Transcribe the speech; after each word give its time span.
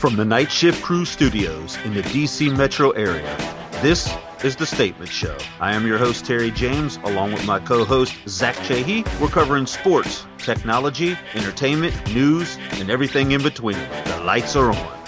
From 0.00 0.16
the 0.16 0.24
Night 0.24 0.50
Shift 0.50 0.82
Crew 0.82 1.04
Studios 1.04 1.76
in 1.84 1.92
the 1.92 2.00
DC 2.00 2.56
metro 2.56 2.88
area, 2.92 3.36
this 3.82 4.10
is 4.42 4.56
The 4.56 4.64
Statement 4.64 5.10
Show. 5.10 5.36
I 5.60 5.74
am 5.74 5.86
your 5.86 5.98
host, 5.98 6.24
Terry 6.24 6.50
James, 6.50 6.96
along 7.04 7.34
with 7.34 7.44
my 7.46 7.58
co 7.60 7.84
host, 7.84 8.14
Zach 8.26 8.56
Chahy. 8.64 9.04
We're 9.20 9.28
covering 9.28 9.66
sports, 9.66 10.24
technology, 10.38 11.18
entertainment, 11.34 12.14
news, 12.14 12.56
and 12.78 12.88
everything 12.88 13.32
in 13.32 13.42
between. 13.42 13.76
The 13.76 14.22
lights 14.24 14.56
are 14.56 14.70
on. 14.70 15.00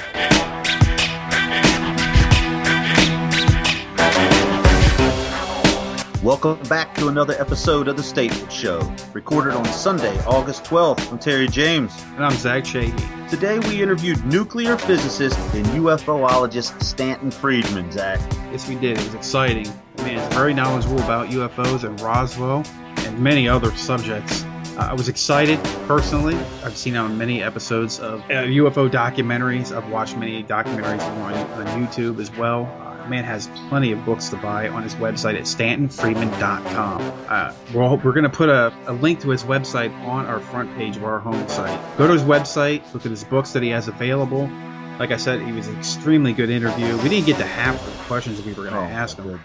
Welcome 6.22 6.62
back 6.64 6.94
to 6.96 7.08
another 7.08 7.32
episode 7.40 7.88
of 7.88 7.96
The 7.96 8.02
Statement 8.02 8.52
Show, 8.52 8.94
recorded 9.14 9.54
on 9.54 9.64
Sunday, 9.64 10.14
August 10.26 10.64
12th. 10.64 11.10
I'm 11.10 11.18
Terry 11.18 11.48
James. 11.48 11.98
And 12.16 12.26
I'm 12.26 12.36
Zach 12.36 12.64
Chahy. 12.64 13.21
Today 13.32 13.58
we 13.60 13.80
interviewed 13.82 14.22
nuclear 14.26 14.76
physicist 14.76 15.38
and 15.54 15.64
UFOologist 15.68 16.82
Stanton 16.82 17.30
Friedman, 17.30 17.90
Zach. 17.90 18.20
Yes, 18.52 18.68
we 18.68 18.74
did. 18.74 18.98
It 18.98 19.04
was 19.06 19.14
exciting. 19.14 19.66
Man, 19.96 20.18
he's 20.18 20.36
very 20.36 20.52
knowledgeable 20.52 20.98
about 20.98 21.30
UFOs 21.30 21.84
and 21.84 21.98
Roswell 22.02 22.62
and 22.98 23.18
many 23.18 23.48
other 23.48 23.74
subjects. 23.74 24.44
Uh, 24.76 24.88
I 24.90 24.92
was 24.92 25.08
excited 25.08 25.58
personally. 25.88 26.36
I've 26.62 26.76
seen 26.76 26.94
on 26.94 27.16
many 27.16 27.42
episodes 27.42 28.00
of 28.00 28.20
uh, 28.24 28.44
UFO 28.44 28.90
documentaries. 28.90 29.74
I've 29.74 29.88
watched 29.88 30.18
many 30.18 30.44
documentaries 30.44 31.00
on, 31.00 31.32
on 31.32 31.86
YouTube 31.86 32.20
as 32.20 32.30
well 32.36 32.66
man 33.08 33.24
has 33.24 33.48
plenty 33.68 33.92
of 33.92 34.04
books 34.04 34.28
to 34.30 34.36
buy 34.36 34.68
on 34.68 34.82
his 34.82 34.94
website 34.94 35.36
at 35.36 35.42
stantonfriedman.com. 35.42 37.26
Uh, 37.28 37.54
we're, 37.74 37.96
we're 37.96 38.12
going 38.12 38.24
to 38.24 38.30
put 38.30 38.48
a, 38.48 38.72
a, 38.86 38.92
link 38.92 39.20
to 39.20 39.30
his 39.30 39.44
website 39.44 39.92
on 40.06 40.26
our 40.26 40.40
front 40.40 40.74
page 40.76 40.96
of 40.96 41.04
our 41.04 41.18
home 41.18 41.48
site. 41.48 41.80
Go 41.98 42.06
to 42.06 42.12
his 42.12 42.22
website, 42.22 42.82
look 42.92 43.04
at 43.04 43.10
his 43.10 43.24
books 43.24 43.52
that 43.52 43.62
he 43.62 43.70
has 43.70 43.88
available. 43.88 44.50
Like 44.98 45.10
I 45.10 45.16
said, 45.16 45.42
he 45.42 45.52
was 45.52 45.68
an 45.68 45.78
extremely 45.78 46.32
good 46.32 46.50
interview. 46.50 46.96
We 46.98 47.08
didn't 47.08 47.26
get 47.26 47.38
to 47.38 47.46
half 47.46 47.84
the 47.84 47.90
questions 48.04 48.36
that 48.36 48.46
we 48.46 48.52
were 48.52 48.68
going 48.68 48.74
to 48.74 48.80
oh, 48.80 48.84
ask 48.84 49.16
him. 49.16 49.42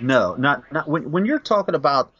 No, 0.00 0.34
not 0.34 0.70
not 0.72 0.88
when 0.88 1.10
when 1.10 1.24
you're 1.24 1.38
talking 1.38 1.74
about 1.74 2.10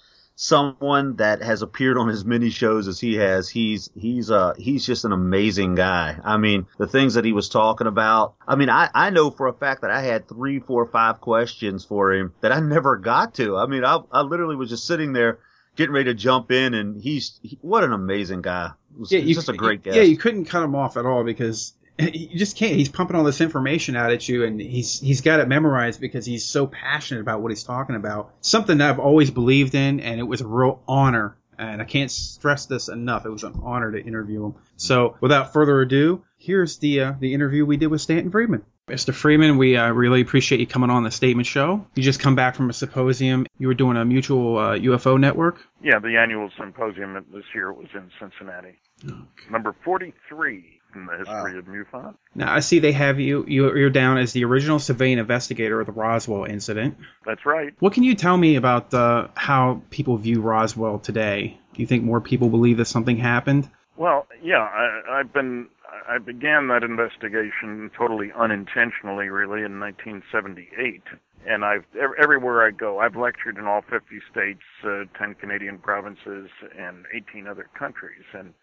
someone 0.40 1.16
that 1.16 1.42
has 1.42 1.62
appeared 1.62 1.98
on 1.98 2.08
as 2.08 2.24
many 2.24 2.48
shows 2.48 2.86
as 2.86 3.00
he 3.00 3.16
has, 3.16 3.48
he's 3.48 3.90
he's 3.98 4.30
uh 4.30 4.54
he's 4.56 4.86
just 4.86 5.04
an 5.04 5.10
amazing 5.10 5.74
guy. 5.74 6.16
I 6.22 6.36
mean, 6.36 6.66
the 6.78 6.86
things 6.86 7.14
that 7.14 7.24
he 7.24 7.32
was 7.32 7.48
talking 7.48 7.88
about. 7.88 8.36
I 8.46 8.54
mean, 8.54 8.70
I 8.70 8.88
I 8.94 9.10
know 9.10 9.30
for 9.30 9.48
a 9.48 9.52
fact 9.52 9.82
that 9.82 9.90
I 9.90 10.00
had 10.00 10.28
three, 10.28 10.60
four, 10.60 10.86
five 10.86 11.20
questions 11.20 11.84
for 11.84 12.12
him 12.12 12.32
that 12.40 12.52
I 12.52 12.60
never 12.60 12.96
got 12.96 13.34
to. 13.34 13.56
I 13.56 13.66
mean, 13.66 13.84
I 13.84 13.98
I 14.12 14.22
literally 14.22 14.54
was 14.54 14.70
just 14.70 14.86
sitting 14.86 15.12
there 15.12 15.40
getting 15.74 15.92
ready 15.92 16.04
to 16.04 16.14
jump 16.14 16.52
in, 16.52 16.72
and 16.72 17.02
he's 17.02 17.40
he, 17.42 17.58
what 17.60 17.82
an 17.82 17.92
amazing 17.92 18.42
guy. 18.42 18.70
Was, 18.96 19.10
yeah, 19.10 19.18
you, 19.18 19.34
just 19.34 19.48
a 19.48 19.52
great 19.54 19.82
guy. 19.82 19.96
Yeah, 19.96 20.02
you 20.02 20.16
couldn't 20.16 20.44
cut 20.44 20.62
him 20.62 20.76
off 20.76 20.96
at 20.96 21.04
all 21.04 21.24
because 21.24 21.74
you 21.98 22.38
just 22.38 22.56
can't. 22.56 22.76
He's 22.76 22.88
pumping 22.88 23.16
all 23.16 23.24
this 23.24 23.40
information 23.40 23.96
out 23.96 24.12
at 24.12 24.28
you, 24.28 24.44
and 24.44 24.60
he's 24.60 25.00
he's 25.00 25.20
got 25.20 25.40
it 25.40 25.48
memorized 25.48 26.00
because 26.00 26.24
he's 26.24 26.44
so 26.44 26.66
passionate 26.66 27.20
about 27.20 27.40
what 27.40 27.50
he's 27.50 27.64
talking 27.64 27.96
about. 27.96 28.32
Something 28.40 28.78
that 28.78 28.90
I've 28.90 28.98
always 29.00 29.30
believed 29.30 29.74
in, 29.74 30.00
and 30.00 30.20
it 30.20 30.24
was 30.24 30.40
a 30.40 30.46
real 30.46 30.82
honor. 30.86 31.36
And 31.60 31.82
I 31.82 31.84
can't 31.84 32.08
stress 32.08 32.66
this 32.66 32.88
enough. 32.88 33.26
It 33.26 33.30
was 33.30 33.42
an 33.42 33.58
honor 33.64 33.90
to 33.90 34.00
interview 34.00 34.46
him. 34.46 34.54
So, 34.76 35.16
without 35.20 35.52
further 35.52 35.80
ado, 35.80 36.22
here's 36.36 36.78
the 36.78 37.00
uh, 37.00 37.12
the 37.18 37.34
interview 37.34 37.66
we 37.66 37.76
did 37.76 37.88
with 37.88 38.00
Stanton 38.00 38.30
Friedman. 38.30 38.64
Mr. 38.86 39.12
Friedman, 39.12 39.58
we 39.58 39.76
uh, 39.76 39.90
really 39.90 40.20
appreciate 40.20 40.60
you 40.60 40.66
coming 40.66 40.88
on 40.88 41.02
the 41.02 41.10
Statement 41.10 41.46
Show. 41.46 41.84
You 41.94 42.02
just 42.02 42.20
come 42.20 42.36
back 42.36 42.54
from 42.54 42.70
a 42.70 42.72
symposium. 42.72 43.44
You 43.58 43.66
were 43.66 43.74
doing 43.74 43.96
a 43.96 44.04
mutual 44.04 44.56
uh, 44.56 44.78
UFO 44.78 45.20
network. 45.20 45.58
Yeah, 45.82 45.98
the 45.98 46.16
annual 46.16 46.48
symposium 46.56 47.12
this 47.32 47.44
year 47.54 47.72
was 47.72 47.88
in 47.92 48.10
Cincinnati. 48.18 48.78
Okay. 49.04 49.50
Number 49.50 49.74
43 49.84 50.77
in 50.94 51.06
the 51.06 51.18
history 51.18 51.52
wow. 51.54 51.58
of 51.58 51.64
MUFON. 51.66 52.14
Now 52.34 52.54
I 52.54 52.60
see 52.60 52.78
they 52.78 52.92
have 52.92 53.20
you 53.20 53.44
you're 53.46 53.90
down 53.90 54.18
as 54.18 54.32
the 54.32 54.44
original 54.44 54.78
civilian 54.78 55.18
investigator 55.18 55.80
of 55.80 55.86
the 55.86 55.92
Roswell 55.92 56.44
incident. 56.44 56.98
That's 57.26 57.44
right. 57.44 57.74
What 57.78 57.92
can 57.92 58.02
you 58.02 58.14
tell 58.14 58.36
me 58.36 58.56
about 58.56 58.92
uh, 58.94 59.28
how 59.34 59.82
people 59.90 60.16
view 60.16 60.40
Roswell 60.40 60.98
today? 60.98 61.58
Do 61.74 61.82
you 61.82 61.86
think 61.86 62.04
more 62.04 62.20
people 62.20 62.48
believe 62.48 62.78
that 62.78 62.86
something 62.86 63.16
happened? 63.16 63.68
Well, 63.96 64.26
yeah, 64.42 64.58
I, 64.62 65.20
I've 65.20 65.32
been 65.32 65.68
I 66.08 66.18
began 66.18 66.68
that 66.68 66.82
investigation 66.82 67.90
totally 67.96 68.32
unintentionally, 68.32 69.28
really, 69.28 69.62
in 69.62 69.78
1978. 69.78 71.02
And 71.46 71.64
I've 71.64 71.84
everywhere 72.18 72.66
I 72.66 72.70
go, 72.70 72.98
I've 72.98 73.16
lectured 73.16 73.58
in 73.58 73.66
all 73.66 73.82
50 73.82 74.20
states, 74.30 74.62
uh, 74.84 75.04
10 75.18 75.34
Canadian 75.34 75.78
provinces, 75.78 76.48
and 76.76 77.04
18 77.14 77.46
other 77.46 77.68
countries. 77.78 78.24
And 78.32 78.54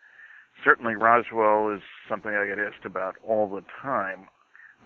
certainly 0.66 0.96
Roswell 0.96 1.72
is 1.74 1.82
something 2.10 2.32
I 2.34 2.48
get 2.48 2.60
asked 2.60 2.86
about 2.86 3.16
all 3.26 3.48
the 3.48 3.64
time. 3.82 4.28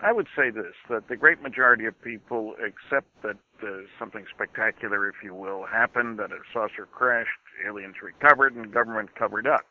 I 0.02 0.12
would 0.12 0.28
say 0.36 0.50
this, 0.50 0.76
that 0.88 1.08
the 1.08 1.16
great 1.16 1.42
majority 1.42 1.84
of 1.86 2.00
people 2.02 2.54
accept 2.64 3.08
that 3.22 3.36
uh, 3.62 3.84
something 3.98 4.24
spectacular, 4.32 5.08
if 5.08 5.16
you 5.24 5.34
will, 5.34 5.66
happened, 5.66 6.18
that 6.18 6.32
a 6.32 6.40
saucer 6.52 6.86
crashed, 6.86 7.40
aliens 7.66 7.96
recovered, 8.02 8.54
and 8.54 8.72
government 8.72 9.14
covered 9.14 9.46
up. 9.46 9.66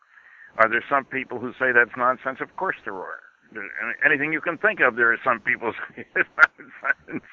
Are 0.57 0.69
there 0.69 0.83
some 0.89 1.05
people 1.05 1.39
who 1.39 1.53
say 1.53 1.71
that's 1.73 1.95
nonsense? 1.97 2.39
Of 2.41 2.55
course 2.57 2.75
there 2.83 2.95
are. 2.95 3.21
Anything 4.05 4.33
you 4.33 4.41
can 4.41 4.57
think 4.57 4.79
of, 4.81 4.95
there 4.95 5.11
are 5.11 5.19
some 5.23 5.39
people 5.39 5.73
who 5.95 6.03
say 6.03 6.07
it's 6.15 6.29
nonsense. 6.37 7.23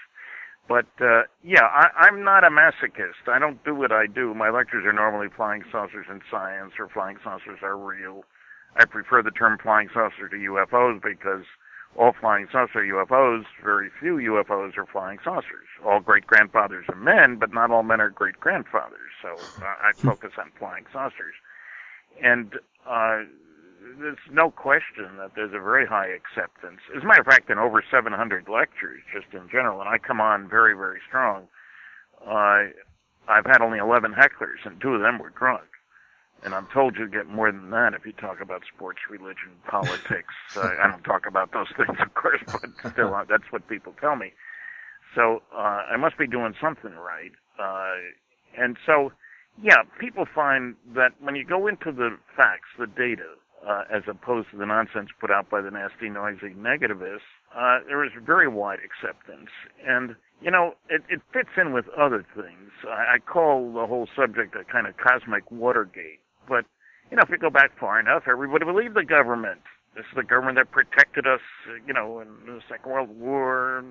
But 0.68 0.88
uh, 1.00 1.22
yeah, 1.44 1.64
I, 1.64 2.08
I'm 2.08 2.24
not 2.24 2.44
a 2.44 2.50
masochist. 2.50 3.28
I 3.28 3.38
don't 3.38 3.62
do 3.64 3.74
what 3.74 3.92
I 3.92 4.06
do. 4.06 4.34
My 4.34 4.50
lectures 4.50 4.84
are 4.84 4.92
normally 4.92 5.28
flying 5.36 5.62
saucers 5.70 6.06
and 6.08 6.22
science, 6.30 6.72
or 6.78 6.88
flying 6.88 7.18
saucers 7.22 7.60
are 7.62 7.76
real. 7.76 8.24
I 8.78 8.84
prefer 8.84 9.22
the 9.22 9.30
term 9.30 9.58
flying 9.58 9.88
saucer 9.92 10.28
to 10.28 10.36
UFOs 10.36 11.02
because 11.02 11.44
all 11.96 12.12
flying 12.20 12.46
saucer 12.52 12.80
UFOs, 12.80 13.44
very 13.64 13.90
few 14.00 14.16
UFOs 14.16 14.76
are 14.76 14.86
flying 14.86 15.18
saucers. 15.24 15.66
All 15.84 16.00
great 16.00 16.26
grandfathers 16.26 16.84
are 16.88 16.96
men, 16.96 17.36
but 17.36 17.52
not 17.54 17.70
all 17.70 17.82
men 17.82 18.00
are 18.00 18.10
great 18.10 18.38
grandfathers. 18.38 19.10
So 19.22 19.30
uh, 19.62 19.74
I 19.82 19.92
focus 19.94 20.32
on 20.38 20.50
flying 20.58 20.84
saucers. 20.92 21.34
And 22.22 22.54
uh, 22.86 23.22
there's 23.98 24.18
no 24.30 24.50
question 24.50 25.16
that 25.18 25.32
there's 25.34 25.54
a 25.54 25.60
very 25.60 25.86
high 25.86 26.08
acceptance. 26.08 26.80
As 26.94 27.02
a 27.02 27.06
matter 27.06 27.20
of 27.20 27.26
fact, 27.26 27.50
in 27.50 27.58
over 27.58 27.82
700 27.90 28.48
lectures, 28.48 29.00
just 29.12 29.32
in 29.32 29.48
general, 29.48 29.80
and 29.80 29.88
I 29.88 29.98
come 29.98 30.20
on 30.20 30.48
very, 30.48 30.74
very 30.74 31.00
strong. 31.08 31.48
Uh, 32.26 32.72
I've 33.28 33.46
had 33.46 33.60
only 33.60 33.78
11 33.78 34.12
hecklers, 34.12 34.64
and 34.64 34.80
two 34.80 34.94
of 34.94 35.00
them 35.00 35.18
were 35.18 35.30
drunk. 35.30 35.64
And 36.46 36.54
I'm 36.54 36.68
told 36.72 36.96
you 36.96 37.08
get 37.08 37.26
more 37.26 37.50
than 37.50 37.70
that 37.70 37.92
if 37.92 38.06
you 38.06 38.12
talk 38.12 38.40
about 38.40 38.62
sports, 38.72 39.00
religion, 39.10 39.50
politics. 39.68 40.32
uh, 40.56 40.70
I 40.80 40.88
don't 40.88 41.02
talk 41.02 41.26
about 41.26 41.50
those 41.52 41.66
things, 41.76 41.98
of 42.00 42.14
course, 42.14 42.40
but 42.46 42.92
still, 42.92 43.12
uh, 43.12 43.24
that's 43.28 43.50
what 43.50 43.66
people 43.68 43.94
tell 44.00 44.14
me. 44.14 44.32
So 45.16 45.42
uh, 45.52 45.82
I 45.90 45.96
must 45.96 46.16
be 46.16 46.28
doing 46.28 46.54
something 46.60 46.92
right. 46.92 47.32
Uh, 47.58 47.96
and 48.56 48.76
so, 48.86 49.10
yeah, 49.60 49.82
people 49.98 50.24
find 50.32 50.76
that 50.94 51.14
when 51.20 51.34
you 51.34 51.44
go 51.44 51.66
into 51.66 51.90
the 51.90 52.16
facts, 52.36 52.68
the 52.78 52.86
data, 52.86 53.34
uh, 53.66 53.82
as 53.92 54.04
opposed 54.06 54.52
to 54.52 54.56
the 54.56 54.66
nonsense 54.66 55.08
put 55.20 55.32
out 55.32 55.50
by 55.50 55.60
the 55.60 55.72
nasty, 55.72 56.08
noisy 56.08 56.54
negativists, 56.54 57.26
uh, 57.58 57.80
there 57.88 58.04
is 58.04 58.12
very 58.24 58.46
wide 58.46 58.78
acceptance. 58.86 59.50
And 59.84 60.14
you 60.40 60.52
know, 60.52 60.74
it, 60.88 61.02
it 61.08 61.22
fits 61.32 61.48
in 61.56 61.72
with 61.72 61.86
other 61.98 62.24
things. 62.36 62.70
I, 62.86 63.16
I 63.16 63.18
call 63.18 63.72
the 63.72 63.86
whole 63.86 64.06
subject 64.14 64.54
a 64.54 64.62
kind 64.70 64.86
of 64.86 64.94
cosmic 64.96 65.50
Watergate. 65.50 66.20
But, 66.48 66.64
you 67.10 67.16
know, 67.16 67.22
if 67.22 67.30
you 67.30 67.38
go 67.38 67.50
back 67.50 67.78
far 67.78 68.00
enough, 68.00 68.24
everybody 68.28 68.64
believed 68.64 68.94
the 68.94 69.04
government. 69.04 69.60
This 69.94 70.04
is 70.10 70.16
the 70.16 70.24
government 70.24 70.58
that 70.58 70.70
protected 70.70 71.26
us, 71.26 71.40
you 71.86 71.94
know, 71.94 72.20
in 72.20 72.28
the 72.46 72.60
Second 72.68 72.92
World 72.92 73.10
War, 73.10 73.82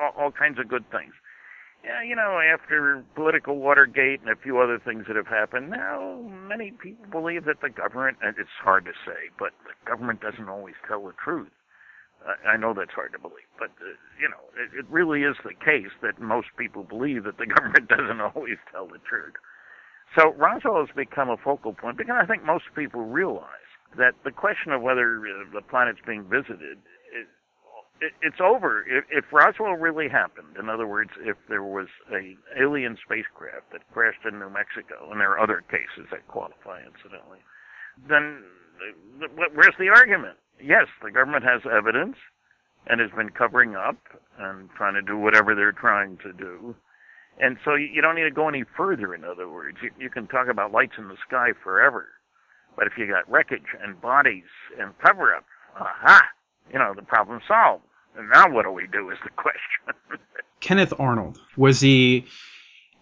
all, 0.00 0.12
all 0.16 0.30
kinds 0.30 0.58
of 0.58 0.68
good 0.68 0.88
things. 0.90 1.12
Yeah, 1.84 2.02
you 2.02 2.16
know, 2.16 2.38
after 2.38 3.04
political 3.14 3.56
Watergate 3.58 4.20
and 4.20 4.30
a 4.30 4.36
few 4.36 4.58
other 4.58 4.78
things 4.78 5.04
that 5.06 5.16
have 5.16 5.28
happened, 5.28 5.70
now 5.70 6.20
many 6.46 6.72
people 6.72 7.06
believe 7.10 7.44
that 7.44 7.60
the 7.60 7.70
government, 7.70 8.18
and 8.22 8.34
it's 8.38 8.50
hard 8.62 8.84
to 8.86 8.92
say, 9.06 9.30
but 9.38 9.50
the 9.64 9.74
government 9.88 10.20
doesn't 10.20 10.48
always 10.48 10.74
tell 10.86 11.04
the 11.06 11.12
truth. 11.22 11.50
I 12.46 12.56
know 12.56 12.74
that's 12.74 12.92
hard 12.92 13.12
to 13.12 13.18
believe, 13.18 13.48
but 13.58 13.70
uh, 13.80 13.94
you 14.20 14.28
know, 14.28 14.42
it, 14.58 14.76
it 14.76 14.86
really 14.90 15.22
is 15.22 15.36
the 15.44 15.54
case 15.54 15.94
that 16.02 16.20
most 16.20 16.48
people 16.58 16.82
believe 16.82 17.24
that 17.24 17.38
the 17.38 17.46
government 17.54 17.88
doesn't 17.88 18.20
always 18.20 18.58
tell 18.70 18.86
the 18.86 18.98
truth. 19.08 19.34
So 20.16 20.32
Roswell 20.34 20.86
has 20.86 20.94
become 20.96 21.28
a 21.28 21.36
focal 21.36 21.72
point 21.72 21.98
because 21.98 22.16
I 22.20 22.26
think 22.26 22.44
most 22.44 22.64
people 22.74 23.04
realize 23.04 23.68
that 23.96 24.14
the 24.24 24.30
question 24.30 24.72
of 24.72 24.82
whether 24.82 25.20
uh, 25.20 25.52
the 25.52 25.62
planet's 25.62 26.00
being 26.06 26.24
visited, 26.24 26.78
it, 27.12 27.26
it, 28.00 28.12
it's 28.22 28.40
over. 28.40 28.84
If, 28.88 29.04
if 29.10 29.24
Roswell 29.32 29.74
really 29.74 30.08
happened, 30.08 30.56
in 30.58 30.68
other 30.68 30.86
words, 30.86 31.10
if 31.20 31.36
there 31.48 31.62
was 31.62 31.88
a 32.12 32.36
alien 32.60 32.96
spacecraft 33.04 33.72
that 33.72 33.82
crashed 33.92 34.24
in 34.26 34.38
New 34.38 34.50
Mexico, 34.50 35.10
and 35.10 35.20
there 35.20 35.32
are 35.32 35.40
other 35.40 35.62
cases 35.70 36.08
that 36.10 36.26
qualify, 36.28 36.80
incidentally, 36.80 37.40
then 38.08 38.44
uh, 39.22 39.44
where's 39.54 39.76
the 39.78 39.88
argument? 39.88 40.36
Yes, 40.62 40.86
the 41.02 41.10
government 41.10 41.44
has 41.44 41.62
evidence 41.70 42.16
and 42.86 43.00
has 43.00 43.10
been 43.16 43.30
covering 43.30 43.76
up 43.76 43.98
and 44.38 44.68
trying 44.76 44.94
to 44.94 45.02
do 45.02 45.16
whatever 45.18 45.54
they're 45.54 45.72
trying 45.72 46.16
to 46.18 46.32
do. 46.32 46.74
And 47.40 47.56
so 47.64 47.74
you 47.74 48.02
don't 48.02 48.16
need 48.16 48.24
to 48.24 48.30
go 48.30 48.48
any 48.48 48.64
further, 48.76 49.14
in 49.14 49.24
other 49.24 49.48
words. 49.48 49.78
You, 49.82 49.90
you 49.98 50.10
can 50.10 50.26
talk 50.26 50.48
about 50.48 50.72
lights 50.72 50.94
in 50.98 51.08
the 51.08 51.16
sky 51.26 51.50
forever. 51.62 52.06
But 52.76 52.86
if 52.86 52.94
you 52.96 53.06
got 53.06 53.28
wreckage 53.30 53.74
and 53.82 54.00
bodies 54.00 54.44
and 54.78 54.96
cover 54.98 55.34
up, 55.34 55.44
aha, 55.78 56.22
you 56.72 56.78
know, 56.78 56.94
the 56.94 57.02
problem 57.02 57.40
solved. 57.46 57.84
And 58.16 58.28
now 58.30 58.50
what 58.50 58.64
do 58.64 58.70
we 58.72 58.86
do 58.86 59.10
is 59.10 59.18
the 59.22 59.30
question. 59.36 60.20
Kenneth 60.60 60.92
Arnold 60.98 61.38
was 61.56 61.80
he 61.80 62.26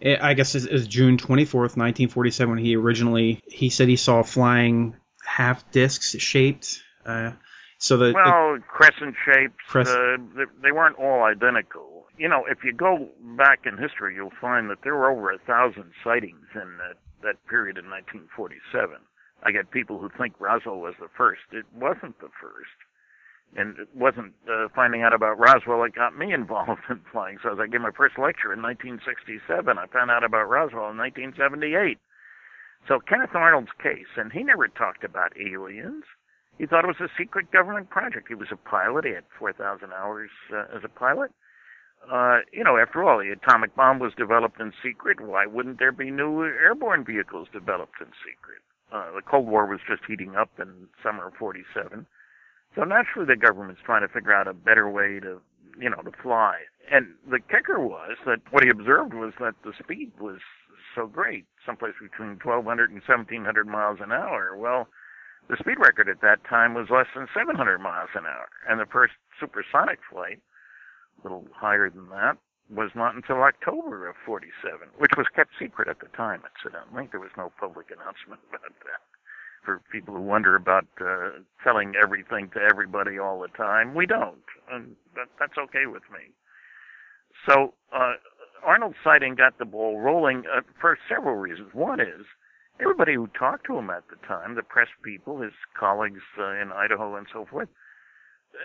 I 0.01 0.35
guess 0.35 0.53
it 0.53 0.71
was 0.71 0.87
June 0.87 1.17
24th, 1.17 1.75
1947 1.75 2.49
when 2.49 2.63
he 2.63 2.75
originally 2.75 3.41
he 3.47 3.69
said 3.69 3.87
he 3.87 3.95
saw 3.95 4.21
flying 4.21 4.95
half 5.25 5.69
discs 5.71 6.15
shaped 6.19 6.83
uh, 7.05 7.31
so 7.77 7.97
the 7.97 8.13
well 8.13 8.57
crescent 8.67 9.15
shapes 9.25 9.55
crest- 9.67 9.91
uh, 9.91 10.17
they, 10.35 10.45
they 10.63 10.71
weren't 10.71 10.97
all 10.97 11.23
identical. 11.23 12.05
You 12.17 12.27
know, 12.27 12.45
if 12.49 12.63
you 12.63 12.73
go 12.73 13.09
back 13.37 13.65
in 13.65 13.77
history, 13.77 14.15
you'll 14.15 14.31
find 14.41 14.69
that 14.69 14.79
there 14.83 14.95
were 14.95 15.11
over 15.11 15.31
a 15.31 15.37
thousand 15.39 15.91
sightings 16.03 16.47
in 16.55 16.77
that 16.77 16.97
that 17.21 17.45
period 17.47 17.77
in 17.77 17.89
1947. 17.89 18.97
I 19.43 19.51
get 19.51 19.69
people 19.71 19.99
who 19.99 20.09
think 20.17 20.33
Roswell 20.39 20.77
was 20.77 20.95
the 20.99 21.09
first. 21.15 21.41
It 21.51 21.65
wasn't 21.73 22.19
the 22.19 22.29
first 22.41 22.77
and 23.55 23.79
it 23.79 23.87
wasn't 23.95 24.33
uh, 24.49 24.67
finding 24.75 25.03
out 25.03 25.13
about 25.13 25.39
Roswell 25.39 25.81
that 25.83 25.95
got 25.95 26.17
me 26.17 26.33
involved 26.41 26.81
in 26.89 27.01
flying. 27.11 27.37
So 27.41 27.53
as 27.53 27.59
I 27.59 27.67
gave 27.67 27.81
my 27.81 27.91
first 27.95 28.17
lecture 28.17 28.51
in 28.51 28.61
1967, 28.61 29.77
I 29.77 29.85
found 29.87 30.11
out 30.11 30.23
about 30.23 30.49
Roswell 30.49 30.91
in 30.91 30.97
1978. 30.97 31.97
So 32.87 32.99
Kenneth 32.99 33.35
Arnold's 33.35 33.73
case, 33.81 34.11
and 34.15 34.31
he 34.31 34.43
never 34.43 34.67
talked 34.67 35.03
about 35.03 35.33
aliens. 35.37 36.03
He 36.57 36.65
thought 36.65 36.83
it 36.83 36.87
was 36.87 37.01
a 37.01 37.11
secret 37.17 37.51
government 37.51 37.89
project. 37.89 38.27
He 38.27 38.35
was 38.35 38.49
a 38.51 38.55
pilot. 38.55 39.05
He 39.05 39.11
had 39.11 39.25
4,000 39.37 39.91
hours 39.93 40.29
uh, 40.51 40.65
as 40.75 40.83
a 40.83 40.89
pilot. 40.89 41.31
Uh, 42.11 42.39
you 42.51 42.63
know, 42.63 42.77
after 42.77 43.03
all, 43.03 43.19
the 43.19 43.31
atomic 43.31 43.75
bomb 43.75 43.99
was 43.99 44.13
developed 44.17 44.59
in 44.59 44.71
secret. 44.83 45.19
Why 45.19 45.45
wouldn't 45.45 45.79
there 45.79 45.91
be 45.91 46.09
new 46.09 46.43
airborne 46.43 47.03
vehicles 47.05 47.47
developed 47.51 47.99
in 47.99 48.07
secret? 48.25 48.61
Uh, 48.91 49.11
the 49.15 49.21
Cold 49.21 49.47
War 49.47 49.65
was 49.65 49.79
just 49.87 50.03
heating 50.07 50.35
up 50.35 50.49
in 50.59 50.87
summer 51.03 51.27
of 51.27 51.33
47. 51.33 52.05
So 52.75 52.83
naturally, 52.83 53.27
the 53.27 53.35
government's 53.35 53.81
trying 53.83 54.07
to 54.07 54.13
figure 54.13 54.33
out 54.33 54.47
a 54.47 54.53
better 54.53 54.89
way 54.89 55.19
to, 55.19 55.41
you 55.79 55.89
know, 55.89 56.01
to 56.01 56.11
fly. 56.23 56.59
And 56.89 57.15
the 57.29 57.39
kicker 57.39 57.79
was 57.79 58.15
that 58.25 58.39
what 58.51 58.63
he 58.63 58.69
observed 58.69 59.13
was 59.13 59.33
that 59.39 59.55
the 59.63 59.73
speed 59.77 60.11
was 60.19 60.39
so 60.95 61.07
great, 61.07 61.45
someplace 61.65 61.95
between 62.01 62.39
1,200 62.39 62.89
and 62.89 63.01
1,700 63.05 63.67
miles 63.67 63.99
an 64.01 64.11
hour. 64.11 64.55
Well, 64.55 64.87
the 65.49 65.57
speed 65.57 65.79
record 65.79 66.09
at 66.09 66.21
that 66.21 66.43
time 66.43 66.73
was 66.73 66.87
less 66.89 67.07
than 67.15 67.27
700 67.33 67.79
miles 67.79 68.09
an 68.15 68.25
hour, 68.25 68.49
and 68.67 68.79
the 68.79 68.85
first 68.85 69.13
supersonic 69.39 69.99
flight, 70.11 70.39
a 71.19 71.23
little 71.23 71.45
higher 71.55 71.89
than 71.89 72.09
that, 72.09 72.37
was 72.69 72.91
not 72.95 73.15
until 73.15 73.43
October 73.43 74.09
of 74.09 74.15
47, 74.25 74.89
which 74.97 75.11
was 75.15 75.27
kept 75.33 75.51
secret 75.57 75.87
at 75.87 75.99
the 75.99 76.11
time, 76.17 76.43
incidentally. 76.43 77.07
There 77.11 77.21
was 77.21 77.31
no 77.37 77.51
public 77.59 77.87
announcement 77.91 78.41
about 78.49 78.75
that 78.83 79.01
for 79.63 79.81
people 79.91 80.13
who 80.15 80.21
wonder 80.21 80.55
about 80.55 80.87
uh, 81.01 81.43
telling 81.63 81.93
everything 82.01 82.49
to 82.53 82.59
everybody 82.59 83.19
all 83.19 83.41
the 83.41 83.49
time. 83.49 83.95
We 83.95 84.05
don't, 84.05 84.43
and 84.71 84.95
that, 85.15 85.27
that's 85.39 85.57
okay 85.57 85.85
with 85.85 86.03
me. 86.11 86.31
So 87.47 87.73
uh, 87.93 88.13
Arnold's 88.63 88.97
sighting 89.03 89.35
got 89.35 89.57
the 89.57 89.65
ball 89.65 89.99
rolling 89.99 90.43
uh, 90.47 90.61
for 90.79 90.97
several 91.09 91.35
reasons. 91.35 91.69
One 91.73 91.99
is 91.99 92.25
everybody 92.79 93.13
who 93.13 93.27
talked 93.27 93.65
to 93.67 93.77
him 93.77 93.89
at 93.89 94.03
the 94.09 94.17
time, 94.27 94.55
the 94.55 94.63
press 94.63 94.87
people, 95.03 95.41
his 95.41 95.53
colleagues 95.77 96.23
uh, 96.39 96.61
in 96.61 96.71
Idaho 96.71 97.15
and 97.15 97.27
so 97.31 97.45
forth, 97.45 97.69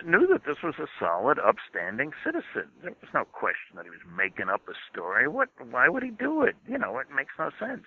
knew 0.05 0.27
that 0.27 0.45
this 0.45 0.57
was 0.63 0.75
a 0.79 0.87
solid, 0.99 1.37
upstanding 1.39 2.11
citizen. 2.23 2.69
There 2.81 2.95
was 3.01 3.13
no 3.13 3.25
question 3.25 3.75
that 3.75 3.85
he 3.85 3.91
was 3.91 4.05
making 4.17 4.49
up 4.49 4.61
a 4.67 4.73
story. 4.91 5.27
What? 5.27 5.49
Why 5.69 5.87
would 5.89 6.03
he 6.03 6.09
do 6.09 6.43
it? 6.43 6.55
You 6.67 6.77
know, 6.77 6.97
it 6.99 7.07
makes 7.15 7.33
no 7.37 7.51
sense. 7.59 7.85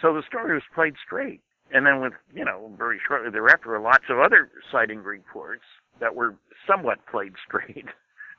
So 0.00 0.14
the 0.14 0.22
story 0.26 0.54
was 0.54 0.62
played 0.74 0.94
straight. 1.04 1.40
And 1.72 1.84
then 1.84 2.00
with, 2.00 2.12
you 2.32 2.44
know, 2.44 2.70
very 2.78 3.00
shortly 3.06 3.30
thereafter, 3.30 3.78
lots 3.80 4.04
of 4.08 4.18
other 4.20 4.50
sighting 4.70 5.02
reports 5.02 5.64
that 6.00 6.14
were 6.14 6.36
somewhat 6.66 7.04
played 7.10 7.32
straight 7.46 7.86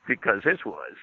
because 0.06 0.42
his 0.44 0.64
was. 0.64 0.96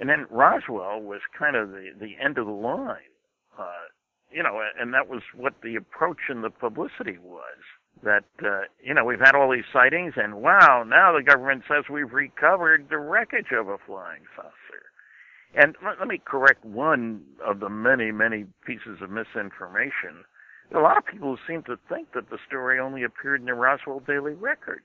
And 0.00 0.08
then 0.08 0.26
Roswell 0.30 1.00
was 1.00 1.20
kind 1.36 1.56
of 1.56 1.70
the, 1.70 1.90
the 1.98 2.14
end 2.22 2.38
of 2.38 2.46
the 2.46 2.52
line. 2.52 3.12
Uh, 3.58 3.90
you 4.30 4.42
know, 4.42 4.60
and 4.78 4.94
that 4.94 5.08
was 5.08 5.22
what 5.34 5.54
the 5.62 5.76
approach 5.76 6.28
and 6.28 6.44
the 6.44 6.50
publicity 6.50 7.18
was. 7.22 7.58
That, 8.04 8.24
uh, 8.44 8.60
you 8.80 8.94
know, 8.94 9.04
we've 9.04 9.18
had 9.18 9.34
all 9.34 9.50
these 9.50 9.66
sightings 9.72 10.14
and 10.16 10.36
wow, 10.36 10.84
now 10.86 11.16
the 11.16 11.22
government 11.22 11.64
says 11.66 11.84
we've 11.90 12.12
recovered 12.12 12.86
the 12.90 12.98
wreckage 12.98 13.50
of 13.52 13.68
a 13.68 13.76
flying 13.86 14.22
saucer. 14.36 14.86
And 15.54 15.74
let, 15.84 15.98
let 15.98 16.06
me 16.06 16.20
correct 16.24 16.64
one 16.64 17.22
of 17.44 17.58
the 17.58 17.68
many, 17.68 18.12
many 18.12 18.46
pieces 18.64 19.02
of 19.02 19.10
misinformation 19.10 20.24
a 20.74 20.80
lot 20.80 20.98
of 20.98 21.06
people 21.06 21.38
seem 21.46 21.62
to 21.62 21.78
think 21.88 22.12
that 22.12 22.28
the 22.30 22.38
story 22.46 22.78
only 22.78 23.02
appeared 23.02 23.40
in 23.40 23.46
the 23.46 23.54
Roswell 23.54 24.00
Daily 24.00 24.34
Record. 24.34 24.82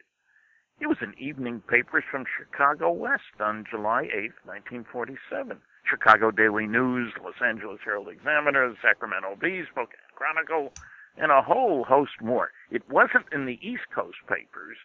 It 0.79 0.87
was 0.87 0.97
in 1.01 1.13
evening 1.19 1.61
papers 1.67 2.03
from 2.09 2.25
Chicago 2.37 2.91
West 2.91 3.39
on 3.39 3.65
July 3.69 4.03
8, 4.03 4.31
1947. 4.45 5.59
Chicago 5.89 6.31
Daily 6.31 6.67
News, 6.67 7.13
Los 7.23 7.35
Angeles 7.45 7.79
Herald 7.83 8.09
Examiner, 8.09 8.73
Sacramento 8.81 9.37
Bee, 9.39 9.63
Spokane 9.69 9.97
Chronicle, 10.15 10.73
and 11.17 11.31
a 11.31 11.41
whole 11.41 11.83
host 11.83 12.21
more. 12.21 12.51
It 12.71 12.89
wasn't 12.89 13.25
in 13.31 13.45
the 13.45 13.59
East 13.61 13.83
Coast 13.93 14.17
papers. 14.27 14.77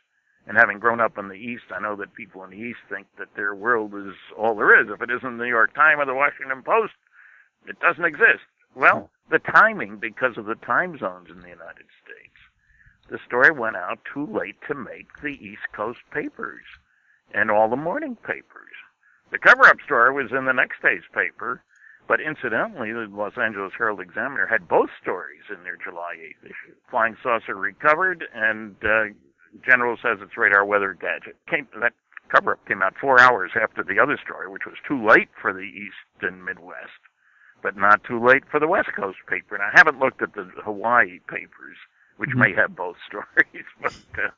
And 0.46 0.56
having 0.56 0.78
grown 0.78 1.00
up 1.00 1.18
in 1.18 1.28
the 1.28 1.34
East, 1.34 1.64
I 1.74 1.80
know 1.80 1.94
that 1.96 2.14
people 2.14 2.42
in 2.42 2.50
the 2.50 2.56
East 2.56 2.80
think 2.88 3.06
that 3.18 3.34
their 3.36 3.54
world 3.54 3.94
is 3.94 4.14
all 4.36 4.54
there 4.54 4.80
is. 4.80 4.88
If 4.88 5.02
it 5.02 5.10
isn't 5.10 5.36
the 5.36 5.44
New 5.44 5.50
York 5.50 5.74
Times 5.74 6.00
or 6.00 6.06
the 6.06 6.14
Washington 6.14 6.62
Post, 6.62 6.94
it 7.66 7.78
doesn't 7.80 8.04
exist. 8.04 8.48
Well, 8.74 9.10
the 9.30 9.40
timing, 9.40 9.98
because 9.98 10.38
of 10.38 10.46
the 10.46 10.54
time 10.54 10.98
zones 10.98 11.28
in 11.30 11.40
the 11.42 11.48
United 11.48 11.86
States, 12.02 12.38
the 13.10 13.18
story 13.26 13.50
went 13.50 13.76
out 13.76 13.98
too 14.12 14.26
late 14.26 14.56
to 14.68 14.74
make 14.74 15.20
the 15.20 15.36
East 15.36 15.68
Coast 15.74 16.00
papers 16.12 16.64
and 17.34 17.50
all 17.50 17.68
the 17.68 17.76
morning 17.76 18.16
papers. 18.16 18.72
The 19.30 19.38
cover-up 19.38 19.78
story 19.84 20.12
was 20.12 20.32
in 20.32 20.46
the 20.46 20.52
next 20.52 20.82
day's 20.82 21.06
paper, 21.12 21.62
but 22.06 22.20
incidentally, 22.20 22.92
the 22.92 23.06
Los 23.10 23.36
Angeles 23.36 23.72
Herald 23.76 24.00
Examiner 24.00 24.46
had 24.46 24.68
both 24.68 24.88
stories 25.00 25.42
in 25.50 25.62
their 25.64 25.76
July 25.76 26.16
8th 26.16 26.44
issue. 26.44 26.74
Flying 26.90 27.16
saucer 27.22 27.54
recovered, 27.54 28.24
and 28.34 28.76
uh, 28.82 29.12
General 29.64 29.96
says 30.00 30.18
it's 30.22 30.36
radar 30.36 30.64
weather 30.64 30.96
gadget. 30.98 31.36
Came, 31.48 31.68
that 31.80 31.92
cover-up 32.34 32.66
came 32.66 32.82
out 32.82 32.94
four 33.00 33.20
hours 33.20 33.52
after 33.60 33.82
the 33.82 34.00
other 34.00 34.18
story, 34.22 34.48
which 34.48 34.64
was 34.64 34.76
too 34.86 35.04
late 35.06 35.28
for 35.40 35.52
the 35.52 35.60
East 35.60 36.22
and 36.22 36.44
Midwest 36.44 37.00
but 37.62 37.76
not 37.76 38.04
too 38.04 38.24
late 38.24 38.44
for 38.50 38.60
the 38.60 38.68
West 38.68 38.90
Coast 38.94 39.18
paper. 39.28 39.54
And 39.54 39.64
I 39.64 39.70
haven't 39.74 39.98
looked 39.98 40.22
at 40.22 40.34
the 40.34 40.48
Hawaii 40.64 41.18
papers, 41.28 41.76
which 42.16 42.30
mm-hmm. 42.30 42.40
may 42.40 42.54
have 42.54 42.76
both 42.76 42.96
stories. 43.06 43.66
but 43.82 43.94
uh, 44.16 44.30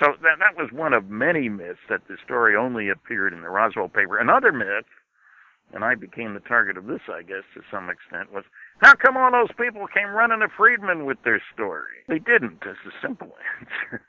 so 0.00 0.12
that 0.22 0.38
that 0.38 0.56
was 0.56 0.70
one 0.72 0.92
of 0.92 1.08
many 1.08 1.48
myths 1.48 1.80
that 1.88 2.06
the 2.08 2.16
story 2.24 2.56
only 2.56 2.88
appeared 2.88 3.32
in 3.32 3.42
the 3.42 3.48
Roswell 3.48 3.88
paper. 3.88 4.18
Another 4.18 4.52
myth, 4.52 4.86
and 5.72 5.84
I 5.84 5.94
became 5.94 6.34
the 6.34 6.40
target 6.40 6.76
of 6.76 6.86
this, 6.86 7.00
I 7.12 7.22
guess, 7.22 7.44
to 7.54 7.62
some 7.70 7.90
extent, 7.90 8.32
was 8.32 8.44
how 8.78 8.94
come 8.94 9.16
all 9.16 9.30
those 9.32 9.54
people 9.58 9.86
came 9.86 10.10
running 10.10 10.40
to 10.40 10.48
Friedman 10.56 11.04
with 11.04 11.18
their 11.24 11.42
story? 11.52 12.04
They 12.08 12.18
didn't. 12.18 12.62
Is 12.66 12.78
the 12.84 12.92
simple 13.02 13.34
answer. 13.60 14.02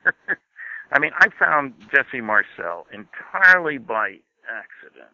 I 0.92 1.00
mean, 1.00 1.12
I 1.20 1.28
found 1.38 1.74
Jesse 1.94 2.22
Marcel 2.22 2.88
entirely 2.92 3.78
by 3.78 4.18
accident 4.50 5.14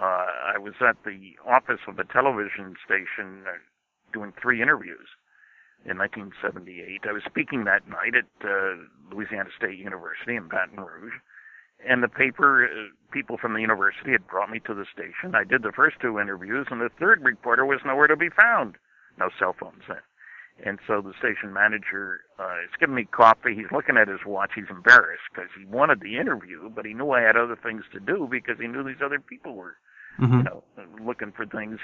uh, 0.00 0.54
I 0.54 0.58
was 0.58 0.74
at 0.80 0.96
the 1.04 1.36
office 1.46 1.80
of 1.88 1.98
a 1.98 2.04
television 2.04 2.74
station 2.84 3.44
uh, 3.46 3.58
doing 4.12 4.32
three 4.40 4.62
interviews 4.62 5.08
in 5.84 5.96
1978. 5.96 7.08
I 7.08 7.12
was 7.12 7.22
speaking 7.24 7.64
that 7.64 7.88
night 7.88 8.14
at 8.14 8.28
uh, 8.44 8.76
Louisiana 9.12 9.50
State 9.56 9.78
University 9.78 10.36
in 10.36 10.48
Baton 10.48 10.78
Rouge, 10.80 11.14
and 11.86 12.02
the 12.02 12.08
paper 12.08 12.64
uh, 12.64 12.92
people 13.12 13.38
from 13.38 13.54
the 13.54 13.60
university 13.60 14.12
had 14.12 14.26
brought 14.26 14.50
me 14.50 14.60
to 14.66 14.74
the 14.74 14.84
station. 14.92 15.34
I 15.34 15.44
did 15.44 15.62
the 15.62 15.72
first 15.72 15.96
two 16.00 16.20
interviews, 16.20 16.66
and 16.70 16.80
the 16.80 16.90
third 16.98 17.22
reporter 17.22 17.64
was 17.64 17.80
nowhere 17.84 18.08
to 18.08 18.16
be 18.16 18.28
found. 18.28 18.76
No 19.18 19.30
cell 19.38 19.54
phones 19.58 19.82
then. 19.88 20.04
And 20.62 20.78
so 20.86 21.00
the 21.00 21.14
station 21.18 21.54
manager 21.54 22.20
uh, 22.38 22.60
is 22.64 22.70
giving 22.78 22.94
me 22.94 23.04
coffee. 23.04 23.54
He's 23.54 23.72
looking 23.72 23.96
at 23.96 24.08
his 24.08 24.20
watch. 24.26 24.52
He's 24.54 24.68
embarrassed 24.68 25.24
because 25.32 25.48
he 25.58 25.64
wanted 25.64 26.00
the 26.00 26.18
interview, 26.18 26.68
but 26.68 26.84
he 26.84 26.92
knew 26.92 27.12
I 27.12 27.22
had 27.22 27.36
other 27.36 27.56
things 27.56 27.84
to 27.94 28.00
do 28.00 28.28
because 28.30 28.58
he 28.60 28.66
knew 28.66 28.84
these 28.84 29.00
other 29.02 29.20
people 29.20 29.54
were 29.54 29.76
mm-hmm. 30.20 30.38
you 30.38 30.42
know, 30.42 30.62
looking 31.02 31.32
for 31.32 31.46
things. 31.46 31.78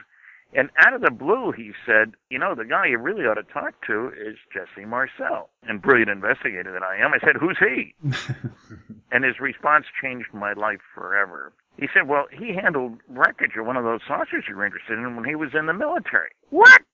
And 0.54 0.70
out 0.78 0.94
of 0.94 1.00
the 1.02 1.10
blue, 1.10 1.52
he 1.52 1.72
said, 1.84 2.14
you 2.30 2.38
know, 2.38 2.54
the 2.54 2.64
guy 2.64 2.86
you 2.86 2.98
really 2.98 3.24
ought 3.24 3.34
to 3.34 3.42
talk 3.42 3.74
to 3.86 4.08
is 4.16 4.36
Jesse 4.52 4.86
Marcel. 4.86 5.50
And 5.64 5.82
brilliant 5.82 6.10
investigator 6.10 6.72
that 6.72 6.82
I 6.82 6.96
am, 6.96 7.12
I 7.12 7.18
said, 7.18 7.36
who's 7.36 7.58
he? 7.58 7.94
and 9.12 9.24
his 9.24 9.40
response 9.40 9.86
changed 10.00 10.28
my 10.32 10.52
life 10.52 10.80
forever. 10.94 11.52
He 11.78 11.88
said, 11.92 12.08
well, 12.08 12.26
he 12.32 12.54
handled 12.54 13.00
wreckage 13.08 13.56
of 13.58 13.66
one 13.66 13.76
of 13.76 13.84
those 13.84 14.00
saucers 14.06 14.44
you 14.48 14.56
were 14.56 14.64
interested 14.64 14.98
in 14.98 15.16
when 15.16 15.24
he 15.24 15.34
was 15.34 15.50
in 15.52 15.66
the 15.66 15.74
military. 15.74 16.30
What? 16.50 16.82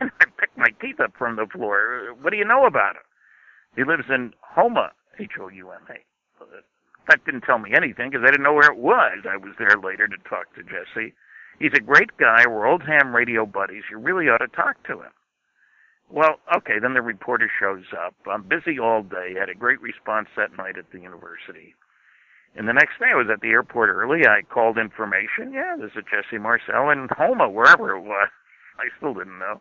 And 0.00 0.10
I 0.18 0.24
picked 0.40 0.56
my 0.56 0.70
teeth 0.80 0.98
up 0.98 1.12
from 1.18 1.36
the 1.36 1.44
floor. 1.44 2.14
What 2.22 2.30
do 2.30 2.38
you 2.38 2.44
know 2.46 2.64
about 2.64 2.96
him? 2.96 3.02
He 3.76 3.84
lives 3.84 4.04
in 4.08 4.32
HOMA, 4.40 4.88
Houma, 4.88 4.92
H-O-U-M-A 5.18 5.98
that 7.10 7.24
didn't 7.24 7.42
tell 7.42 7.58
me 7.58 7.72
anything 7.74 8.10
because 8.10 8.24
I 8.24 8.30
didn't 8.30 8.44
know 8.44 8.54
where 8.54 8.70
it 8.70 8.78
was. 8.78 9.26
I 9.28 9.36
was 9.36 9.52
there 9.58 9.76
later 9.82 10.06
to 10.06 10.16
talk 10.28 10.54
to 10.54 10.62
Jesse. 10.62 11.12
He's 11.60 11.76
a 11.76 11.80
great 11.80 12.16
guy. 12.16 12.44
We're 12.48 12.66
old 12.66 12.82
ham 12.82 13.14
radio 13.14 13.44
buddies. 13.46 13.84
You 13.90 13.98
really 13.98 14.26
ought 14.26 14.38
to 14.38 14.48
talk 14.48 14.82
to 14.86 14.94
him. 14.94 15.12
well, 16.10 16.40
okay, 16.56 16.80
then 16.80 16.94
the 16.94 17.02
reporter 17.02 17.50
shows 17.60 17.84
up. 17.92 18.14
I'm 18.26 18.42
busy 18.42 18.80
all 18.80 19.02
day, 19.02 19.34
had 19.38 19.48
a 19.50 19.54
great 19.54 19.80
response 19.80 20.28
that 20.36 20.56
night 20.56 20.78
at 20.78 20.90
the 20.90 20.98
university. 20.98 21.74
And 22.56 22.66
the 22.66 22.72
next 22.72 22.98
day 22.98 23.12
I 23.12 23.14
was 23.14 23.28
at 23.32 23.42
the 23.42 23.50
airport 23.50 23.90
early. 23.90 24.26
I 24.26 24.42
called 24.42 24.76
information. 24.78 25.52
Yeah, 25.52 25.76
this 25.78 25.92
is 25.94 26.02
Jesse 26.10 26.38
Marcel 26.38 26.90
in 26.90 27.08
Houma, 27.16 27.48
wherever 27.48 27.94
it 27.94 28.00
was. 28.00 28.28
I 28.78 28.88
still 28.96 29.14
didn't 29.14 29.38
know. 29.38 29.60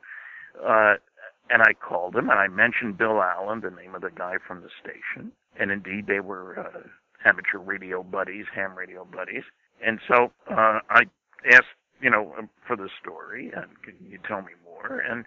Uh, 0.65 0.96
and 1.51 1.62
I 1.62 1.74
called 1.74 2.15
him 2.15 2.29
and 2.29 2.39
I 2.39 2.48
mentioned 2.48 2.98
Bill 2.98 3.22
Allen, 3.22 3.62
the 3.62 3.70
name 3.70 3.94
of 3.94 4.01
the 4.01 4.10
guy 4.15 4.36
from 4.48 4.62
the 4.62 4.70
station. 4.82 5.32
And 5.60 5.70
indeed, 5.70 6.08
they 6.08 6.20
were 6.20 6.60
uh, 6.60 7.27
amateur 7.27 7.60
radio 7.60 8.01
buddies, 8.03 8.46
ham 8.56 8.75
radio 8.75 9.06
buddies. 9.06 9.44
And 9.86 10.00
so 10.08 10.32
uh, 10.50 10.79
I 10.89 11.03
asked, 11.51 11.75
you 12.01 12.10
know, 12.10 12.34
for 12.65 12.75
the 12.75 12.89
story, 13.01 13.51
and 13.56 13.82
can 13.84 13.96
you 14.10 14.20
tell 14.27 14.41
me 14.41 14.53
more? 14.63 15.00
And 15.00 15.25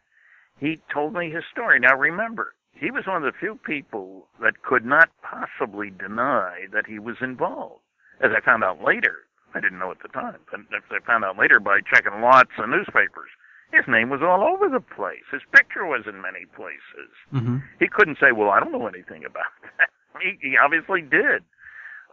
he 0.59 0.81
told 0.93 1.15
me 1.15 1.31
his 1.31 1.45
story. 1.51 1.79
Now 1.81 1.97
remember, 1.97 2.55
he 2.73 2.91
was 2.91 3.07
one 3.07 3.17
of 3.17 3.23
the 3.23 3.39
few 3.39 3.59
people 3.65 4.29
that 4.41 4.63
could 4.63 4.85
not 4.85 5.11
possibly 5.23 5.91
deny 5.91 6.67
that 6.73 6.87
he 6.87 6.99
was 6.99 7.17
involved. 7.21 7.83
As 8.21 8.31
I 8.37 8.41
found 8.41 8.65
out 8.65 8.83
later, 8.83 9.27
I 9.55 9.61
didn't 9.61 9.79
know 9.79 9.91
at 9.91 10.01
the 10.03 10.09
time, 10.09 10.39
but 10.51 10.61
I 10.71 11.07
found 11.07 11.25
out 11.25 11.39
later 11.39 11.61
by 11.61 11.81
checking 11.81 12.21
lots 12.21 12.51
of 12.59 12.69
newspapers. 12.69 13.31
His 13.73 13.85
name 13.89 14.11
was 14.11 14.21
all 14.23 14.43
over 14.43 14.69
the 14.69 14.81
place. 14.85 15.25
His 15.33 15.43
picture 15.53 15.87
was 15.87 16.05
in 16.07 16.21
many 16.21 16.45
places. 16.55 17.13
Mm-hmm. 17.33 17.59
He 17.81 17.89
couldn't 17.89 18.19
say, 18.21 18.33
"Well, 18.33 18.51
I 18.51 18.61
don't 18.61 18.73
know 18.73 18.87
anything 18.87 19.25
about 19.25 19.53
that." 19.79 19.89
he, 20.21 20.37
he 20.41 20.57
obviously 20.57 21.01
did. 21.01 21.43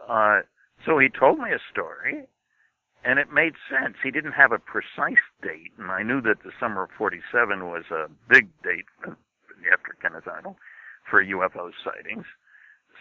Uh, 0.08 0.40
so 0.84 0.98
he 0.98 1.08
told 1.08 1.38
me 1.38 1.52
a 1.52 1.60
story, 1.70 2.24
and 3.04 3.18
it 3.18 3.32
made 3.32 3.54
sense. 3.68 3.96
He 4.02 4.10
didn't 4.10 4.32
have 4.32 4.52
a 4.52 4.58
precise 4.58 5.24
date, 5.42 5.72
and 5.78 5.90
I 5.90 6.02
knew 6.02 6.20
that 6.22 6.42
the 6.44 6.52
summer 6.58 6.84
of 6.84 6.90
'47 6.96 7.70
was 7.70 7.84
a 7.90 8.08
big 8.28 8.48
date 8.62 8.86
after 9.72 9.96
Kenneth 10.00 10.26
Arnold 10.26 10.56
for 11.08 11.24
UFO 11.24 11.70
sightings. 11.82 12.26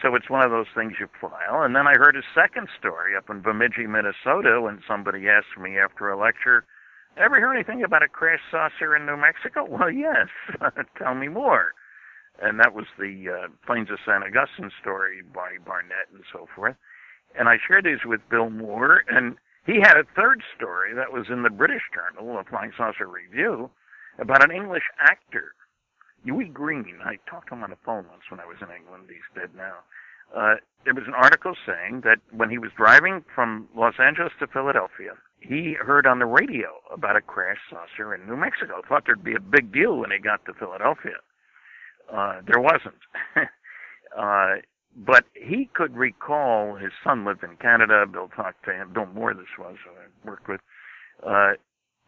So 0.02 0.16
it's 0.16 0.30
one 0.30 0.44
of 0.44 0.52
those 0.52 0.72
things 0.74 0.94
you 1.00 1.08
file. 1.20 1.64
And 1.64 1.76
then 1.76 1.88
I 1.88 1.94
heard 1.96 2.16
a 2.16 2.24
second 2.34 2.70
story 2.80 3.16
up 3.18 3.30
in 3.30 3.42
Bemidji, 3.42 3.86
Minnesota, 3.88 4.62
when 4.62 4.82
somebody 4.88 5.28
asked 5.28 5.60
me 5.60 5.78
after 5.78 6.10
a 6.10 6.18
lecture, 6.18 6.64
"Ever 7.18 7.36
hear 7.38 7.54
anything 7.54 7.84
about 7.84 8.04
a 8.04 8.08
crash 8.08 8.40
saucer 8.50 8.96
in 8.96 9.06
New 9.06 9.18
Mexico?" 9.18 9.66
Well, 9.70 9.92
yes. 9.92 10.30
Tell 10.98 11.16
me 11.16 11.28
more. 11.28 11.74
And 12.42 12.58
that 12.60 12.74
was 12.74 12.86
the 12.98 13.30
uh, 13.30 13.48
Plains 13.66 13.92
of 13.92 14.00
San 14.06 14.24
Augustine 14.24 14.72
story 14.80 15.22
by 15.22 15.58
Barnett 15.66 16.08
and 16.14 16.24
so 16.32 16.48
forth. 16.56 16.78
And 17.38 17.50
I 17.50 17.58
shared 17.58 17.84
these 17.84 18.06
with 18.06 18.22
Bill 18.30 18.50
Moore, 18.50 19.04
and 19.10 19.38
he 19.70 19.80
had 19.80 19.98
a 19.98 20.04
third 20.16 20.42
story 20.58 20.96
that 20.96 21.14
was 21.14 21.28
in 21.30 21.44
the 21.44 21.50
British 21.50 21.84
Journal, 21.94 22.38
the 22.38 22.50
Flying 22.50 22.72
Saucer 22.76 23.06
Review, 23.06 23.70
about 24.18 24.44
an 24.44 24.52
English 24.52 24.84
actor 25.00 25.54
Hughie 26.24 26.50
Green. 26.50 26.98
I 27.06 27.18
talked 27.30 27.50
to 27.50 27.56
him 27.56 27.64
on 27.64 27.70
the 27.70 27.78
phone 27.86 28.06
once 28.10 28.24
when 28.30 28.40
I 28.40 28.46
was 28.46 28.58
in 28.62 28.68
England. 28.76 29.06
He's 29.08 29.30
dead 29.36 29.52
now. 29.56 29.86
Uh, 30.36 30.56
there 30.86 30.94
was 30.94 31.06
an 31.08 31.14
article 31.14 31.54
saying 31.66 32.02
that 32.04 32.18
when 32.32 32.50
he 32.50 32.58
was 32.58 32.72
driving 32.76 33.24
from 33.34 33.68
Los 33.76 33.96
Angeles 34.00 34.34
to 34.40 34.48
Philadelphia, 34.48 35.14
he 35.40 35.76
heard 35.80 36.06
on 36.06 36.20
the 36.20 36.26
radio 36.26 36.70
about 36.92 37.16
a 37.16 37.22
crash 37.22 37.58
saucer 37.70 38.14
in 38.14 38.28
New 38.28 38.36
Mexico. 38.36 38.82
Thought 38.88 39.04
there'd 39.06 39.24
be 39.24 39.36
a 39.36 39.40
big 39.40 39.72
deal 39.72 39.98
when 39.98 40.12
he 40.12 40.20
got 40.20 40.46
to 40.46 40.54
Philadelphia. 40.54 41.22
Uh, 42.12 42.42
there 42.46 42.60
wasn't. 42.60 43.00
uh, 44.18 44.62
but 44.96 45.26
he 45.34 45.70
could 45.74 45.96
recall 45.96 46.76
his 46.76 46.92
son 47.04 47.26
lived 47.26 47.44
in 47.44 47.56
Canada. 47.58 48.06
Bill 48.06 48.30
talked 48.36 48.66
to 48.66 48.74
him. 48.74 48.92
Bill 48.94 49.06
Moore, 49.08 49.34
this 49.34 49.58
was 49.58 49.78
who 49.84 49.92
I 49.92 50.30
worked 50.30 50.48
with. 50.48 50.62
Uh, 51.26 51.54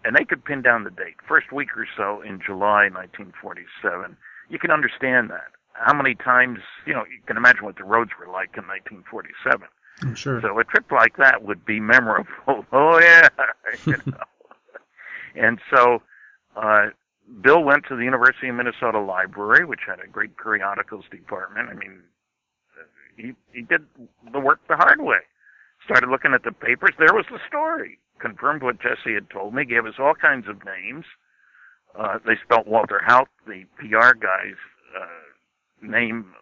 and 0.03 0.15
they 0.15 0.25
could 0.25 0.43
pin 0.43 0.61
down 0.61 0.83
the 0.83 0.89
date, 0.89 1.15
first 1.27 1.51
week 1.51 1.69
or 1.77 1.87
so 1.95 2.21
in 2.21 2.39
July 2.43 2.89
1947. 2.89 4.17
You 4.49 4.59
can 4.59 4.71
understand 4.71 5.29
that. 5.29 5.51
How 5.73 5.93
many 5.93 6.15
times, 6.15 6.59
you 6.85 6.93
know, 6.93 7.05
you 7.05 7.21
can 7.25 7.37
imagine 7.37 7.63
what 7.63 7.77
the 7.77 7.83
roads 7.83 8.11
were 8.19 8.31
like 8.31 8.57
in 8.57 8.67
1947. 8.67 9.67
I'm 10.01 10.15
sure. 10.15 10.41
So 10.41 10.57
a 10.57 10.63
trip 10.63 10.91
like 10.91 11.17
that 11.17 11.43
would 11.43 11.65
be 11.65 11.79
memorable. 11.79 12.27
Oh 12.73 12.99
yeah, 12.99 13.29
you 13.85 13.97
know. 14.05 14.17
and 15.35 15.59
so 15.73 16.01
uh, 16.55 16.87
Bill 17.41 17.63
went 17.63 17.85
to 17.87 17.95
the 17.95 18.03
University 18.03 18.49
of 18.49 18.55
Minnesota 18.55 18.99
Library, 18.99 19.65
which 19.65 19.81
had 19.87 19.99
a 19.99 20.07
great 20.07 20.35
periodicals 20.37 21.05
department. 21.11 21.69
I 21.69 21.73
mean, 21.73 22.01
he 23.17 23.33
he 23.53 23.61
did 23.61 23.85
the 24.31 24.39
work 24.39 24.59
the 24.67 24.75
hard 24.75 25.01
way. 25.01 25.19
Started 25.85 26.09
looking 26.09 26.33
at 26.33 26.43
the 26.43 26.51
papers. 26.51 26.93
There 26.97 27.13
was 27.13 27.25
the 27.31 27.39
story 27.47 27.99
confirmed 28.21 28.61
what 28.63 28.79
Jesse 28.79 29.13
had 29.13 29.29
told 29.29 29.53
me, 29.53 29.65
gave 29.65 29.85
us 29.85 29.95
all 29.99 30.13
kinds 30.13 30.47
of 30.47 30.63
names. 30.63 31.05
Uh, 31.97 32.19
they 32.25 32.37
spelt 32.43 32.67
Walter 32.67 33.01
Haut, 33.05 33.27
the 33.45 33.65
PR 33.77 34.15
guy's 34.15 34.61
uh, 34.95 35.85
name, 35.85 36.33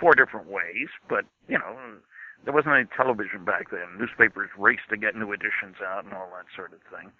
four 0.00 0.14
different 0.14 0.48
ways, 0.48 0.88
but, 1.08 1.24
you 1.48 1.58
know, 1.58 1.76
there 2.44 2.54
wasn't 2.54 2.74
any 2.74 2.86
television 2.96 3.44
back 3.44 3.70
then. 3.70 3.98
Newspapers 3.98 4.50
raced 4.58 4.88
to 4.90 4.96
get 4.96 5.14
new 5.14 5.32
editions 5.32 5.76
out 5.84 6.04
and 6.04 6.14
all 6.14 6.28
that 6.34 6.46
sort 6.56 6.72
of 6.72 6.80
thing. 6.90 7.12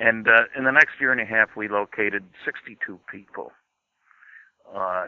And 0.00 0.26
uh, 0.26 0.50
in 0.58 0.64
the 0.64 0.72
next 0.72 1.00
year 1.00 1.12
and 1.12 1.20
a 1.20 1.24
half, 1.24 1.50
we 1.56 1.68
located 1.68 2.24
62 2.44 2.98
people. 3.10 3.52
Uh, 4.74 5.06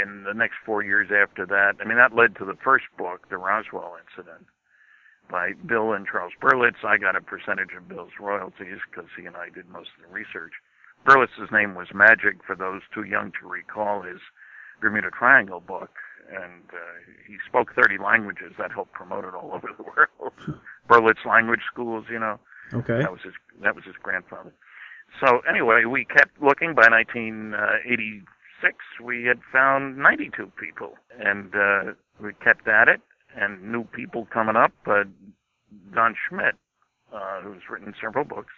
in 0.00 0.24
the 0.24 0.34
next 0.34 0.56
four 0.64 0.82
years 0.82 1.08
after 1.10 1.46
that, 1.46 1.76
I 1.80 1.84
mean, 1.84 1.98
that 1.98 2.14
led 2.14 2.36
to 2.36 2.44
the 2.44 2.56
first 2.62 2.84
book, 2.96 3.28
The 3.30 3.38
Roswell 3.38 3.96
Incident 3.96 4.46
by 5.30 5.52
Bill 5.66 5.92
and 5.92 6.06
Charles 6.06 6.32
Berlitz. 6.40 6.84
I 6.84 6.96
got 6.96 7.16
a 7.16 7.20
percentage 7.20 7.76
of 7.76 7.88
Bill's 7.88 8.16
royalties 8.20 8.78
because 8.90 9.10
he 9.16 9.26
and 9.26 9.36
I 9.36 9.50
did 9.50 9.68
most 9.68 9.90
of 9.96 10.08
the 10.08 10.14
research. 10.14 10.52
Berlitz's 11.06 11.52
name 11.52 11.74
was 11.74 11.88
Magic 11.94 12.42
for 12.46 12.56
those 12.56 12.82
too 12.92 13.04
young 13.04 13.32
to 13.40 13.48
recall 13.48 14.02
his 14.02 14.20
Bermuda 14.80 15.10
Triangle 15.10 15.60
book, 15.60 15.90
and 16.28 16.64
uh, 16.72 16.98
he 17.26 17.36
spoke 17.46 17.74
30 17.74 17.98
languages. 18.02 18.52
That 18.58 18.72
helped 18.72 18.92
promote 18.92 19.24
it 19.24 19.34
all 19.34 19.52
over 19.54 19.68
the 19.76 19.84
world. 19.84 20.32
Berlitz 20.88 21.24
language 21.26 21.62
schools, 21.70 22.06
you 22.10 22.18
know. 22.18 22.38
Okay. 22.72 23.00
That 23.00 23.12
was 23.12 23.20
his. 23.24 23.32
That 23.62 23.74
was 23.74 23.84
his 23.84 23.94
grandfather. 24.02 24.52
So 25.24 25.40
anyway, 25.48 25.84
we 25.84 26.04
kept 26.04 26.40
looking. 26.42 26.74
By 26.74 26.88
1986, 26.88 28.28
we 29.02 29.24
had 29.24 29.40
found 29.52 29.96
92 29.98 30.52
people, 30.58 30.94
and 31.18 31.54
uh, 31.54 31.92
we 32.20 32.32
kept 32.34 32.68
at 32.68 32.88
it 32.88 33.00
and 33.36 33.72
new 33.72 33.84
people 33.84 34.26
coming 34.32 34.56
up. 34.56 34.72
Uh, 34.86 35.04
Don 35.94 36.14
Schmidt, 36.28 36.54
uh, 37.12 37.40
who's 37.42 37.62
written 37.70 37.94
several 38.00 38.24
books, 38.24 38.52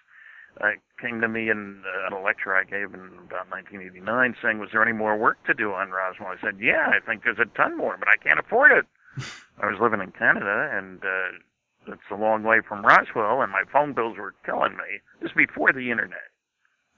uh, 0.60 0.70
came 1.00 1.20
to 1.20 1.28
me 1.28 1.50
in 1.50 1.82
uh, 1.86 2.16
a 2.16 2.20
lecture 2.22 2.54
I 2.54 2.64
gave 2.64 2.94
in 2.94 3.00
about 3.26 3.50
1989 3.50 4.36
saying, 4.42 4.58
was 4.58 4.70
there 4.72 4.82
any 4.82 4.92
more 4.92 5.16
work 5.16 5.44
to 5.46 5.54
do 5.54 5.72
on 5.72 5.90
Roswell? 5.90 6.28
I 6.28 6.40
said, 6.40 6.58
yeah, 6.60 6.90
I 6.90 7.04
think 7.04 7.22
there's 7.24 7.38
a 7.38 7.56
ton 7.56 7.76
more, 7.76 7.96
but 7.98 8.08
I 8.08 8.16
can't 8.16 8.40
afford 8.40 8.72
it. 8.72 8.86
I 9.60 9.66
was 9.66 9.78
living 9.80 10.00
in 10.00 10.12
Canada, 10.12 10.70
and 10.72 11.00
uh, 11.04 11.92
it's 11.92 12.10
a 12.10 12.16
long 12.16 12.42
way 12.42 12.60
from 12.66 12.84
Roswell, 12.84 13.42
and 13.42 13.52
my 13.52 13.62
phone 13.72 13.92
bills 13.92 14.16
were 14.18 14.34
killing 14.44 14.72
me. 14.72 15.00
This 15.20 15.30
is 15.30 15.36
before 15.36 15.72
the 15.72 15.90
internet. 15.90 16.30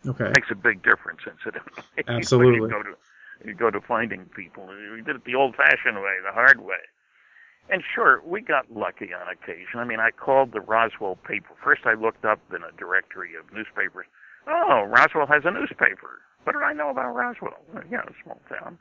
Okay. 0.06 0.24
It 0.26 0.36
makes 0.36 0.50
a 0.50 0.54
big 0.54 0.82
difference, 0.82 1.20
incidentally. 1.26 1.84
Absolutely. 2.08 2.60
you 2.60 2.68
go 2.68 2.82
to 2.82 2.94
you 3.44 3.54
go 3.54 3.70
to 3.70 3.80
finding 3.80 4.26
people. 4.36 4.68
We 4.94 5.02
did 5.02 5.16
it 5.16 5.24
the 5.24 5.34
old-fashioned 5.34 5.96
way, 5.96 6.16
the 6.24 6.32
hard 6.32 6.60
way. 6.60 6.78
And 7.70 7.82
sure, 7.94 8.22
we 8.24 8.40
got 8.40 8.70
lucky 8.70 9.10
on 9.14 9.26
occasion. 9.26 9.78
I 9.80 9.84
mean, 9.84 9.98
I 9.98 10.10
called 10.10 10.52
the 10.52 10.60
Roswell 10.60 11.16
paper. 11.16 11.54
First, 11.62 11.82
I 11.84 11.94
looked 11.94 12.24
up 12.24 12.40
in 12.50 12.62
a 12.62 12.70
directory 12.76 13.34
of 13.34 13.52
newspapers. 13.52 14.06
Oh, 14.46 14.84
Roswell 14.86 15.26
has 15.26 15.42
a 15.44 15.50
newspaper. 15.50 16.22
What 16.44 16.52
did 16.54 16.62
I 16.62 16.72
know 16.72 16.90
about 16.90 17.14
Roswell? 17.14 17.62
Yeah, 17.90 18.02
a 18.02 18.12
small 18.22 18.40
town. 18.48 18.78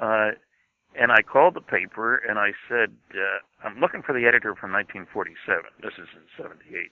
Uh, 0.00 0.30
and 0.98 1.12
I 1.12 1.20
called 1.20 1.54
the 1.54 1.60
paper 1.60 2.16
and 2.16 2.38
I 2.38 2.52
said, 2.68 2.92
uh, 3.14 3.66
I'm 3.66 3.80
looking 3.80 4.02
for 4.02 4.12
the 4.12 4.26
editor 4.26 4.54
from 4.54 4.72
1947. 4.72 5.64
This 5.82 5.92
is 5.98 6.08
in 6.16 6.24
78. 6.36 6.90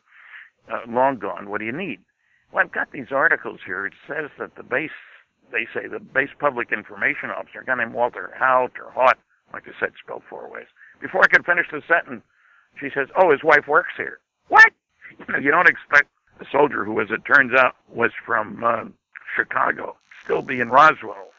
Uh, 0.69 0.81
long 0.89 1.17
gone. 1.17 1.49
What 1.49 1.59
do 1.59 1.65
you 1.65 1.73
need? 1.73 2.01
Well, 2.55 2.63
I've 2.65 2.73
got 2.73 2.93
these 2.93 3.11
articles 3.11 3.59
here. 3.67 3.85
It 3.85 3.95
says 4.07 4.31
that 4.39 4.55
the 4.55 4.63
base, 4.63 4.91
they 5.51 5.67
say 5.75 5.89
the 5.89 5.99
base 5.99 6.31
public 6.39 6.71
information 6.71 7.31
officer, 7.31 7.61
a 7.61 7.65
guy 7.65 7.75
named 7.75 7.93
Walter 7.95 8.33
Haut 8.39 8.71
or 8.79 8.93
Haut, 8.93 9.19
like 9.53 9.65
I 9.67 9.73
said, 9.81 9.93
spelled 10.01 10.23
four 10.31 10.49
ways, 10.49 10.67
before 11.01 11.23
I 11.25 11.27
could 11.27 11.45
finish 11.45 11.67
the 11.71 11.83
sentence, 11.89 12.23
she 12.79 12.91
says, 12.95 13.09
"Oh, 13.17 13.31
his 13.33 13.43
wife 13.43 13.67
works 13.67 13.93
here." 13.97 14.19
What? 14.49 14.71
You 15.41 15.51
don't 15.51 15.69
expect 15.69 16.09
a 16.41 16.45
soldier 16.51 16.85
who, 16.85 17.01
as 17.01 17.11
it 17.11 17.25
turns 17.25 17.53
out, 17.53 17.77
was 17.89 18.11
from 18.25 18.65
uh, 18.65 18.85
Chicago, 19.37 19.97
still 20.25 20.43
be 20.43 20.61
in 20.61 20.71
Roswell 20.71 21.31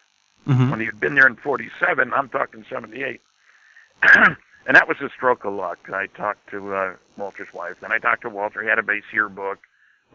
Mm-hmm. 0.48 0.70
when 0.70 0.80
he 0.80 0.86
had 0.86 1.00
been 1.00 1.16
there 1.16 1.26
in 1.26 1.36
'47. 1.38 2.14
I'm 2.14 2.30
talking 2.30 2.64
'78, 2.70 3.20
and 4.16 4.38
that 4.76 4.88
was 4.88 4.98
a 5.02 5.10
stroke 5.10 5.44
of 5.44 5.54
luck. 5.56 5.80
I 5.92 6.06
talked 6.06 6.52
to 6.52 6.76
uh, 6.76 6.94
Walter's 7.18 7.52
wife, 7.52 7.82
and 7.82 7.92
I 7.92 7.98
talked 7.98 8.22
to 8.22 8.30
Walter. 8.30 8.62
He 8.62 8.70
had 8.70 8.78
a 8.78 8.84
base 8.84 9.06
yearbook. 9.12 9.58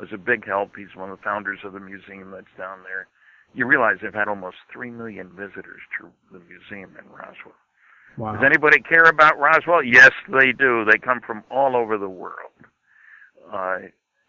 Was 0.01 0.09
a 0.15 0.19
big 0.19 0.47
help. 0.47 0.77
He's 0.77 0.97
one 0.97 1.11
of 1.11 1.19
the 1.19 1.23
founders 1.23 1.59
of 1.63 1.75
the 1.75 1.81
museum 1.81 2.31
that's 2.31 2.57
down 2.57 2.79
there. 2.85 3.07
You 3.53 3.67
realize 3.67 3.99
they've 4.01 4.15
had 4.15 4.29
almost 4.29 4.57
three 4.73 4.91
million 4.91 5.29
visitors 5.37 5.83
to 6.01 6.09
the 6.33 6.41
museum 6.41 6.97
in 6.99 7.07
Roswell. 7.11 7.55
Wow. 8.17 8.33
Does 8.33 8.45
anybody 8.45 8.81
care 8.81 9.05
about 9.05 9.39
Roswell? 9.39 9.85
Yes, 9.85 10.13
they 10.29 10.53
do. 10.53 10.85
They 10.85 10.97
come 10.97 11.21
from 11.21 11.45
all 11.51 11.77
over 11.77 11.99
the 11.99 12.09
world. 12.09 12.57
Uh, 13.53 13.79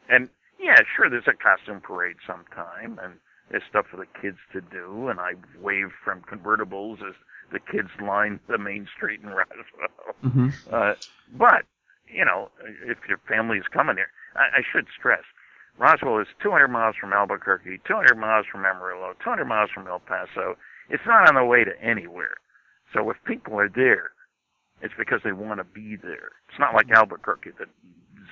and 0.10 0.28
yeah, 0.60 0.76
sure, 0.96 1.10
there's 1.10 1.28
a 1.28 1.34
costume 1.34 1.80
parade 1.80 2.18
sometime, 2.28 3.00
and 3.02 3.14
There's 3.52 3.64
stuff 3.70 3.86
for 3.92 3.98
the 3.98 4.08
kids 4.22 4.38
to 4.54 4.62
do, 4.62 5.10
and 5.10 5.20
I 5.20 5.34
wave 5.62 5.92
from 6.04 6.22
convertibles 6.22 7.00
as 7.08 7.16
the 7.52 7.60
kids 7.60 7.90
line 8.02 8.40
the 8.48 8.58
main 8.58 8.88
street 8.96 9.20
in 9.22 9.28
Roswell. 9.28 10.16
Mm-hmm. 10.24 10.50
Uh, 10.72 10.94
but 11.38 11.66
you 12.08 12.24
know, 12.24 12.50
if 12.86 12.98
your 13.10 13.20
family 13.28 13.58
is 13.58 13.66
coming 13.72 13.98
here, 13.98 14.12
I, 14.36 14.60
I 14.60 14.62
should 14.72 14.88
stress, 14.98 15.24
Roswell 15.78 16.20
is 16.20 16.28
200 16.44 16.68
miles 16.68 16.96
from 17.00 17.14
Albuquerque, 17.14 17.82
200 17.88 18.16
miles 18.16 18.46
from 18.52 18.66
Amarillo, 18.66 19.14
200 19.24 19.46
miles 19.46 19.70
from 19.74 19.88
El 19.88 20.00
Paso. 20.00 20.56
It's 20.90 21.06
not 21.06 21.28
on 21.30 21.36
the 21.36 21.46
way 21.46 21.64
to 21.64 21.72
anywhere. 21.82 22.36
So 22.94 23.10
if 23.10 23.18
people 23.26 23.60
are 23.60 23.70
there, 23.70 24.12
it's 24.82 24.94
because 24.98 25.22
they 25.24 25.32
want 25.32 25.60
to 25.60 25.64
be 25.64 25.96
there. 25.96 26.36
It's 26.50 26.60
not 26.60 26.74
like 26.74 26.92
Albuquerque 26.92 27.52
that 27.60 27.70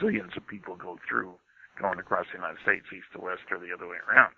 zillions 0.01 0.35
of 0.35 0.45
people 0.47 0.75
go 0.75 0.99
through 1.07 1.33
going 1.79 1.99
across 1.99 2.25
the 2.31 2.37
United 2.37 2.57
States, 2.61 2.85
east 2.93 3.07
to 3.13 3.21
west, 3.21 3.47
or 3.51 3.57
the 3.57 3.73
other 3.73 3.87
way 3.87 3.97
around. 4.11 4.33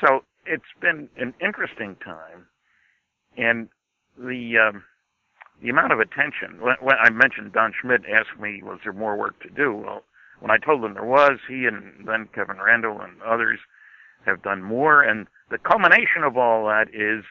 So 0.00 0.24
it's 0.46 0.72
been 0.80 1.08
an 1.18 1.34
interesting 1.40 1.96
time, 2.04 2.46
and 3.36 3.68
the 4.16 4.58
um, 4.58 4.84
the 5.60 5.68
amount 5.70 5.92
of 5.92 6.00
attention. 6.00 6.60
When, 6.60 6.76
when 6.80 6.96
I 6.98 7.10
mentioned 7.10 7.52
Don 7.52 7.72
Schmidt 7.80 8.02
asked 8.06 8.40
me, 8.40 8.62
was 8.62 8.80
there 8.84 8.92
more 8.92 9.16
work 9.16 9.40
to 9.42 9.50
do? 9.50 9.74
Well, 9.74 10.02
when 10.42 10.50
I 10.50 10.58
told 10.58 10.84
him 10.84 10.94
there 10.94 11.04
was, 11.04 11.38
he 11.48 11.66
and 11.66 12.04
then 12.04 12.28
Kevin 12.34 12.56
Randle 12.58 13.00
and 13.00 13.22
others 13.22 13.60
have 14.26 14.42
done 14.42 14.60
more, 14.60 15.00
and 15.00 15.28
the 15.50 15.58
culmination 15.58 16.24
of 16.24 16.36
all 16.36 16.66
that 16.66 16.88
is, 16.92 17.24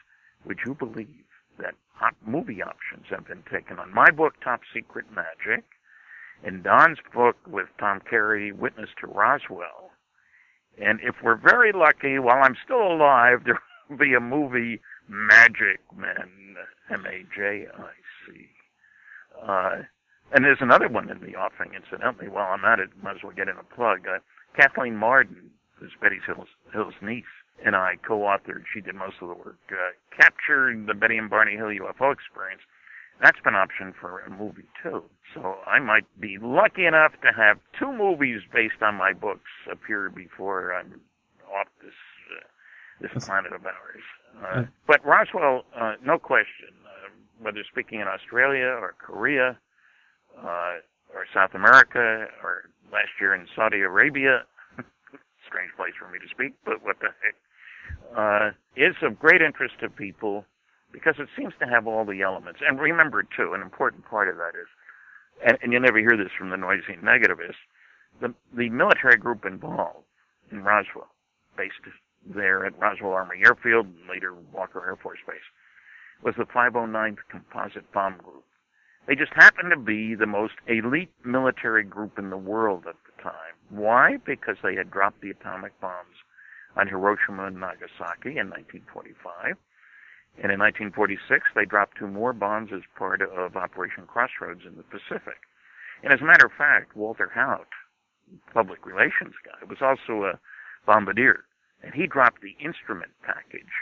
would 0.46 0.60
you 0.64 0.74
believe 0.74 1.26
that 1.58 1.74
hot 1.92 2.14
movie 2.26 2.62
options 2.62 3.04
have 3.10 3.26
been 3.26 3.42
taken 3.52 3.78
on 3.78 3.92
my 3.92 4.10
book, 4.10 4.34
Top 4.42 4.62
Secret 4.72 5.04
Majic, 5.14 5.62
and 6.42 6.64
Don's 6.64 6.98
book 7.14 7.36
with 7.46 7.66
Tom 7.78 8.00
Carey, 8.08 8.50
Witness 8.50 8.88
to 9.02 9.06
Roswell. 9.06 9.90
And 10.80 10.98
if 11.02 11.16
we're 11.22 11.36
very 11.36 11.72
lucky, 11.72 12.18
while 12.18 12.42
I'm 12.42 12.56
still 12.64 12.80
alive, 12.80 13.44
there 13.44 13.60
will 13.90 13.98
be 13.98 14.14
a 14.14 14.20
movie, 14.20 14.80
Majic 15.10 15.80
Men, 15.94 16.56
M-A-J-I-C. 16.90 18.48
Uh, 19.46 19.82
and 20.34 20.44
there's 20.44 20.60
another 20.60 20.88
one 20.88 21.10
in 21.10 21.20
the 21.20 21.36
offering, 21.36 21.72
incidentally. 21.74 22.28
While 22.28 22.52
I'm 22.52 22.64
at 22.64 22.80
it, 22.80 22.90
might 23.02 23.16
as 23.16 23.22
well 23.22 23.32
get 23.32 23.48
in 23.48 23.56
a 23.56 23.74
plug. 23.74 24.06
Uh, 24.08 24.18
Kathleen 24.56 24.96
Marden, 24.96 25.50
who's 25.78 25.92
Betty 26.00 26.18
Hill's, 26.26 26.48
Hill's 26.72 26.94
niece, 27.02 27.24
and 27.64 27.76
I 27.76 27.96
co-authored. 28.06 28.64
She 28.72 28.80
did 28.80 28.94
most 28.94 29.16
of 29.20 29.28
the 29.28 29.34
work. 29.34 29.58
Uh, 29.70 29.92
captured 30.16 30.86
the 30.86 30.94
Betty 30.94 31.16
and 31.16 31.30
Barney 31.30 31.56
Hill 31.56 31.68
UFO 31.68 32.12
experience. 32.12 32.62
That's 33.20 33.38
been 33.44 33.54
optioned 33.54 33.94
for 34.00 34.20
a 34.20 34.30
movie 34.30 34.68
too. 34.82 35.04
So 35.34 35.56
I 35.66 35.78
might 35.78 36.06
be 36.18 36.38
lucky 36.40 36.86
enough 36.86 37.12
to 37.22 37.28
have 37.36 37.58
two 37.78 37.92
movies 37.92 38.40
based 38.52 38.82
on 38.82 38.96
my 38.96 39.12
books 39.12 39.50
appear 39.70 40.10
before 40.10 40.74
I'm 40.74 41.00
off 41.46 41.68
this 41.82 41.94
uh, 42.34 42.46
this 43.00 43.24
planet 43.24 43.52
of 43.52 43.64
ours. 43.64 44.02
Uh, 44.42 44.62
but 44.86 45.04
Roswell, 45.04 45.64
uh, 45.78 45.94
no 46.04 46.18
question, 46.18 46.70
uh, 46.84 47.10
whether 47.40 47.62
speaking 47.70 48.00
in 48.00 48.08
Australia 48.08 48.66
or 48.66 48.94
Korea 48.98 49.58
uh, 50.38 50.80
or 51.14 51.26
South 51.34 51.54
America 51.54 52.26
or 52.42 52.70
last 52.92 53.10
year 53.20 53.34
in 53.34 53.46
Saudi 53.54 53.80
Arabia, 53.80 54.44
strange 55.46 55.72
place 55.76 55.92
for 55.98 56.08
me 56.10 56.18
to 56.18 56.28
speak, 56.28 56.54
but 56.64 56.84
what 56.84 56.96
the 57.00 57.08
heck, 57.22 57.36
uh, 58.16 58.50
is 58.76 58.94
of 59.02 59.18
great 59.18 59.42
interest 59.42 59.74
to 59.80 59.88
people 59.88 60.44
because 60.92 61.14
it 61.18 61.28
seems 61.36 61.54
to 61.58 61.66
have 61.66 61.86
all 61.86 62.04
the 62.04 62.22
elements. 62.22 62.60
And 62.66 62.78
remember, 62.78 63.22
too, 63.22 63.54
an 63.54 63.62
important 63.62 64.04
part 64.04 64.28
of 64.28 64.36
that 64.36 64.52
is, 64.54 64.68
and, 65.44 65.58
and 65.62 65.72
you 65.72 65.80
never 65.80 65.98
hear 65.98 66.16
this 66.16 66.32
from 66.36 66.50
the 66.50 66.56
noisy 66.56 67.00
negativists, 67.02 67.64
the, 68.20 68.34
the 68.54 68.68
military 68.68 69.16
group 69.16 69.44
involved 69.44 70.04
in 70.50 70.62
Roswell, 70.62 71.08
based 71.56 71.80
there 72.26 72.64
at 72.66 72.78
Roswell 72.78 73.12
Army 73.12 73.40
Airfield 73.44 73.86
and 73.86 74.08
later 74.08 74.34
Walker 74.52 74.86
Air 74.86 74.96
Force 74.96 75.18
Base, 75.26 75.40
was 76.22 76.34
the 76.36 76.44
509th 76.44 77.18
Composite 77.30 77.90
Bomb 77.92 78.18
Group. 78.18 78.44
They 79.06 79.16
just 79.16 79.32
happened 79.34 79.70
to 79.70 79.78
be 79.78 80.14
the 80.14 80.26
most 80.26 80.54
elite 80.66 81.12
military 81.24 81.82
group 81.82 82.18
in 82.18 82.30
the 82.30 82.36
world 82.36 82.84
at 82.86 82.96
the 83.04 83.22
time. 83.22 83.54
Why? 83.68 84.18
Because 84.24 84.56
they 84.62 84.76
had 84.76 84.90
dropped 84.90 85.20
the 85.20 85.30
atomic 85.30 85.78
bombs 85.80 86.16
on 86.76 86.88
Hiroshima 86.88 87.46
and 87.46 87.58
Nagasaki 87.58 88.38
in 88.38 88.48
1945. 88.48 89.56
And 90.38 90.50
in 90.52 90.58
1946, 90.58 91.44
they 91.54 91.66
dropped 91.66 91.98
two 91.98 92.06
more 92.06 92.32
bombs 92.32 92.70
as 92.72 92.80
part 92.96 93.20
of 93.20 93.56
Operation 93.56 94.06
Crossroads 94.06 94.62
in 94.64 94.76
the 94.76 94.84
Pacific. 94.84 95.36
And 96.02 96.12
as 96.12 96.20
a 96.20 96.24
matter 96.24 96.46
of 96.46 96.52
fact, 96.52 96.96
Walter 96.96 97.30
Haut, 97.34 97.68
public 98.54 98.86
relations 98.86 99.34
guy, 99.44 99.66
was 99.68 99.82
also 99.82 100.24
a 100.24 100.38
bombardier. 100.86 101.44
And 101.82 101.92
he 101.92 102.06
dropped 102.06 102.40
the 102.40 102.56
instrument 102.64 103.12
package 103.22 103.74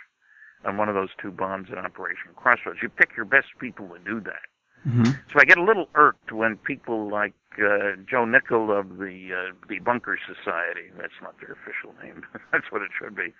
on 0.65 0.77
one 0.77 0.89
of 0.89 0.95
those 0.95 1.15
two 1.21 1.31
bombs 1.31 1.69
in 1.71 1.79
Operation 1.79 2.33
Crossroads. 2.35 2.81
You 2.83 2.89
pick 2.89 3.17
your 3.17 3.27
best 3.27 3.49
people 3.61 3.89
to 3.89 3.99
do 3.99 4.21
that. 4.21 4.50
Mm-hmm. 4.87 5.13
So 5.33 5.39
I 5.39 5.45
get 5.45 5.59
a 5.59 5.65
little 5.65 5.89
irked 5.95 6.33
when 6.33 6.57
people 6.57 7.11
like 7.11 7.35
uh, 7.59 7.97
Joe 8.09 8.25
Nickell 8.25 8.77
of 8.77 8.99
the 8.99 9.29
uh, 9.35 9.55
the 9.69 9.79
Bunker 9.81 10.19
Society, 10.27 10.91
that's 10.97 11.13
not 11.23 11.35
their 11.41 11.53
official 11.53 11.95
name, 12.03 12.25
that's 12.53 12.71
what 12.71 12.83
it 12.83 12.91
should 12.99 13.15
be, 13.15 13.35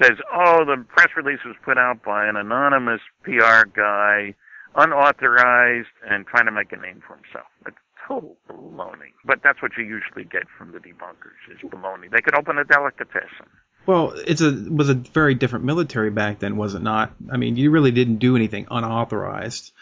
says, 0.00 0.18
oh, 0.32 0.64
the 0.64 0.84
press 0.88 1.08
release 1.16 1.40
was 1.44 1.56
put 1.64 1.78
out 1.78 2.02
by 2.02 2.26
an 2.26 2.36
anonymous 2.36 3.00
PR 3.22 3.64
guy, 3.74 4.34
unauthorized, 4.74 5.94
and 6.08 6.26
trying 6.26 6.46
to 6.46 6.52
make 6.52 6.72
a 6.72 6.76
name 6.76 7.02
for 7.06 7.16
himself. 7.16 7.46
It's 7.66 7.76
total 8.06 8.36
baloney. 8.48 9.12
But 9.24 9.40
that's 9.42 9.62
what 9.62 9.72
you 9.78 9.84
usually 9.84 10.24
get 10.24 10.44
from 10.56 10.72
the 10.72 10.78
debunkers, 10.78 11.40
is 11.50 11.58
baloney. 11.70 12.10
They 12.10 12.20
could 12.20 12.34
open 12.34 12.58
a 12.58 12.64
delicatessen. 12.64 13.46
Well, 13.86 14.14
it's 14.26 14.40
a 14.40 14.50
was 14.68 14.88
a 14.88 14.94
very 14.94 15.34
different 15.34 15.64
military 15.64 16.10
back 16.10 16.40
then, 16.40 16.56
was 16.56 16.74
it 16.74 16.82
not? 16.82 17.14
I 17.30 17.36
mean, 17.36 17.56
you 17.56 17.70
really 17.70 17.92
didn't 17.92 18.16
do 18.16 18.34
anything 18.34 18.66
unauthorized. 18.70 19.72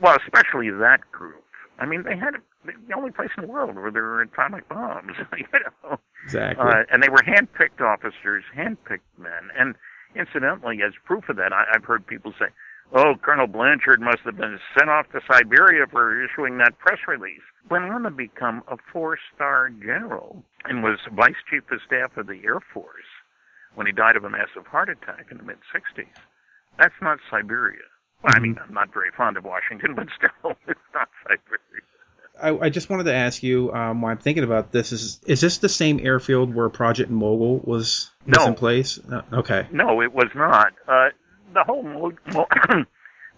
Well, 0.00 0.16
especially 0.24 0.70
that 0.70 1.00
group. 1.12 1.44
I 1.78 1.86
mean, 1.86 2.02
they 2.02 2.16
had 2.16 2.34
the 2.64 2.94
only 2.94 3.10
place 3.10 3.30
in 3.38 3.42
the 3.46 3.48
world 3.50 3.74
where 3.76 3.90
there 3.90 4.02
were 4.02 4.20
atomic 4.22 4.68
bombs. 4.68 5.12
you 5.36 5.46
know, 5.82 5.98
Exactly. 6.24 6.64
uh, 6.66 6.82
and 6.92 7.02
they 7.02 7.08
were 7.08 7.22
hand-picked 7.24 7.80
officers, 7.80 8.44
hand-picked 8.54 9.18
men. 9.18 9.48
And 9.58 9.74
incidentally, 10.14 10.80
as 10.86 10.92
proof 11.04 11.28
of 11.28 11.36
that, 11.36 11.52
I, 11.52 11.64
I've 11.74 11.84
heard 11.84 12.06
people 12.06 12.34
say, 12.38 12.46
"Oh, 12.92 13.14
Colonel 13.22 13.46
Blanchard 13.46 14.00
must 14.00 14.20
have 14.26 14.36
been 14.36 14.58
sent 14.78 14.90
off 14.90 15.06
to 15.12 15.20
Siberia 15.30 15.86
for 15.90 16.22
issuing 16.22 16.58
that 16.58 16.78
press 16.78 16.98
release." 17.08 17.40
Went 17.70 17.84
on 17.84 18.02
to 18.02 18.10
become 18.10 18.62
a 18.68 18.76
four-star 18.92 19.70
general 19.70 20.44
and 20.64 20.82
was 20.82 20.98
vice 21.14 21.40
chief 21.48 21.62
of 21.70 21.80
staff 21.86 22.16
of 22.18 22.26
the 22.26 22.42
Air 22.44 22.60
Force 22.74 23.08
when 23.74 23.86
he 23.86 23.92
died 23.92 24.16
of 24.16 24.24
a 24.24 24.30
massive 24.30 24.66
heart 24.66 24.88
attack 24.90 25.26
in 25.30 25.38
the 25.38 25.44
mid-60s. 25.44 26.08
That's 26.78 26.94
not 27.00 27.18
Siberia. 27.30 27.86
Well, 28.22 28.32
I 28.36 28.38
mean, 28.38 28.56
I'm 28.62 28.74
not 28.74 28.92
very 28.92 29.10
fond 29.16 29.36
of 29.36 29.44
Washington, 29.44 29.94
but 29.94 30.06
still, 30.16 30.52
it's 30.68 30.80
not 30.94 31.08
Siberia. 31.22 31.82
I, 32.42 32.66
I 32.66 32.70
just 32.70 32.88
wanted 32.88 33.04
to 33.04 33.14
ask 33.14 33.42
you, 33.42 33.70
um, 33.72 34.00
while 34.00 34.12
I'm 34.12 34.18
thinking 34.18 34.44
about 34.44 34.72
this, 34.72 34.92
is 34.92 35.20
is 35.26 35.40
this 35.42 35.58
the 35.58 35.68
same 35.68 36.00
airfield 36.02 36.54
where 36.54 36.68
Project 36.70 37.10
Mogul 37.10 37.58
was, 37.58 38.10
was 38.26 38.38
No. 38.38 38.46
in 38.46 38.54
place? 38.54 38.98
No, 39.06 39.22
okay. 39.32 39.66
No, 39.72 40.00
it 40.00 40.12
was 40.14 40.28
not. 40.34 40.72
Uh, 40.88 41.08
the 41.52 41.64
whole 41.64 41.82
mo- 41.82 42.12
mo- 42.32 42.46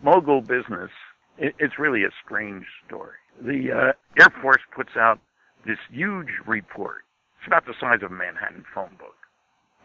mogul 0.03 0.41
business, 0.41 0.91
it, 1.39 1.55
it's 1.59 1.79
really 1.79 2.05
a 2.05 2.11
strange 2.25 2.65
story. 2.87 3.17
The 3.41 3.73
uh, 3.73 4.21
Air 4.23 4.33
Force 4.41 4.61
puts 4.77 4.97
out 4.97 5.19
this 5.67 5.79
huge 5.91 6.29
report. 6.47 7.03
It's 7.41 7.47
about 7.49 7.67
the 7.67 7.75
size 7.81 8.03
of 8.05 8.13
a 8.13 8.15
Manhattan 8.15 8.65
phone 8.73 8.95
book. 8.99 9.17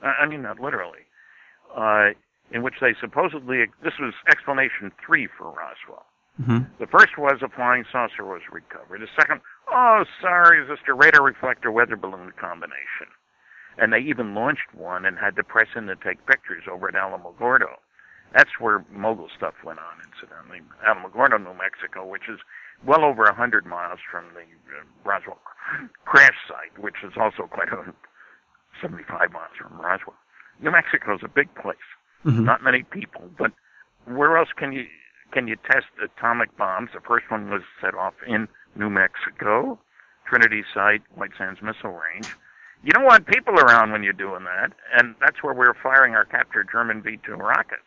I 0.04 0.24
I 0.24 0.28
mean, 0.28 0.44
not 0.44 0.60
literally. 0.60 1.00
Uh, 1.76 2.10
in 2.52 2.64
which 2.64 2.76
they 2.82 2.94
supposedly, 3.00 3.66
this 3.84 3.94
was 4.00 4.14
explanation 4.30 4.92
three 5.06 5.28
for 5.28 5.48
Roswell. 5.48 6.06
hmm 6.38 6.60
The 6.80 6.88
first 6.88 7.18
was 7.18 7.42
a 7.42 7.50
flying 7.50 7.84
saucer 7.92 8.24
was 8.24 8.42
recovered. 8.52 9.02
The 9.02 9.12
second, 9.20 9.42
oh, 9.72 10.06
sorry, 10.22 10.62
it's 10.62 10.70
just 10.70 10.88
a 10.88 10.94
radar 10.94 11.24
reflector 11.24 11.72
weather 11.72 11.98
balloon 11.98 12.32
combination. 12.40 13.12
And 13.78 13.94
they 13.94 14.00
even 14.00 14.34
launched 14.34 14.74
one 14.74 15.06
and 15.06 15.18
had 15.18 15.36
to 15.36 15.44
press 15.44 15.68
in 15.76 15.86
to 15.88 15.96
take 15.96 16.26
pictures 16.26 16.64
over 16.72 16.88
at 16.88 16.96
Alamogordo. 16.96 17.78
That's 18.34 18.60
where 18.60 18.84
mogul 18.92 19.30
stuff 19.36 19.54
went 19.64 19.80
on, 19.80 20.02
incidentally. 20.04 20.62
Alamogordo, 20.84 21.38
New 21.38 21.54
Mexico, 21.54 22.06
which 22.06 22.28
is 22.28 22.40
well 22.86 23.04
over 23.06 23.24
a 23.24 23.36
100 23.38 23.66
miles 23.66 24.00
from 24.10 24.26
the 24.34 24.42
uh, 24.42 24.84
Roswell 25.04 25.40
crash 26.06 26.36
site, 26.48 26.78
which 26.82 27.04
is 27.04 27.14
also 27.18 27.44
quite 27.50 27.70
a 27.70 27.94
75 28.82 29.32
miles 29.32 29.56
from 29.58 29.80
Roswell. 29.80 30.18
New 30.62 30.72
Mexico 30.72 31.16
is 31.16 31.22
a 31.24 31.30
big 31.30 31.54
place 31.56 31.78
hmm 32.28 32.46
not 32.46 32.64
many 32.64 32.84
people. 32.84 33.30
But 33.38 33.52
where 34.06 34.38
else 34.38 34.50
can 34.56 34.72
you 34.72 34.86
can 35.32 35.48
you 35.48 35.56
test 35.70 35.88
atomic 36.04 36.56
bombs? 36.58 36.90
The 36.94 37.02
first 37.02 37.30
one 37.30 37.50
was 37.50 37.62
set 37.82 37.96
off 37.96 38.14
in 38.28 38.48
New 38.76 38.90
Mexico, 38.90 39.80
Trinity 40.28 40.64
Site, 40.74 41.02
White 41.16 41.32
Sands 41.38 41.62
Missile 41.62 41.92
Range. 41.92 42.28
You 42.84 42.92
don't 42.92 43.06
want 43.06 43.28
people 43.28 43.56
around 43.56 43.92
when 43.92 44.04
you're 44.04 44.14
doing 44.14 44.44
that, 44.44 44.72
and 44.98 45.16
that's 45.20 45.42
where 45.42 45.54
we 45.54 45.66
were 45.66 45.76
firing 45.82 46.14
our 46.14 46.26
captured 46.26 46.70
German 46.72 47.02
V-2 47.02 47.38
rockets. 47.38 47.82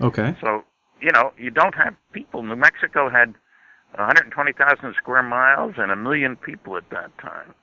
Okay. 0.00 0.36
So 0.40 0.64
you 1.00 1.10
know 1.12 1.32
you 1.38 1.50
don't 1.50 1.74
have 1.74 1.94
people. 2.12 2.42
New 2.42 2.56
Mexico 2.56 3.10
had 3.10 3.34
120,000 3.96 4.94
square 4.94 5.22
miles 5.22 5.74
and 5.78 5.90
a 5.90 5.96
million 5.96 6.36
people 6.36 6.76
at 6.76 6.88
that 6.90 7.16
time. 7.18 7.54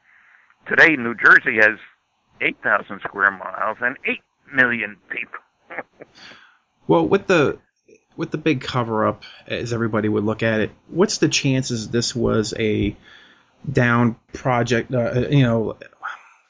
Today, 0.68 0.96
New 0.98 1.16
Jersey 1.16 1.58
has 1.62 1.80
8,000 2.42 3.00
square 3.02 3.32
miles 3.32 3.78
and 3.82 3.96
8 4.06 4.20
million 4.54 4.98
people. 5.10 5.40
Well, 6.88 7.08
with 7.08 7.28
the 7.28 7.60
with 8.16 8.32
the 8.32 8.38
big 8.38 8.62
cover 8.62 9.08
up, 9.08 9.24
as 9.48 9.74
everybody 9.74 10.10
would 10.10 10.24
look 10.24 10.44
at 10.44 10.60
it, 10.60 10.72
what's 10.88 11.20
the 11.20 11.30
chances 11.30 11.90
this 11.90 12.16
was 12.16 12.54
a 12.58 12.96
down 13.72 14.16
project? 14.34 14.94
Uh, 14.94 15.28
you 15.30 15.44
know, 15.44 15.74
I'm 15.74 15.88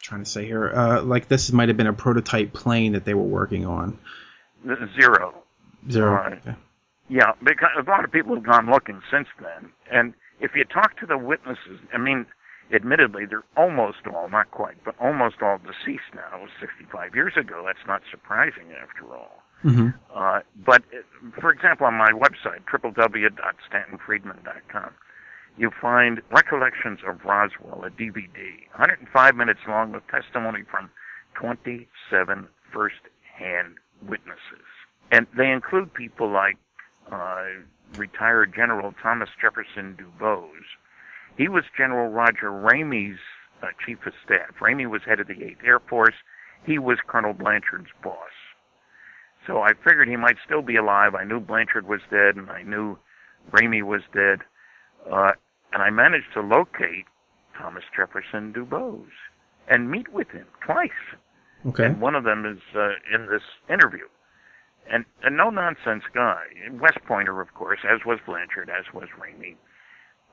trying 0.02 0.24
to 0.24 0.30
say 0.30 0.46
here, 0.46 0.72
uh, 0.74 1.02
like 1.02 1.28
this 1.28 1.52
might 1.52 1.68
have 1.68 1.78
been 1.78 1.88
a 1.88 1.94
prototype 1.94 2.54
plane 2.54 2.94
that 2.94 3.06
they 3.06 3.14
were 3.14 3.24
working 3.24 3.66
on. 3.66 3.98
Zero. 5.00 5.34
Zero. 5.90 6.16
Uh, 6.16 6.36
okay. 6.36 6.56
Yeah, 7.10 7.34
because 7.42 7.70
a 7.78 7.90
lot 7.90 8.04
of 8.04 8.12
people 8.12 8.36
have 8.36 8.44
gone 8.44 8.70
looking 8.70 9.02
since 9.12 9.28
then, 9.40 9.72
and 9.92 10.14
if 10.40 10.52
you 10.56 10.64
talk 10.66 11.00
to 11.00 11.06
the 11.06 11.18
witnesses, 11.18 11.80
I 11.94 11.98
mean, 11.98 12.26
admittedly, 12.74 13.26
they're 13.26 13.44
almost 13.56 14.00
all, 14.14 14.28
not 14.30 14.52
quite, 14.52 14.84
but 14.84 14.96
almost 15.00 15.38
all 15.42 15.58
deceased 15.58 16.14
now. 16.14 16.46
65 16.60 17.16
years 17.16 17.38
ago. 17.38 17.64
That's 17.66 17.88
not 17.88 18.02
surprising 18.12 18.74
after 18.82 19.16
all. 19.16 19.42
Mm-hmm. 19.64 19.88
Uh, 20.14 20.42
but, 20.66 20.84
uh, 20.94 20.98
for 21.40 21.52
example, 21.52 21.88
on 21.88 21.94
my 21.96 22.12
website, 22.12 22.64
www.stantonfriedman.com, 22.72 24.92
you 25.58 25.72
find 25.82 26.22
Recollections 26.30 27.00
of 27.08 27.26
Roswell, 27.26 27.84
a 27.84 27.90
DVD, 27.90 28.68
105 28.76 29.36
minutes 29.36 29.62
long 29.68 29.92
with 29.92 30.04
testimony 30.08 30.62
from 30.70 30.92
27 31.34 32.48
first-hand 32.72 33.78
witnesses. 34.08 34.68
And 35.12 35.26
they 35.36 35.50
include 35.50 35.92
people 35.94 36.30
like 36.30 36.58
uh, 37.12 37.46
retired 37.96 38.54
General 38.54 38.94
Thomas 39.02 39.30
Jefferson 39.42 39.98
Dubose. 39.98 40.78
He 41.38 41.48
was 41.48 41.64
General 41.76 42.10
Roger 42.10 42.50
Ramey's 42.50 43.20
uh, 43.62 43.68
chief 43.86 44.00
of 44.06 44.14
staff. 44.26 44.56
Ramey 44.62 44.90
was 44.90 45.02
head 45.06 45.20
of 45.20 45.28
the 45.28 45.36
8th 45.36 45.64
Air 45.66 45.80
Force. 45.80 46.16
He 46.66 46.80
was 46.80 46.98
Colonel 47.08 47.34
Blanchard's 47.34 47.92
boss. 48.04 48.16
So 49.46 49.62
I 49.62 49.72
figured 49.74 50.10
he 50.10 50.18
might 50.18 50.38
still 50.46 50.62
be 50.62 50.76
alive. 50.76 51.16
I 51.16 51.24
knew 51.24 51.40
Blanchard 51.40 51.88
was 51.88 52.02
dead, 52.10 52.36
and 52.36 52.50
I 52.50 52.64
knew 52.64 52.98
Ramey 53.52 53.84
was 53.84 54.02
dead. 54.14 54.40
Uh, 55.10 55.32
and 55.72 55.82
I 55.82 55.90
managed 55.90 56.34
to 56.34 56.42
locate 56.42 57.06
Thomas 57.58 57.84
Jefferson 57.96 58.54
Dubose 58.54 59.06
and 59.70 59.90
meet 59.90 60.12
with 60.12 60.30
him 60.32 60.48
twice. 60.66 60.90
Okay. 61.66 61.86
And 61.86 62.02
one 62.02 62.16
of 62.16 62.24
them 62.24 62.46
is 62.46 62.60
uh, 62.76 62.90
in 63.14 63.28
this 63.28 63.44
interview 63.70 64.06
and 64.92 65.06
a 65.24 65.30
no 65.30 65.50
nonsense 65.50 66.04
guy. 66.14 66.44
West 66.80 67.00
Pointer, 67.08 67.42
of 67.42 67.54
course, 67.54 67.80
as 67.90 68.00
was 68.06 68.20
Blanchard, 68.26 68.70
as 68.70 68.86
was 68.94 69.08
Ramey. 69.20 69.56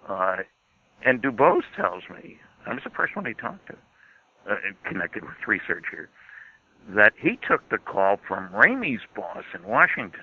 Uh, 0.09 0.43
and 1.05 1.23
Dubose 1.23 1.63
tells 1.77 2.03
me, 2.11 2.39
I 2.67 2.75
was 2.75 2.83
the 2.85 2.91
first 2.91 3.15
one 3.15 3.27
he 3.27 3.35
talked 3.35 3.67
to, 3.69 3.77
uh, 4.51 4.57
connected 4.89 5.23
with 5.23 5.35
research 5.47 5.85
here, 5.91 6.09
that 6.89 7.13
he 7.19 7.39
took 7.47 7.69
the 7.69 7.79
call 7.79 8.19
from 8.27 8.49
Ramey's 8.49 9.03
boss 9.15 9.45
in 9.55 9.65
Washington, 9.65 10.21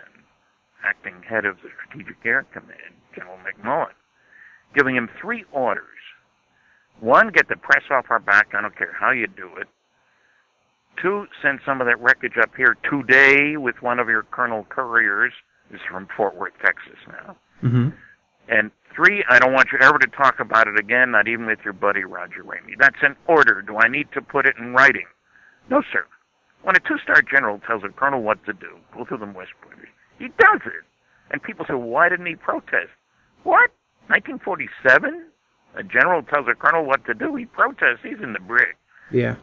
acting 0.84 1.22
head 1.28 1.46
of 1.46 1.58
the 1.58 1.70
Strategic 1.88 2.18
Air 2.26 2.46
Command, 2.52 2.96
General 3.16 3.38
McMullen, 3.38 3.94
giving 4.76 4.96
him 4.96 5.10
three 5.20 5.46
orders. 5.52 5.86
One, 7.00 7.30
get 7.30 7.48
the 7.48 7.56
press 7.56 7.84
off 7.90 8.06
our 8.10 8.20
back, 8.20 8.50
I 8.54 8.62
don't 8.62 8.78
care 8.78 8.94
how 9.00 9.12
you 9.12 9.28
do 9.28 9.50
it. 9.58 9.68
Two, 11.02 11.26
send 11.42 11.60
some 11.66 11.82
of 11.82 11.88
that 11.88 12.00
wreckage 12.00 12.38
up 12.40 12.52
here 12.56 12.78
today 12.90 13.58
with 13.58 13.82
one 13.82 14.00
of 14.00 14.10
your 14.10 14.24
Colonel 14.24 14.66
Couriers. 14.70 15.34
This 15.72 15.80
is 15.80 15.88
from 15.90 16.08
Fort 16.16 16.36
Worth, 16.36 16.54
Texas 16.64 17.00
now. 17.08 17.38
Mm-hmm. 17.64 17.90
And 18.48 18.72
three, 18.96 19.24
I 19.30 19.40
don't 19.40 19.54
want 19.54 19.70
you 19.72 19.80
ever 19.80 19.98
to 20.00 20.08
talk 20.08 20.40
about 20.40 20.68
it 20.68 20.78
again, 20.78 21.12
not 21.12 21.28
even 21.28 21.46
with 21.46 21.60
your 21.64 21.74
buddy 21.74 22.04
Roger 22.04 22.44
Ramey. 22.44 22.78
That's 22.78 23.02
an 23.02 23.16
order. 23.28 23.62
Do 23.62 23.78
I 23.78 23.88
need 23.88 24.12
to 24.14 24.22
put 24.22 24.46
it 24.46 24.56
in 24.58 24.74
writing? 24.74 25.06
No, 25.70 25.82
sir. 25.92 26.06
When 26.64 26.76
a 26.76 26.80
two-star 26.80 27.22
general 27.24 27.60
tells 27.66 27.84
a 27.84 27.90
colonel 27.90 28.22
what 28.22 28.44
to 28.46 28.54
do, 28.54 28.78
both 28.96 29.12
of 29.12 29.20
them 29.20 29.34
West 29.34 29.52
Pointers, 29.62 29.90
he 30.20 30.28
does 30.38 30.62
it. 30.66 30.84
And 31.32 31.42
people 31.42 31.66
say, 31.68 31.74
why 31.74 32.10
didn't 32.10 32.26
he 32.26 32.36
protest? 32.36 32.92
What? 33.44 33.72
1947? 34.08 35.26
A 35.76 35.84
general 35.84 36.22
tells 36.22 36.48
a 36.52 36.56
colonel 36.56 36.86
what 36.86 37.06
to 37.06 37.14
do, 37.14 37.36
he 37.36 37.46
protests. 37.46 38.00
He's 38.04 38.20
in 38.22 38.34
the 38.34 38.40
brig. 38.40 38.76
Yeah. 39.12 39.36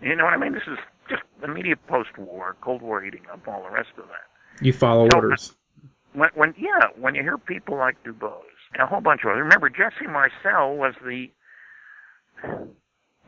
You 0.00 0.14
know 0.14 0.24
what 0.24 0.34
I 0.34 0.36
mean? 0.36 0.52
This 0.52 0.62
is 0.66 0.78
just 1.08 1.22
immediate 1.42 1.84
post-war, 1.88 2.56
Cold 2.60 2.82
War 2.82 3.02
heating 3.02 3.22
up, 3.32 3.46
all 3.48 3.62
the 3.64 3.70
rest 3.70 3.90
of 3.98 4.04
that. 4.06 4.64
You 4.64 4.72
follow 4.72 5.08
so, 5.10 5.16
orders. 5.18 5.54
When, 6.16 6.30
when 6.34 6.54
yeah, 6.58 6.88
when 6.98 7.14
you 7.14 7.22
hear 7.22 7.36
people 7.36 7.76
like 7.76 8.02
Dubose 8.02 8.40
and 8.72 8.82
a 8.82 8.86
whole 8.86 9.00
bunch 9.00 9.20
of 9.24 9.30
others. 9.30 9.42
Remember, 9.42 9.68
Jesse 9.68 10.08
Marcel 10.08 10.76
was 10.76 10.94
the 11.04 11.28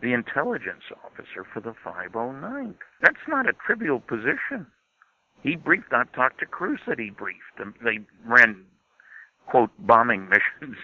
the 0.01 0.13
intelligence 0.13 0.85
officer 1.05 1.45
for 1.53 1.61
the 1.61 1.75
509th. 1.85 2.75
That's 3.03 3.27
not 3.27 3.49
a 3.49 3.53
trivial 3.53 4.01
position. 4.01 4.67
He 5.43 5.57
briefed, 5.57 5.93
not 5.93 6.13
talked 6.13 6.41
to 6.41 6.47
crews 6.47 6.81
that 6.87 6.99
he 6.99 7.11
briefed. 7.11 7.59
They 7.83 7.99
ran, 8.25 8.65
quote, 9.47 9.71
bombing 9.79 10.29
missions 10.61 10.77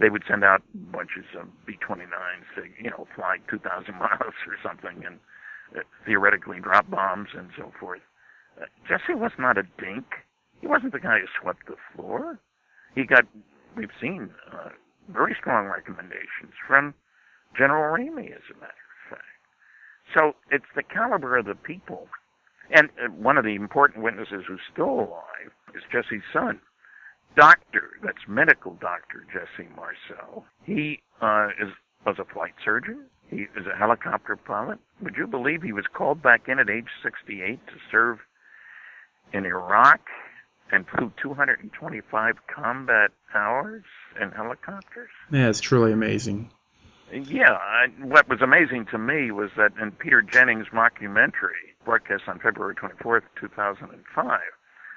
they 0.00 0.10
would 0.10 0.24
send 0.28 0.42
out 0.44 0.62
bunches 0.74 1.26
of 1.38 1.46
B-29s 1.66 2.46
to, 2.56 2.62
you 2.82 2.90
know, 2.90 3.06
fly 3.14 3.36
2,000 3.48 3.94
miles 3.98 4.34
or 4.46 4.56
something 4.62 5.04
and 5.04 5.18
uh, 5.76 5.80
theoretically 6.04 6.58
drop 6.60 6.90
bombs 6.90 7.28
and 7.36 7.50
so 7.56 7.72
forth. 7.78 8.00
Uh, 8.60 8.66
Jesse 8.88 9.14
was 9.14 9.32
not 9.38 9.58
a 9.58 9.62
dink. 9.78 10.04
He 10.64 10.68
wasn't 10.68 10.94
the 10.94 10.98
guy 10.98 11.18
who 11.20 11.26
swept 11.42 11.66
the 11.66 11.76
floor. 11.94 12.38
He 12.94 13.04
got, 13.04 13.24
we've 13.76 13.92
seen, 14.00 14.30
uh, 14.50 14.70
very 15.10 15.36
strong 15.38 15.66
recommendations 15.66 16.54
from 16.66 16.94
General 17.54 17.92
Ramey, 17.92 18.32
as 18.34 18.40
a 18.50 18.54
matter 18.54 18.72
of 18.72 19.10
fact. 19.10 19.44
So 20.16 20.36
it's 20.50 20.64
the 20.74 20.82
caliber 20.82 21.36
of 21.36 21.44
the 21.44 21.54
people. 21.54 22.08
And 22.70 22.88
uh, 22.96 23.08
one 23.10 23.36
of 23.36 23.44
the 23.44 23.54
important 23.54 24.02
witnesses 24.02 24.44
who's 24.48 24.62
still 24.72 24.88
alive 24.88 25.52
is 25.74 25.82
Jesse's 25.92 26.24
son, 26.32 26.60
doctor, 27.36 27.90
that's 28.02 28.26
medical 28.26 28.72
doctor 28.80 29.26
Jesse 29.30 29.68
Marcel. 29.76 30.46
He 30.62 31.02
uh, 31.20 31.48
is 31.60 31.74
was 32.06 32.16
a 32.18 32.32
flight 32.32 32.54
surgeon. 32.64 33.04
He 33.28 33.48
is 33.54 33.66
a 33.70 33.76
helicopter 33.76 34.36
pilot. 34.36 34.78
Would 35.02 35.16
you 35.18 35.26
believe 35.26 35.60
he 35.60 35.72
was 35.72 35.84
called 35.92 36.22
back 36.22 36.48
in 36.48 36.58
at 36.58 36.70
age 36.70 36.88
68 37.02 37.66
to 37.66 37.72
serve 37.90 38.20
in 39.34 39.44
Iraq 39.44 40.00
and 40.74 40.86
flew 40.88 41.12
225 41.22 42.34
combat 42.52 43.10
hours 43.34 43.84
in 44.20 44.30
helicopters? 44.30 45.10
Yeah, 45.30 45.48
it's 45.48 45.60
truly 45.60 45.92
amazing. 45.92 46.50
Yeah, 47.12 47.52
I, 47.52 47.86
what 48.02 48.28
was 48.28 48.40
amazing 48.42 48.86
to 48.90 48.98
me 48.98 49.30
was 49.30 49.50
that 49.56 49.72
in 49.80 49.92
Peter 49.92 50.20
Jennings' 50.20 50.66
mockumentary, 50.72 51.70
broadcast 51.84 52.24
on 52.26 52.40
February 52.40 52.74
24th, 52.74 53.22
2005, 53.40 54.40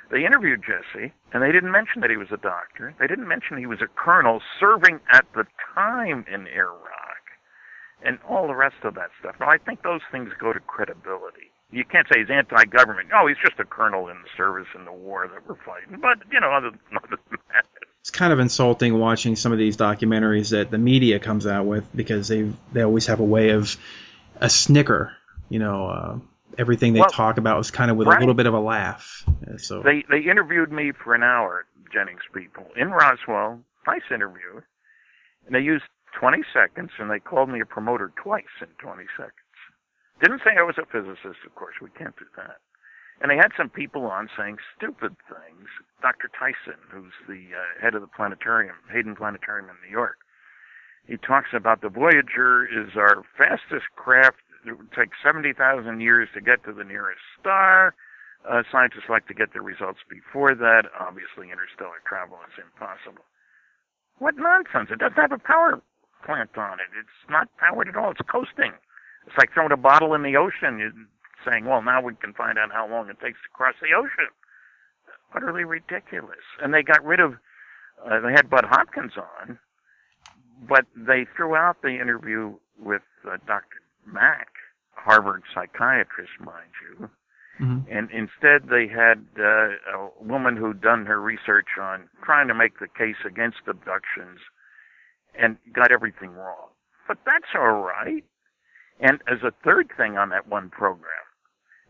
they 0.09 0.25
interviewed 0.25 0.63
Jesse, 0.63 1.13
and 1.33 1.43
they 1.43 1.51
didn't 1.51 1.71
mention 1.71 2.01
that 2.01 2.09
he 2.09 2.17
was 2.17 2.31
a 2.31 2.37
doctor. 2.37 2.95
They 2.99 3.07
didn't 3.07 3.27
mention 3.27 3.57
he 3.57 3.65
was 3.67 3.81
a 3.81 3.87
colonel 3.87 4.41
serving 4.59 4.99
at 5.11 5.25
the 5.35 5.45
time 5.75 6.25
in 6.31 6.47
Iraq, 6.47 7.23
and 8.03 8.17
all 8.27 8.47
the 8.47 8.55
rest 8.55 8.77
of 8.83 8.95
that 8.95 9.11
stuff. 9.19 9.35
Now, 9.39 9.49
I 9.49 9.57
think 9.57 9.83
those 9.83 10.01
things 10.11 10.31
go 10.39 10.53
to 10.53 10.59
credibility. 10.61 11.51
You 11.71 11.83
can't 11.83 12.07
say 12.11 12.19
he's 12.19 12.29
anti-government. 12.29 13.09
No, 13.11 13.27
he's 13.27 13.37
just 13.37 13.59
a 13.59 13.65
colonel 13.65 14.07
in 14.07 14.15
the 14.21 14.29
service 14.37 14.67
in 14.73 14.85
the 14.85 14.91
war 14.91 15.27
that 15.27 15.47
we're 15.47 15.55
fighting. 15.65 15.99
But 16.01 16.19
you 16.31 16.39
know, 16.39 16.51
other, 16.51 16.67
other 17.03 17.17
than 17.29 17.39
that, 17.53 17.65
it's 18.01 18.09
kind 18.09 18.31
of 18.31 18.39
insulting 18.39 18.97
watching 18.97 19.35
some 19.35 19.51
of 19.51 19.57
these 19.57 19.75
documentaries 19.75 20.51
that 20.51 20.71
the 20.71 20.77
media 20.77 21.19
comes 21.19 21.45
out 21.45 21.65
with 21.65 21.85
because 21.95 22.27
they 22.29 22.51
they 22.71 22.83
always 22.83 23.07
have 23.07 23.19
a 23.19 23.25
way 23.25 23.49
of 23.49 23.75
a 24.39 24.49
snicker, 24.49 25.13
you 25.49 25.59
know. 25.59 25.87
Uh, 25.87 26.19
everything 26.57 26.93
they 26.93 26.99
well, 27.01 27.09
talk 27.09 27.37
about 27.37 27.59
is 27.59 27.71
kind 27.71 27.91
of 27.91 27.97
with 27.97 28.07
right. 28.07 28.17
a 28.17 28.19
little 28.19 28.33
bit 28.33 28.47
of 28.47 28.53
a 28.53 28.59
laugh. 28.59 29.25
So 29.57 29.81
they 29.81 30.03
they 30.09 30.19
interviewed 30.19 30.71
me 30.71 30.91
for 30.91 31.13
an 31.13 31.23
hour, 31.23 31.65
Jennings 31.93 32.21
people 32.33 32.65
in 32.75 32.91
Roswell. 32.91 33.59
Nice 33.85 34.01
interview, 34.13 34.61
and 35.45 35.55
they 35.55 35.59
used 35.59 35.85
20 36.19 36.43
seconds, 36.53 36.91
and 36.99 37.09
they 37.09 37.19
called 37.19 37.49
me 37.49 37.61
a 37.61 37.65
promoter 37.65 38.11
twice 38.21 38.43
in 38.61 38.67
20 38.79 39.03
seconds. 39.15 39.33
Didn't 40.21 40.41
say 40.43 40.57
I 40.57 40.63
was 40.63 40.77
a 40.77 40.85
physicist, 40.85 41.45
of 41.45 41.55
course. 41.55 41.75
We 41.81 41.89
can't 41.97 42.17
do 42.17 42.25
that. 42.37 42.57
And 43.21 43.31
they 43.31 43.37
had 43.37 43.51
some 43.57 43.69
people 43.69 44.05
on 44.05 44.29
saying 44.37 44.57
stupid 44.77 45.15
things. 45.25 45.69
Dr. 46.01 46.29
Tyson, 46.37 46.77
who's 46.89 47.13
the 47.27 47.57
uh, 47.57 47.81
head 47.81 47.95
of 47.95 48.01
the 48.01 48.07
planetarium, 48.07 48.75
Hayden 48.91 49.15
Planetarium 49.15 49.69
in 49.69 49.77
New 49.81 49.91
York, 49.91 50.17
he 51.05 51.17
talks 51.17 51.49
about 51.53 51.81
the 51.81 51.89
Voyager 51.89 52.67
is 52.67 52.95
our 52.95 53.23
fastest 53.37 53.89
craft 53.95 54.37
it 54.67 54.77
would 54.77 54.91
take 54.91 55.15
70,000 55.23 55.55
years 56.01 56.27
to 56.33 56.41
get 56.41 56.63
to 56.65 56.73
the 56.73 56.83
nearest 56.83 57.21
star. 57.39 57.95
Uh, 58.47 58.63
scientists 58.71 59.09
like 59.09 59.27
to 59.27 59.33
get 59.33 59.53
the 59.53 59.61
results 59.61 59.99
before 60.09 60.55
that. 60.55 60.83
Obviously, 60.99 61.51
interstellar 61.51 62.03
travel 62.05 62.37
is 62.47 62.55
impossible. 62.59 63.25
What 64.19 64.35
nonsense! 64.35 64.89
It 64.91 64.99
doesn't 64.99 65.17
have 65.17 65.31
a 65.31 65.39
power 65.39 65.81
plant 66.25 66.57
on 66.57 66.79
it. 66.79 66.91
It's 66.97 67.29
not 67.29 67.49
powered 67.57 67.87
at 67.87 67.95
all. 67.95 68.11
It's 68.11 68.21
coasting. 68.29 68.73
It's 69.27 69.37
like 69.37 69.53
throwing 69.53 69.71
a 69.71 69.77
bottle 69.77 70.13
in 70.13 70.23
the 70.23 70.37
ocean 70.37 70.81
and 70.81 71.07
saying, 71.45 71.65
well, 71.65 71.81
now 71.81 72.01
we 72.01 72.15
can 72.15 72.33
find 72.33 72.57
out 72.57 72.71
how 72.71 72.87
long 72.89 73.09
it 73.09 73.19
takes 73.19 73.39
to 73.43 73.49
cross 73.53 73.75
the 73.81 73.95
ocean. 73.95 74.31
Utterly 75.35 75.63
ridiculous. 75.63 76.43
And 76.61 76.73
they 76.73 76.81
got 76.81 77.03
rid 77.03 77.19
of, 77.19 77.33
uh, 78.05 78.19
they 78.21 78.31
had 78.31 78.49
Bud 78.49 78.65
Hopkins 78.65 79.13
on, 79.17 79.59
but 80.67 80.85
they 80.95 81.27
threw 81.35 81.55
out 81.55 81.81
the 81.81 81.99
interview 81.99 82.55
with 82.79 83.03
uh, 83.25 83.37
Dr. 83.45 83.81
Mack, 84.05 84.47
Harvard 84.95 85.43
psychiatrist, 85.53 86.31
mind 86.39 86.71
you, 86.81 87.09
Mm-hmm. 87.59 87.91
And 87.91 88.09
instead, 88.11 88.69
they 88.69 88.87
had 88.87 89.25
uh, 89.39 89.97
a 89.97 90.09
woman 90.21 90.57
who'd 90.57 90.81
done 90.81 91.05
her 91.05 91.19
research 91.19 91.77
on 91.81 92.07
trying 92.23 92.47
to 92.47 92.53
make 92.53 92.79
the 92.79 92.87
case 92.87 93.17
against 93.25 93.57
abductions 93.67 94.39
and 95.37 95.57
got 95.73 95.91
everything 95.91 96.31
wrong. 96.31 96.69
But 97.07 97.17
that's 97.25 97.55
all 97.55 97.81
right. 97.81 98.23
And 98.99 99.19
as 99.27 99.39
a 99.43 99.51
third 99.63 99.91
thing 99.95 100.17
on 100.17 100.29
that 100.29 100.47
one 100.47 100.69
program, 100.69 101.11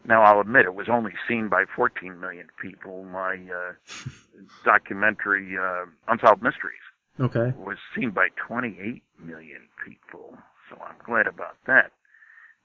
now 0.05 0.23
I'll 0.23 0.39
admit 0.41 0.65
it 0.65 0.75
was 0.75 0.87
only 0.89 1.11
seen 1.27 1.49
by 1.49 1.65
14 1.75 2.19
million 2.19 2.47
people. 2.61 3.03
My 3.03 3.35
uh, 3.35 3.73
documentary 4.65 5.57
uh, 5.57 5.85
Unsolved 6.07 6.41
Mysteries 6.41 6.83
okay. 7.19 7.53
was 7.57 7.77
seen 7.95 8.11
by 8.11 8.27
28 8.47 9.03
million 9.23 9.67
people, 9.85 10.37
so 10.69 10.77
I'm 10.81 10.95
glad 11.05 11.27
about 11.27 11.57
that. 11.65 11.91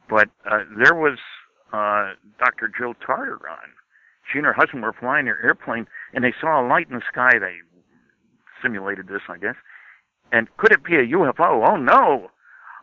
But 0.08 0.28
uh, 0.50 0.64
there 0.76 0.94
was 0.94 1.18
uh, 1.72 2.14
Dr. 2.38 2.70
Jill 2.76 2.94
Tarter 2.94 3.48
on. 3.48 3.70
She 4.30 4.38
and 4.38 4.46
her 4.46 4.52
husband 4.52 4.82
were 4.82 4.92
flying 4.92 5.24
their 5.24 5.42
airplane, 5.42 5.86
and 6.12 6.22
they 6.22 6.34
saw 6.40 6.64
a 6.64 6.66
light 6.66 6.88
in 6.88 6.96
the 6.96 7.02
sky. 7.10 7.38
They 7.38 7.56
simulated 8.62 9.08
this, 9.08 9.22
I 9.28 9.38
guess. 9.38 9.56
And 10.30 10.48
could 10.56 10.72
it 10.72 10.84
be 10.84 10.96
a 10.96 11.06
UFO? 11.06 11.68
Oh 11.68 11.76
no! 11.76 12.30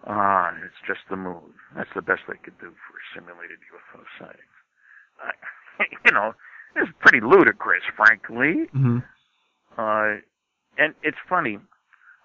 Ah, 0.08 0.54
it's 0.64 0.80
just 0.88 1.02
the 1.10 1.18
moon. 1.18 1.54
That's 1.76 1.90
the 1.96 2.02
best 2.02 2.22
they 2.28 2.40
could 2.42 2.58
do 2.60 2.72
for 2.72 2.96
simulated 3.14 3.60
UFO 3.68 4.04
sightings. 4.18 4.58
I, 5.20 5.84
you 6.06 6.12
know, 6.12 6.34
it's 6.76 6.92
pretty 7.00 7.20
ludicrous, 7.20 7.84
frankly. 7.96 8.70
Mm-hmm. 8.76 9.00
Uh, 9.78 10.22
and 10.78 10.94
it's 11.04 11.18
funny. 11.28 11.60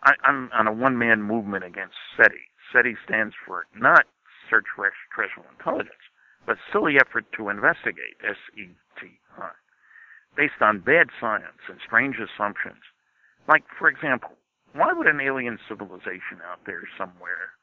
I, 0.05 0.13
I'm 0.25 0.51
on 0.53 0.67
a 0.67 0.73
one-man 0.73 1.23
movement 1.23 1.65
against 1.65 1.95
SETI. 2.17 2.47
SETI 2.73 2.97
stands 3.05 3.35
for 3.47 3.67
not 3.75 4.07
Search 4.51 4.67
for 4.77 4.87
Extraterrestrial 4.87 5.49
Intelligence, 5.59 6.05
but 6.47 6.57
Silly 6.71 6.97
Effort 7.01 7.25
to 7.37 7.49
Investigate, 7.49 8.21
S-E-T-I, 8.23 9.51
based 10.37 10.61
on 10.61 10.81
bad 10.81 11.09
science 11.21 11.65
and 11.69 11.79
strange 11.85 12.17
assumptions. 12.21 12.83
Like, 13.49 13.65
for 13.79 13.89
example, 13.89 14.37
why 14.73 14.93
would 14.93 15.07
an 15.07 15.21
alien 15.21 15.59
civilization 15.69 16.45
out 16.45 16.61
there 16.67 16.83
somewhere 16.99 17.57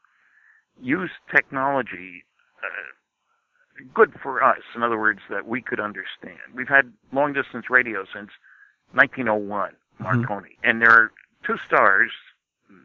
use 0.80 1.10
technology 1.30 2.24
uh, 2.62 3.84
good 3.94 4.12
for 4.22 4.42
us? 4.42 4.62
In 4.74 4.82
other 4.82 4.98
words, 4.98 5.20
that 5.30 5.46
we 5.46 5.62
could 5.62 5.80
understand. 5.80 6.38
We've 6.54 6.68
had 6.68 6.92
long 7.12 7.32
distance 7.32 7.70
radio 7.70 8.04
since 8.04 8.30
1901, 8.92 9.72
Marconi, 9.98 10.26
mm-hmm. 10.26 10.68
and 10.68 10.80
there 10.80 10.90
are 10.90 11.12
two 11.44 11.56
stars. 11.66 12.10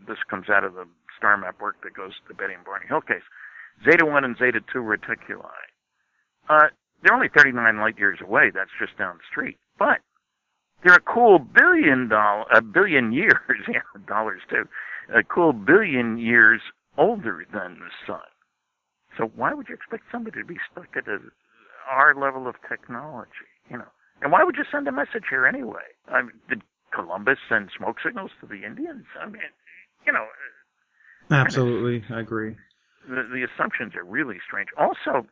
This 0.07 0.17
comes 0.29 0.49
out 0.49 0.63
of 0.63 0.73
the 0.73 0.85
star 1.17 1.37
map 1.37 1.59
work 1.61 1.81
that 1.83 1.93
goes 1.93 2.13
to 2.13 2.27
the 2.27 2.33
Betty 2.33 2.53
and 2.53 2.63
Barney 2.63 2.87
Hill 2.87 3.01
case. 3.01 3.23
Zeta 3.83 4.05
1 4.05 4.23
and 4.23 4.37
Zeta 4.37 4.61
2 4.71 4.79
reticuli. 4.79 5.43
Uh, 6.49 6.67
they're 7.03 7.13
only 7.13 7.29
39 7.29 7.77
light 7.77 7.97
years 7.97 8.19
away. 8.21 8.51
That's 8.53 8.71
just 8.79 8.97
down 8.97 9.17
the 9.17 9.23
street. 9.29 9.57
But 9.77 9.99
they're 10.83 10.95
a 10.95 11.01
cool 11.01 11.39
billion 11.39 12.07
dollar, 12.07 12.45
a 12.51 12.61
billion 12.61 13.11
years, 13.13 13.35
yeah, 13.67 13.81
dollars 14.07 14.41
too, 14.49 14.67
a 15.13 15.23
cool 15.23 15.53
billion 15.53 16.17
years 16.17 16.61
older 16.97 17.45
than 17.51 17.79
the 17.79 17.91
sun. 18.05 18.25
So 19.17 19.31
why 19.35 19.53
would 19.53 19.67
you 19.69 19.75
expect 19.75 20.03
somebody 20.11 20.41
to 20.41 20.45
be 20.45 20.57
stuck 20.71 20.95
at 20.95 21.07
a, 21.07 21.19
our 21.89 22.13
level 22.13 22.47
of 22.47 22.55
technology? 22.67 23.49
You 23.69 23.77
know, 23.77 23.91
and 24.21 24.31
why 24.31 24.43
would 24.43 24.55
you 24.55 24.65
send 24.71 24.87
a 24.87 24.91
message 24.91 25.25
here 25.29 25.45
anyway? 25.45 25.85
I 26.07 26.21
mean, 26.21 26.39
did 26.49 26.61
Columbus 26.93 27.37
send 27.49 27.69
smoke 27.75 27.97
signals 28.03 28.31
to 28.41 28.47
the 28.47 28.65
Indians? 28.65 29.05
I 29.19 29.25
mean, 29.25 29.41
you 30.05 30.13
know. 30.13 30.25
Uh, 31.29 31.35
Absolutely, 31.35 32.03
I 32.13 32.21
agree. 32.21 32.55
The, 33.07 33.23
the 33.31 33.43
assumptions 33.43 33.95
are 33.95 34.03
really 34.03 34.37
strange. 34.45 34.69
Also, 34.77 35.27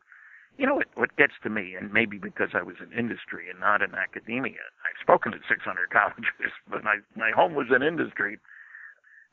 you 0.58 0.66
know 0.66 0.74
what, 0.76 0.86
what 0.94 1.16
gets 1.16 1.34
to 1.42 1.50
me, 1.50 1.74
and 1.78 1.92
maybe 1.92 2.18
because 2.18 2.50
I 2.54 2.62
was 2.62 2.76
in 2.80 2.96
industry 2.96 3.50
and 3.50 3.60
not 3.60 3.82
in 3.82 3.94
academia, 3.94 4.64
I've 4.84 5.00
spoken 5.02 5.34
at 5.34 5.40
600 5.48 5.90
colleges, 5.92 6.52
but 6.68 6.84
my, 6.84 6.98
my 7.16 7.30
home 7.34 7.54
was 7.54 7.66
in 7.74 7.82
industry. 7.82 8.38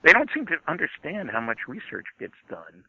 They 0.04 0.14
don't 0.14 0.30
seem 0.34 0.46
to 0.48 0.58
understand 0.68 1.32
how 1.32 1.42
much 1.42 1.68
research 1.68 2.06
gets 2.20 2.36
done 2.50 2.84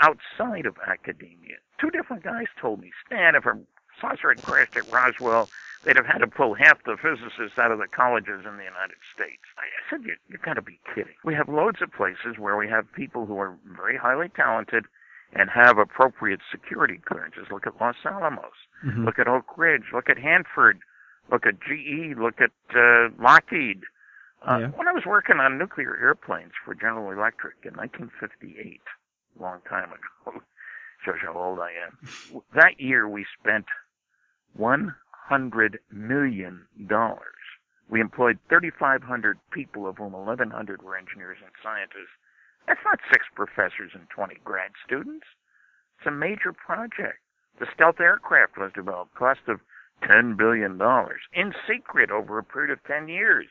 outside 0.00 0.66
of 0.66 0.76
academia. 0.86 1.56
Two 1.80 1.90
different 1.90 2.22
guys 2.22 2.46
told 2.60 2.80
me, 2.80 2.92
Stan, 3.06 3.34
if 3.34 3.46
a 3.46 3.58
saucer 4.00 4.28
had 4.28 4.42
crashed 4.42 4.76
at 4.76 4.90
Roswell, 4.92 5.48
they'd 5.84 5.96
have 5.96 6.06
had 6.06 6.18
to 6.18 6.26
pull 6.26 6.54
half 6.54 6.82
the 6.84 6.96
physicists 7.00 7.58
out 7.58 7.70
of 7.72 7.78
the 7.78 7.86
colleges 7.86 8.44
in 8.46 8.56
the 8.56 8.64
United 8.64 8.98
States. 9.14 9.42
I 9.56 9.64
said, 9.88 10.04
you, 10.04 10.16
you've 10.28 10.42
got 10.42 10.54
to 10.54 10.62
be 10.62 10.78
kidding. 10.94 11.14
We 11.24 11.34
have 11.34 11.48
loads 11.48 11.80
of 11.80 11.92
places 11.92 12.38
where 12.38 12.56
we 12.56 12.68
have 12.68 12.92
people 12.92 13.26
who 13.26 13.38
are 13.38 13.56
very 13.76 13.96
highly 13.96 14.28
talented 14.28 14.84
and 15.32 15.50
have 15.50 15.78
appropriate 15.78 16.40
security 16.50 17.00
clearances. 17.04 17.46
Look 17.50 17.66
at 17.66 17.80
Los 17.80 17.96
Alamos. 18.04 18.54
Mm-hmm. 18.84 19.04
Look 19.04 19.18
at 19.18 19.28
Oak 19.28 19.56
Ridge. 19.56 19.84
Look 19.92 20.08
at 20.08 20.18
Hanford. 20.18 20.78
Look 21.30 21.46
at 21.46 21.60
GE. 21.60 22.18
Look 22.18 22.40
at 22.40 22.52
uh, 22.76 23.08
Lockheed. 23.20 23.82
Uh, 24.46 24.58
yeah. 24.58 24.66
When 24.76 24.88
I 24.88 24.92
was 24.92 25.04
working 25.06 25.36
on 25.36 25.58
nuclear 25.58 25.96
airplanes 25.96 26.52
for 26.64 26.74
General 26.74 27.10
Electric 27.12 27.54
in 27.64 27.74
1958, 27.74 28.80
a 29.38 29.42
long 29.42 29.60
time 29.68 29.90
ago, 29.90 30.40
shows 31.04 31.16
how 31.22 31.34
old 31.34 31.58
I 31.60 31.72
am. 31.86 32.42
that 32.54 32.78
year 32.80 33.08
we 33.08 33.26
spent 33.40 33.66
100 34.56 35.78
million 35.90 36.66
dollars. 36.86 37.20
We 37.88 38.00
employed 38.00 38.38
3,500 38.48 39.38
people, 39.52 39.86
of 39.86 39.98
whom 39.98 40.12
1,100 40.12 40.82
were 40.82 40.96
engineers 40.96 41.38
and 41.42 41.52
scientists 41.62 42.16
that's 42.66 42.80
not 42.84 43.00
six 43.12 43.26
professors 43.34 43.92
and 43.94 44.08
20 44.10 44.36
grad 44.44 44.72
students. 44.84 45.26
It's 45.98 46.06
a 46.06 46.10
major 46.10 46.52
project. 46.52 47.20
The 47.58 47.66
stealth 47.74 48.00
aircraft 48.00 48.56
was 48.58 48.72
developed, 48.74 49.14
cost 49.14 49.40
of 49.48 49.60
$10 50.02 50.36
billion, 50.36 50.80
in 51.32 51.54
secret 51.68 52.10
over 52.10 52.38
a 52.38 52.44
period 52.44 52.70
of 52.72 52.82
10 52.84 53.08
years. 53.08 53.46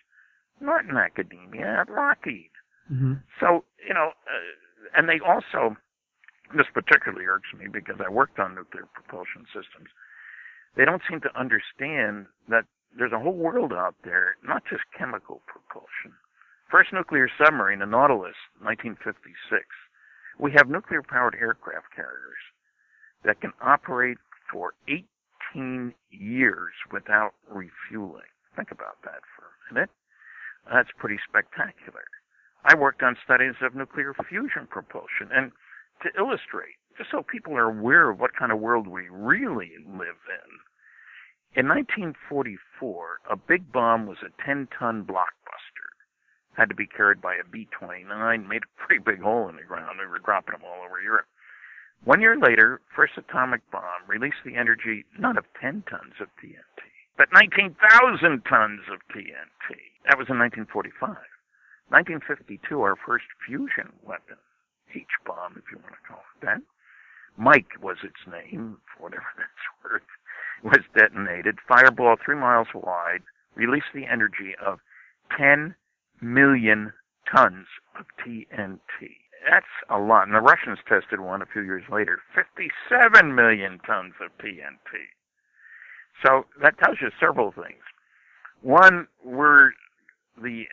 Not 0.61 0.85
in 0.85 0.97
academia, 0.97 1.81
at 1.81 1.89
Lockheed. 1.89 2.51
Mm-hmm. 2.91 3.13
So, 3.39 3.63
you 3.85 3.93
know, 3.93 4.11
uh, 4.27 4.97
and 4.97 5.09
they 5.09 5.19
also, 5.19 5.75
this 6.55 6.67
particularly 6.73 7.25
irks 7.25 7.49
me 7.57 7.67
because 7.71 7.95
I 7.99 8.09
worked 8.09 8.39
on 8.39 8.55
nuclear 8.55 8.87
propulsion 8.93 9.45
systems. 9.47 9.89
They 10.75 10.85
don't 10.85 11.01
seem 11.09 11.21
to 11.21 11.39
understand 11.39 12.27
that 12.49 12.65
there's 12.97 13.13
a 13.13 13.19
whole 13.19 13.35
world 13.35 13.73
out 13.73 13.95
there, 14.03 14.35
not 14.43 14.63
just 14.69 14.83
chemical 14.97 15.41
propulsion, 15.47 16.13
First 16.73 16.91
nuclear 16.91 17.29
submarine, 17.37 17.79
the 17.79 17.85
Nautilus, 17.85 18.33
1956. 18.57 19.61
We 20.39 20.51
have 20.57 20.67
nuclear 20.67 21.03
powered 21.03 21.37
aircraft 21.39 21.93
carriers 21.95 22.41
that 23.23 23.39
can 23.41 23.53
operate 23.61 24.17
for 24.51 24.73
18 24.87 25.93
years 26.09 26.73
without 26.91 27.33
refueling. 27.47 28.25
Think 28.55 28.71
about 28.71 28.97
that 29.03 29.21
for 29.37 29.45
a 29.45 29.73
minute. 29.75 29.91
That's 30.71 30.89
pretty 30.97 31.19
spectacular. 31.27 32.03
I 32.65 32.75
worked 32.75 33.03
on 33.03 33.17
studies 33.23 33.55
of 33.61 33.75
nuclear 33.75 34.13
fusion 34.29 34.67
propulsion 34.69 35.29
and 35.33 35.51
to 36.01 36.09
illustrate, 36.17 36.79
just 36.97 37.11
so 37.11 37.21
people 37.23 37.55
are 37.55 37.69
aware 37.69 38.09
of 38.09 38.19
what 38.19 38.35
kind 38.35 38.51
of 38.51 38.59
world 38.59 38.87
we 38.87 39.09
really 39.09 39.71
live 39.85 40.19
in. 40.29 40.49
In 41.55 41.67
1944, 41.67 43.19
a 43.29 43.35
big 43.35 43.71
bomb 43.71 44.07
was 44.07 44.17
a 44.23 44.43
10 44.43 44.69
ton 44.77 45.03
blockbuster 45.03 45.93
had 46.55 46.69
to 46.69 46.75
be 46.75 46.87
carried 46.87 47.21
by 47.21 47.35
a 47.35 47.43
B-29, 47.49 48.47
made 48.47 48.61
a 48.63 48.81
pretty 48.81 49.01
big 49.03 49.21
hole 49.21 49.49
in 49.49 49.55
the 49.55 49.63
ground. 49.63 49.99
They 49.99 50.05
were 50.05 50.19
dropping 50.19 50.53
them 50.53 50.61
all 50.63 50.85
over 50.85 51.01
Europe. 51.01 51.25
One 52.03 52.21
year 52.21 52.37
later, 52.37 52.81
first 52.95 53.13
atomic 53.17 53.61
bomb 53.71 54.05
released 54.07 54.43
the 54.45 54.55
energy 54.55 55.05
not 55.17 55.37
of 55.37 55.45
10 55.59 55.83
tons 55.89 56.13
of 56.19 56.27
TNT, 56.37 56.92
but 57.17 57.29
19,000 57.33 57.77
tons 58.45 58.81
of 58.91 58.99
TNT. 59.13 59.77
That 60.05 60.17
was 60.17 60.27
in 60.29 60.39
1945. 60.39 61.15
1952, 61.89 62.81
our 62.81 62.95
first 62.95 63.25
fusion 63.45 63.93
weapon, 64.01 64.37
H-bomb, 64.95 65.53
if 65.57 65.69
you 65.71 65.77
want 65.77 65.93
to 65.93 66.07
call 66.07 66.23
it 66.33 66.45
that. 66.45 66.61
Mike 67.37 67.81
was 67.81 67.97
its 68.03 68.25
name, 68.25 68.77
for 68.95 69.03
whatever 69.03 69.25
that's 69.37 69.67
worth, 69.83 70.09
was 70.63 70.83
detonated. 70.97 71.57
Fireball 71.67 72.15
three 72.23 72.35
miles 72.35 72.67
wide, 72.73 73.21
released 73.55 73.93
the 73.93 74.05
energy 74.05 74.55
of 74.63 74.79
10 75.37 75.75
million 76.21 76.93
tons 77.29 77.67
of 77.99 78.05
TNT. 78.25 78.79
That's 79.49 79.65
a 79.89 79.99
lot. 79.99 80.27
And 80.27 80.35
the 80.35 80.41
Russians 80.41 80.79
tested 80.87 81.19
one 81.19 81.41
a 81.41 81.45
few 81.45 81.61
years 81.61 81.83
later 81.91 82.19
57 82.33 83.35
million 83.35 83.79
tons 83.85 84.13
of 84.23 84.31
TNT. 84.37 85.11
So 86.25 86.45
that 86.61 86.77
tells 86.77 86.97
you 87.01 87.09
several 87.19 87.51
things. 87.51 87.81
One, 88.61 89.07
we're 89.23 89.71
the 90.41 90.65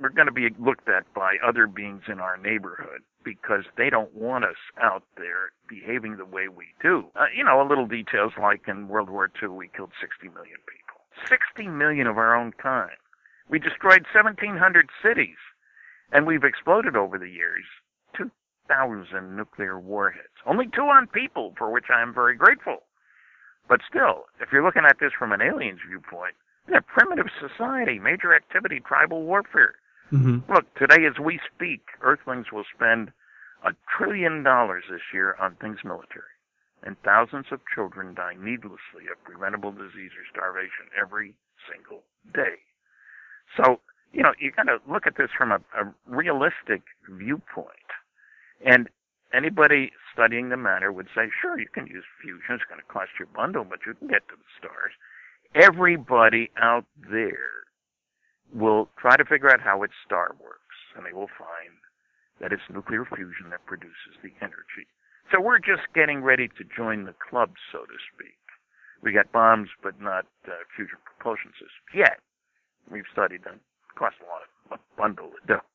we're 0.00 0.10
going 0.10 0.26
to 0.26 0.32
be 0.32 0.48
looked 0.58 0.88
at 0.88 1.12
by 1.14 1.36
other 1.46 1.66
beings 1.66 2.02
in 2.08 2.20
our 2.20 2.36
neighborhood 2.36 3.00
because 3.24 3.64
they 3.76 3.88
don't 3.88 4.14
want 4.14 4.44
us 4.44 4.56
out 4.82 5.04
there 5.16 5.52
behaving 5.68 6.16
the 6.16 6.24
way 6.24 6.48
we 6.48 6.66
do. 6.82 7.04
Uh, 7.14 7.26
you 7.34 7.44
know, 7.44 7.62
a 7.62 7.68
little 7.68 7.86
details 7.86 8.32
like 8.40 8.62
in 8.68 8.88
World 8.88 9.10
War 9.10 9.30
II, 9.40 9.50
we 9.50 9.68
killed 9.74 9.92
60 10.00 10.28
million 10.28 10.58
people. 10.66 11.00
60 11.28 11.68
million 11.68 12.06
of 12.06 12.18
our 12.18 12.34
own 12.34 12.52
kind. 12.52 12.90
We 13.48 13.58
destroyed 13.58 14.04
1,700 14.12 14.88
cities, 15.02 15.36
and 16.12 16.26
we've 16.26 16.44
exploded 16.44 16.96
over 16.96 17.18
the 17.18 17.28
years 17.28 17.64
2,000 18.16 19.36
nuclear 19.36 19.78
warheads. 19.78 20.28
Only 20.46 20.66
two 20.74 20.82
on 20.82 21.06
people, 21.08 21.54
for 21.58 21.70
which 21.70 21.86
I 21.94 22.02
am 22.02 22.14
very 22.14 22.36
grateful. 22.36 22.84
But 23.70 23.82
still, 23.88 24.26
if 24.40 24.48
you're 24.52 24.64
looking 24.64 24.82
at 24.84 24.98
this 24.98 25.12
from 25.16 25.30
an 25.30 25.40
alien's 25.40 25.78
viewpoint, 25.88 26.34
yeah, 26.68 26.80
primitive 26.80 27.30
society, 27.38 28.00
major 28.00 28.34
activity, 28.34 28.80
tribal 28.80 29.22
warfare. 29.22 29.76
Mm-hmm. 30.10 30.52
Look, 30.52 30.66
today 30.74 31.06
as 31.06 31.20
we 31.22 31.38
speak, 31.54 31.80
Earthlings 32.02 32.50
will 32.52 32.64
spend 32.74 33.12
a 33.64 33.70
trillion 33.86 34.42
dollars 34.42 34.84
this 34.90 35.14
year 35.14 35.36
on 35.40 35.54
things 35.54 35.78
military, 35.84 36.34
and 36.82 36.96
thousands 37.04 37.46
of 37.52 37.60
children 37.72 38.12
die 38.12 38.34
needlessly 38.34 39.06
of 39.06 39.22
preventable 39.22 39.70
disease 39.70 40.10
or 40.18 40.26
starvation 40.28 40.90
every 41.00 41.34
single 41.70 42.02
day. 42.34 42.58
So, 43.56 43.78
you 44.12 44.24
know, 44.24 44.32
you 44.40 44.50
got 44.50 44.64
to 44.64 44.78
look 44.90 45.06
at 45.06 45.16
this 45.16 45.30
from 45.38 45.52
a, 45.52 45.60
a 45.78 45.94
realistic 46.08 46.82
viewpoint. 47.08 47.90
And 48.66 48.88
anybody 49.32 49.92
studying 50.12 50.48
the 50.48 50.56
matter 50.56 50.92
would 50.92 51.08
say, 51.14 51.30
sure, 51.40 51.58
you 51.58 51.68
can 51.72 51.86
use 51.86 52.04
fusion. 52.20 52.54
It's 52.54 52.64
going 52.68 52.80
to 52.80 52.92
cost 52.92 53.10
you 53.18 53.26
a 53.26 53.36
bundle, 53.36 53.64
but 53.64 53.80
you 53.86 53.94
can 53.94 54.08
get 54.08 54.26
to 54.28 54.36
the 54.36 54.50
stars. 54.58 54.92
Everybody 55.54 56.50
out 56.60 56.84
there 57.10 57.66
will 58.54 58.88
try 58.98 59.16
to 59.16 59.24
figure 59.24 59.50
out 59.50 59.60
how 59.60 59.82
its 59.82 59.94
star 60.04 60.34
works, 60.42 60.78
and 60.96 61.06
they 61.06 61.12
will 61.12 61.30
find 61.38 61.78
that 62.40 62.52
it's 62.52 62.62
nuclear 62.72 63.04
fusion 63.04 63.50
that 63.50 63.64
produces 63.66 64.18
the 64.22 64.32
energy. 64.40 64.86
So 65.30 65.40
we're 65.40 65.58
just 65.58 65.86
getting 65.94 66.22
ready 66.22 66.48
to 66.48 66.64
join 66.76 67.04
the 67.04 67.14
club, 67.30 67.50
so 67.70 67.80
to 67.80 67.98
speak. 68.14 68.38
We 69.02 69.12
got 69.12 69.30
bombs, 69.32 69.68
but 69.82 70.00
not 70.00 70.26
uh, 70.46 70.52
fusion 70.74 70.98
propulsion 71.04 71.52
systems 71.54 71.94
yet. 71.94 72.18
We've 72.90 73.08
studied 73.12 73.44
them. 73.44 73.54
It 73.54 73.98
costs 73.98 74.18
a 74.20 74.26
lot 74.26 74.42
of 74.42 74.78
a 74.78 75.00
bundle 75.00 75.30
of 75.40 75.46
dough. 75.46 75.66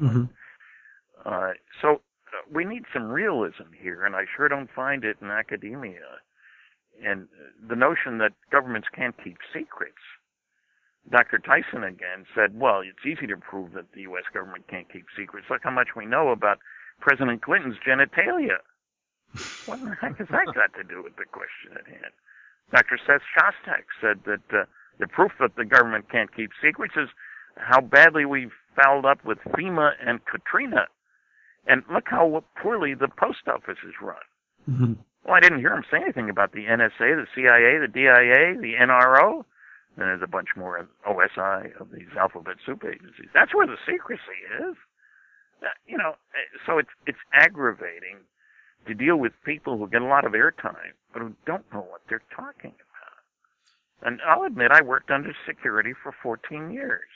Mm-hmm. 0.00 0.24
Uh, 1.24 1.52
so 1.80 2.00
we 2.52 2.64
need 2.64 2.84
some 2.92 3.10
realism 3.10 3.72
here, 3.80 4.04
and 4.04 4.16
I 4.16 4.24
sure 4.36 4.48
don't 4.48 4.70
find 4.74 5.04
it 5.04 5.16
in 5.20 5.28
academia. 5.30 6.20
And 7.04 7.28
the 7.68 7.76
notion 7.76 8.18
that 8.18 8.32
governments 8.50 8.88
can't 8.94 9.14
keep 9.22 9.38
secrets. 9.52 10.02
Dr. 11.10 11.38
Tyson 11.38 11.82
again 11.82 12.26
said, 12.34 12.58
well, 12.58 12.80
it's 12.80 13.04
easy 13.04 13.26
to 13.26 13.36
prove 13.36 13.72
that 13.72 13.92
the 13.92 14.02
U.S. 14.02 14.24
government 14.32 14.68
can't 14.68 14.90
keep 14.92 15.06
secrets. 15.16 15.48
Look 15.50 15.62
how 15.64 15.70
much 15.70 15.96
we 15.96 16.06
know 16.06 16.28
about 16.28 16.58
President 17.00 17.42
Clinton's 17.42 17.76
genitalia. 17.86 18.58
What 19.66 19.82
the 19.82 19.96
heck 20.00 20.18
has 20.18 20.28
that 20.28 20.54
got 20.54 20.74
to 20.74 20.84
do 20.84 21.02
with 21.02 21.16
the 21.16 21.24
question 21.24 21.72
at 21.74 21.86
hand? 21.86 22.12
Dr. 22.70 22.98
Seth 23.04 23.22
Shostak 23.34 23.84
said 24.00 24.20
that 24.24 24.56
uh, 24.56 24.64
the 24.98 25.08
proof 25.08 25.32
that 25.40 25.56
the 25.56 25.64
government 25.64 26.10
can't 26.10 26.34
keep 26.34 26.50
secrets 26.62 26.94
is 26.96 27.08
how 27.56 27.80
badly 27.80 28.24
we've 28.24 28.52
fouled 28.76 29.04
up 29.04 29.24
with 29.24 29.38
FEMA 29.56 29.92
and 30.04 30.20
Katrina. 30.24 30.86
And 31.66 31.82
look 31.92 32.04
how 32.06 32.44
poorly 32.60 32.94
the 32.94 33.08
post 33.08 33.46
office 33.46 33.78
is 33.86 33.94
run. 34.00 34.16
Mm-hmm. 34.68 34.92
Well, 35.24 35.34
I 35.34 35.40
didn't 35.40 35.60
hear 35.60 35.72
him 35.72 35.84
say 35.90 35.98
anything 36.02 36.28
about 36.28 36.52
the 36.52 36.64
NSA, 36.64 36.98
the 36.98 37.26
CIA, 37.34 37.78
the 37.78 37.88
DIA, 37.88 38.60
the 38.60 38.74
NRO. 38.80 39.44
And 39.94 40.06
there's 40.06 40.22
a 40.22 40.26
bunch 40.26 40.48
more 40.56 40.88
OSI 41.06 41.78
of 41.80 41.90
these 41.92 42.08
alphabet 42.18 42.56
soup 42.64 42.82
agencies. 42.84 43.28
That's 43.34 43.54
where 43.54 43.66
the 43.66 43.76
secrecy 43.86 44.40
is. 44.58 44.76
Uh, 45.62 45.68
you 45.86 45.96
know, 45.96 46.10
uh, 46.10 46.58
so 46.66 46.78
it's 46.78 46.90
it's 47.06 47.18
aggravating 47.32 48.18
to 48.86 48.94
deal 48.94 49.16
with 49.16 49.32
people 49.44 49.78
who 49.78 49.86
get 49.86 50.02
a 50.02 50.06
lot 50.06 50.24
of 50.24 50.32
airtime 50.32 50.96
but 51.12 51.22
who 51.22 51.32
don't 51.46 51.64
know 51.72 51.80
what 51.80 52.00
they're 52.08 52.22
talking 52.34 52.72
about. 52.72 54.06
And 54.06 54.20
I'll 54.26 54.44
admit 54.44 54.72
I 54.72 54.82
worked 54.82 55.10
under 55.10 55.32
security 55.46 55.92
for 56.02 56.14
14 56.22 56.72
years. 56.72 57.08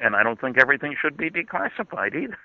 And 0.00 0.14
I 0.14 0.22
don't 0.22 0.40
think 0.40 0.58
everything 0.58 0.94
should 1.00 1.16
be 1.16 1.30
declassified 1.30 2.14
either. 2.14 2.38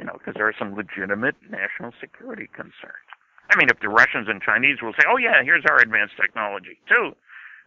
You 0.00 0.06
know, 0.06 0.16
because 0.16 0.32
there 0.34 0.48
are 0.48 0.54
some 0.58 0.74
legitimate 0.74 1.36
national 1.50 1.92
security 2.00 2.48
concerns. 2.56 3.08
I 3.50 3.58
mean, 3.58 3.68
if 3.68 3.80
the 3.80 3.90
Russians 3.90 4.28
and 4.28 4.40
Chinese 4.40 4.78
will 4.82 4.94
say, 4.94 5.04
oh, 5.06 5.18
yeah, 5.18 5.42
here's 5.44 5.64
our 5.68 5.78
advanced 5.78 6.14
technology, 6.16 6.80
too, 6.88 7.12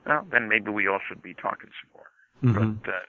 well, 0.07 0.25
then 0.31 0.49
maybe 0.49 0.71
we 0.71 0.87
all 0.87 0.99
should 1.07 1.21
be 1.21 1.35
talking 1.35 1.69
some 1.77 1.91
more. 1.93 2.09
Mm-hmm. 2.41 2.71
But 2.81 2.89
uh, 2.89 2.99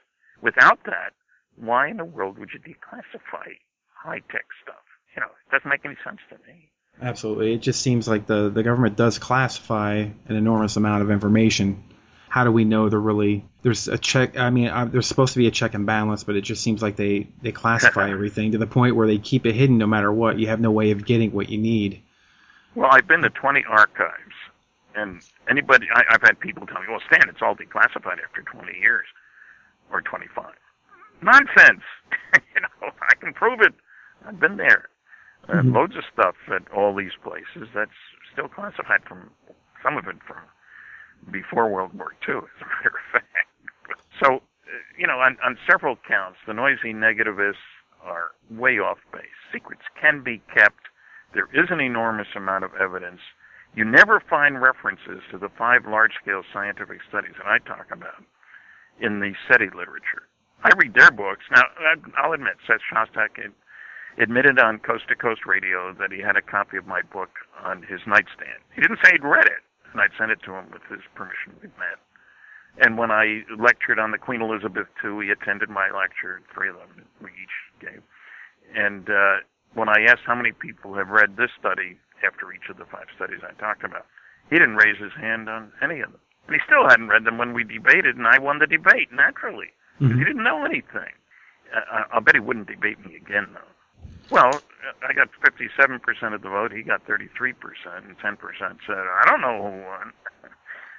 without 0.41 0.83
that, 0.85 1.13
why 1.55 1.89
in 1.89 1.97
the 1.97 2.05
world 2.05 2.37
would 2.37 2.49
you 2.53 2.59
declassify 2.59 3.57
high 3.95 4.21
tech 4.31 4.45
stuff? 4.61 4.85
You 5.15 5.21
know, 5.21 5.27
it 5.27 5.51
doesn't 5.51 5.69
make 5.69 5.85
any 5.85 5.97
sense 6.03 6.19
to 6.29 6.35
me. 6.47 6.69
Absolutely. 7.01 7.53
It 7.55 7.61
just 7.61 7.81
seems 7.81 8.07
like 8.07 8.27
the, 8.27 8.49
the 8.49 8.63
government 8.63 8.95
does 8.95 9.17
classify 9.17 9.95
an 9.95 10.35
enormous 10.35 10.77
amount 10.77 11.01
of 11.01 11.09
information. 11.09 11.83
How 12.35 12.43
do 12.43 12.51
we 12.51 12.65
know 12.65 12.89
they're 12.89 12.99
really 12.99 13.45
there's 13.63 13.87
a 13.87 13.97
check? 13.97 14.37
I 14.37 14.49
mean, 14.49 14.67
uh, 14.67 14.83
there's 14.91 15.07
supposed 15.07 15.31
to 15.35 15.39
be 15.39 15.47
a 15.47 15.51
check 15.51 15.73
and 15.73 15.85
balance, 15.85 16.25
but 16.25 16.35
it 16.35 16.41
just 16.41 16.61
seems 16.61 16.81
like 16.81 16.97
they 16.97 17.29
they 17.41 17.53
classify 17.53 18.09
everything 18.11 18.51
to 18.51 18.57
the 18.57 18.67
point 18.67 18.97
where 18.97 19.07
they 19.07 19.19
keep 19.19 19.45
it 19.45 19.55
hidden 19.55 19.77
no 19.77 19.87
matter 19.87 20.11
what. 20.11 20.37
You 20.37 20.47
have 20.47 20.59
no 20.59 20.69
way 20.69 20.91
of 20.91 21.05
getting 21.05 21.31
what 21.31 21.47
you 21.47 21.57
need. 21.57 22.01
Well, 22.75 22.89
I've 22.91 23.07
been 23.07 23.21
to 23.21 23.29
20 23.29 23.63
archives, 23.69 24.35
and 24.95 25.21
anybody 25.49 25.87
I, 25.95 26.03
I've 26.09 26.21
had 26.23 26.37
people 26.41 26.67
tell 26.67 26.81
me, 26.81 26.87
"Well, 26.89 26.99
Stan, 27.07 27.29
it's 27.29 27.41
all 27.41 27.55
declassified 27.55 28.19
after 28.21 28.41
20 28.41 28.79
years 28.79 29.05
or 29.89 30.01
25." 30.01 30.51
Nonsense. 31.21 31.83
you 32.53 32.59
know, 32.59 32.91
I 33.01 33.15
can 33.15 33.31
prove 33.33 33.61
it. 33.61 33.73
I've 34.27 34.41
been 34.41 34.57
there. 34.57 34.89
Uh, 35.47 35.61
Mhm. 35.61 35.73
Loads 35.73 35.95
of 35.95 36.03
stuff 36.11 36.35
at 36.53 36.69
all 36.75 36.93
these 36.93 37.15
places 37.23 37.69
that's 37.73 37.95
still 38.33 38.49
classified 38.49 39.03
from 39.07 39.29
some 39.81 39.95
of 39.95 40.09
it 40.09 40.17
from 40.27 40.35
before 41.31 41.69
World 41.69 41.93
War 41.93 42.13
II, 42.27 42.35
as 42.37 42.61
a 42.61 42.65
matter 42.77 42.95
of 42.95 43.11
fact. 43.11 43.47
So, 44.21 44.35
uh, 44.35 44.39
you 44.97 45.07
know, 45.07 45.19
on, 45.19 45.37
on 45.43 45.57
several 45.69 45.97
counts, 46.07 46.39
the 46.47 46.53
noisy 46.53 46.93
negativists 46.93 47.65
are 48.03 48.31
way 48.49 48.79
off 48.79 48.99
base. 49.11 49.37
Secrets 49.51 49.83
can 49.99 50.23
be 50.23 50.41
kept. 50.53 50.87
There 51.33 51.49
is 51.53 51.67
an 51.69 51.81
enormous 51.81 52.27
amount 52.35 52.63
of 52.63 52.71
evidence. 52.79 53.19
You 53.75 53.83
never 53.83 54.21
find 54.21 54.61
references 54.61 55.21
to 55.31 55.37
the 55.37 55.49
five 55.49 55.85
large-scale 55.85 56.43
scientific 56.53 56.99
studies 57.09 57.33
that 57.37 57.47
I 57.47 57.59
talk 57.59 57.87
about 57.91 58.23
in 59.01 59.19
the 59.19 59.33
SETI 59.49 59.75
literature. 59.75 60.29
I 60.63 60.69
read 60.77 60.93
their 60.93 61.11
books. 61.11 61.43
Now, 61.51 61.63
I'll 62.17 62.31
admit, 62.31 62.55
Seth 62.65 62.79
Shostak 62.89 63.37
admitted 64.17 64.59
on 64.59 64.79
Coast 64.79 65.09
to 65.09 65.15
Coast 65.15 65.45
Radio 65.45 65.93
that 65.99 66.11
he 66.11 66.21
had 66.21 66.37
a 66.37 66.41
copy 66.41 66.77
of 66.77 66.87
my 66.87 67.01
book 67.01 67.29
on 67.63 67.83
his 67.83 67.99
nightstand. 68.07 68.63
He 68.73 68.81
didn't 68.81 68.99
say 69.03 69.11
he'd 69.11 69.23
read 69.23 69.45
it, 69.45 69.61
and 69.95 70.01
I'd 70.03 70.11
sent 70.19 70.29
it 70.31 70.43
to 70.43 70.51
him 70.51 70.65
with 70.75 70.83
his 70.91 70.99
permission. 71.15 71.55
We 71.63 71.69
met. 71.79 71.95
And 72.83 72.97
when 72.97 73.09
I 73.09 73.43
lectured 73.57 73.97
on 73.97 74.11
the 74.11 74.17
Queen 74.17 74.41
Elizabeth 74.41 74.87
II, 74.99 75.23
he 75.23 75.31
attended 75.31 75.69
my 75.69 75.87
lecture, 75.89 76.41
three 76.53 76.67
of 76.67 76.75
them 76.75 77.07
we 77.23 77.29
each 77.31 77.55
gave. 77.79 78.03
And 78.75 79.09
uh, 79.09 79.47
when 79.73 79.87
I 79.87 80.03
asked 80.03 80.27
how 80.27 80.35
many 80.35 80.51
people 80.51 80.93
have 80.95 81.07
read 81.07 81.37
this 81.37 81.51
study 81.57 81.95
after 82.27 82.51
each 82.51 82.67
of 82.69 82.75
the 82.75 82.83
five 82.91 83.07
studies 83.15 83.39
I 83.47 83.53
talked 83.55 83.85
about, 83.85 84.05
he 84.49 84.59
didn't 84.59 84.75
raise 84.75 84.99
his 84.99 85.13
hand 85.15 85.47
on 85.47 85.71
any 85.81 86.01
of 86.01 86.11
them. 86.11 86.19
And 86.47 86.55
he 86.55 86.61
still 86.67 86.83
hadn't 86.89 87.07
read 87.07 87.23
them 87.23 87.37
when 87.37 87.53
we 87.53 87.63
debated, 87.63 88.17
and 88.17 88.27
I 88.27 88.37
won 88.39 88.59
the 88.59 88.67
debate, 88.67 89.11
naturally. 89.13 89.71
'cause 89.97 90.09
Mhm. 90.11 90.17
He 90.19 90.25
didn't 90.25 90.43
know 90.43 90.65
anything. 90.65 91.13
Uh, 91.73 92.03
I'll 92.11 92.19
bet 92.21 92.35
he 92.35 92.41
wouldn't 92.41 92.67
debate 92.67 92.99
me 93.05 93.15
again, 93.15 93.47
though. 93.53 93.71
Well, 94.29 94.59
I 95.07 95.13
got 95.13 95.29
57% 95.43 96.33
of 96.33 96.41
the 96.41 96.49
vote. 96.49 96.71
He 96.71 96.81
got 96.83 97.05
33%, 97.05 97.53
and 97.97 98.17
10% 98.17 98.37
said, 98.87 98.97
I 98.97 99.23
don't 99.27 99.41
know 99.41 99.57
who 99.57 99.83
won. 99.83 100.13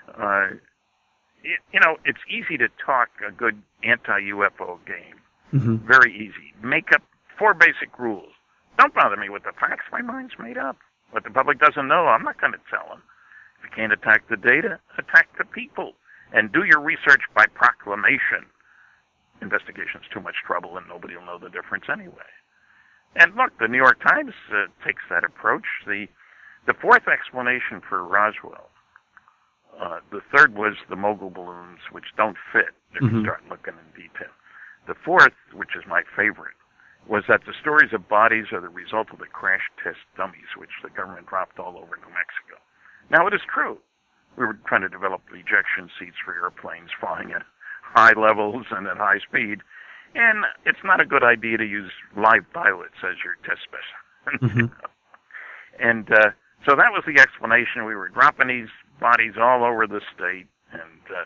Uh, 0.09 0.55
y- 1.43 1.59
you 1.73 1.81
know, 1.81 1.97
it's 2.05 2.21
easy 2.31 2.57
to 2.57 2.69
talk 2.79 3.09
a 3.27 3.33
good 3.33 3.61
anti-UFO 3.83 4.79
game. 4.87 5.19
Mm-hmm. 5.53 5.85
Very 5.85 6.15
easy. 6.15 6.55
Make 6.63 6.93
up 6.95 7.03
four 7.37 7.55
basic 7.55 7.99
rules. 7.99 8.31
Don't 8.79 8.95
bother 8.95 9.17
me 9.17 9.29
with 9.31 9.43
the 9.43 9.51
facts. 9.59 9.83
My 9.91 10.03
mind's 10.03 10.35
made 10.39 10.59
up. 10.59 10.77
What 11.11 11.25
the 11.25 11.31
public 11.31 11.59
doesn't 11.59 11.89
know, 11.89 12.07
I'm 12.07 12.23
not 12.23 12.41
going 12.41 12.53
to 12.53 12.61
tell 12.71 12.87
them. 12.89 13.03
If 13.59 13.65
you 13.65 13.71
can't 13.75 13.93
attack 13.93 14.29
the 14.31 14.37
data, 14.37 14.79
attack 14.97 15.27
the 15.39 15.45
people. 15.45 15.95
And 16.33 16.53
do 16.53 16.63
your 16.63 16.81
research 16.81 17.23
by 17.35 17.47
proclamation. 17.53 18.47
Investigation's 19.43 20.07
too 20.15 20.21
much 20.21 20.37
trouble 20.47 20.77
and 20.77 20.87
nobody 20.89 21.17
will 21.17 21.27
know 21.27 21.39
the 21.39 21.51
difference 21.51 21.87
anyway. 21.93 22.31
And 23.17 23.35
look, 23.35 23.59
the 23.59 23.69
New 23.69 23.79
York 23.79 23.99
Times 24.07 24.35
uh, 24.53 24.67
takes 24.85 25.03
that 25.11 25.25
approach. 25.25 25.65
The 25.87 26.07
the 26.67 26.75
fourth 26.75 27.07
explanation 27.07 27.81
for 27.81 28.03
Roswell, 28.03 28.69
uh, 29.81 30.01
the 30.11 30.21
third 30.35 30.55
was 30.55 30.75
the 30.91 30.97
mogul 30.97 31.31
balloons, 31.31 31.79
which 31.93 32.07
don't 32.17 32.37
fit 32.53 32.75
if 32.95 33.03
you 33.03 33.09
Mhm. 33.09 33.23
start 33.23 33.49
looking 33.49 33.75
in 33.79 34.03
detail. 34.03 34.33
The 34.87 34.95
fourth, 34.95 35.35
which 35.53 35.77
is 35.77 35.87
my 35.87 36.03
favorite, 36.03 36.57
was 37.07 37.25
that 37.29 37.45
the 37.45 37.55
stories 37.55 37.93
of 37.93 38.09
bodies 38.09 38.53
are 38.53 38.61
the 38.61 38.69
result 38.69 39.11
of 39.11 39.19
the 39.19 39.27
crash 39.27 39.71
test 39.83 40.01
dummies, 40.17 40.57
which 40.57 40.83
the 40.83 40.91
government 40.91 41.27
dropped 41.29 41.59
all 41.61 41.79
over 41.79 41.97
New 41.97 42.13
Mexico. 42.13 42.59
Now, 43.11 43.27
it 43.29 43.35
is 43.35 43.45
true. 43.45 43.81
We 44.35 44.45
were 44.45 44.55
trying 44.67 44.83
to 44.83 44.89
develop 44.89 45.23
ejection 45.33 45.89
seats 45.99 46.19
for 46.19 46.35
airplanes 46.35 46.91
flying 46.93 47.33
at 47.33 47.45
high 47.83 48.13
levels 48.13 48.67
and 48.71 48.87
at 48.89 48.99
high 48.99 49.21
speed, 49.21 49.63
and 50.17 50.45
it's 50.65 50.79
not 50.85 51.01
a 51.01 51.05
good 51.05 51.23
idea 51.23 51.59
to 51.59 51.65
use 51.65 51.93
live 52.17 52.45
pilots 52.53 52.97
as 53.05 53.17
your 53.25 53.37
test 53.45 53.61
specimen. 53.69 54.71
Mhm. 54.71 54.73
And 55.79 56.11
uh, 56.11 56.31
so 56.65 56.75
that 56.75 56.91
was 56.91 57.05
the 57.07 57.21
explanation. 57.21 57.85
We 57.85 57.95
were 57.95 58.09
dropping 58.09 58.49
these 58.49 58.71
bodies 58.99 59.35
all 59.39 59.63
over 59.63 59.87
the 59.87 60.01
state, 60.15 60.47
and 60.73 61.03
uh, 61.15 61.25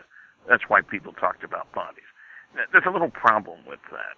that's 0.49 0.63
why 0.67 0.81
people 0.81 1.13
talked 1.13 1.45
about 1.45 1.71
bodies. 1.71 2.03
There's 2.73 2.83
a 2.85 2.89
little 2.91 3.09
problem 3.11 3.59
with 3.65 3.79
that. 3.91 4.17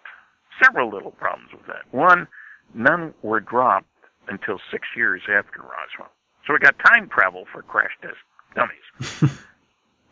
Several 0.64 0.90
little 0.90 1.12
problems 1.12 1.52
with 1.54 1.68
that. 1.68 1.86
One, 1.92 2.28
none 2.74 3.14
were 3.22 3.40
dropped 3.42 3.86
until 4.28 4.60
six 4.72 4.88
years 4.98 5.22
after 5.30 5.62
Roswell. 5.62 6.10
So 6.48 6.54
we 6.54 6.58
got 6.60 6.76
time 6.84 7.08
travel 7.10 7.46
for 7.52 7.62
crash 7.62 7.92
test 8.02 8.18
dummies. 8.56 9.38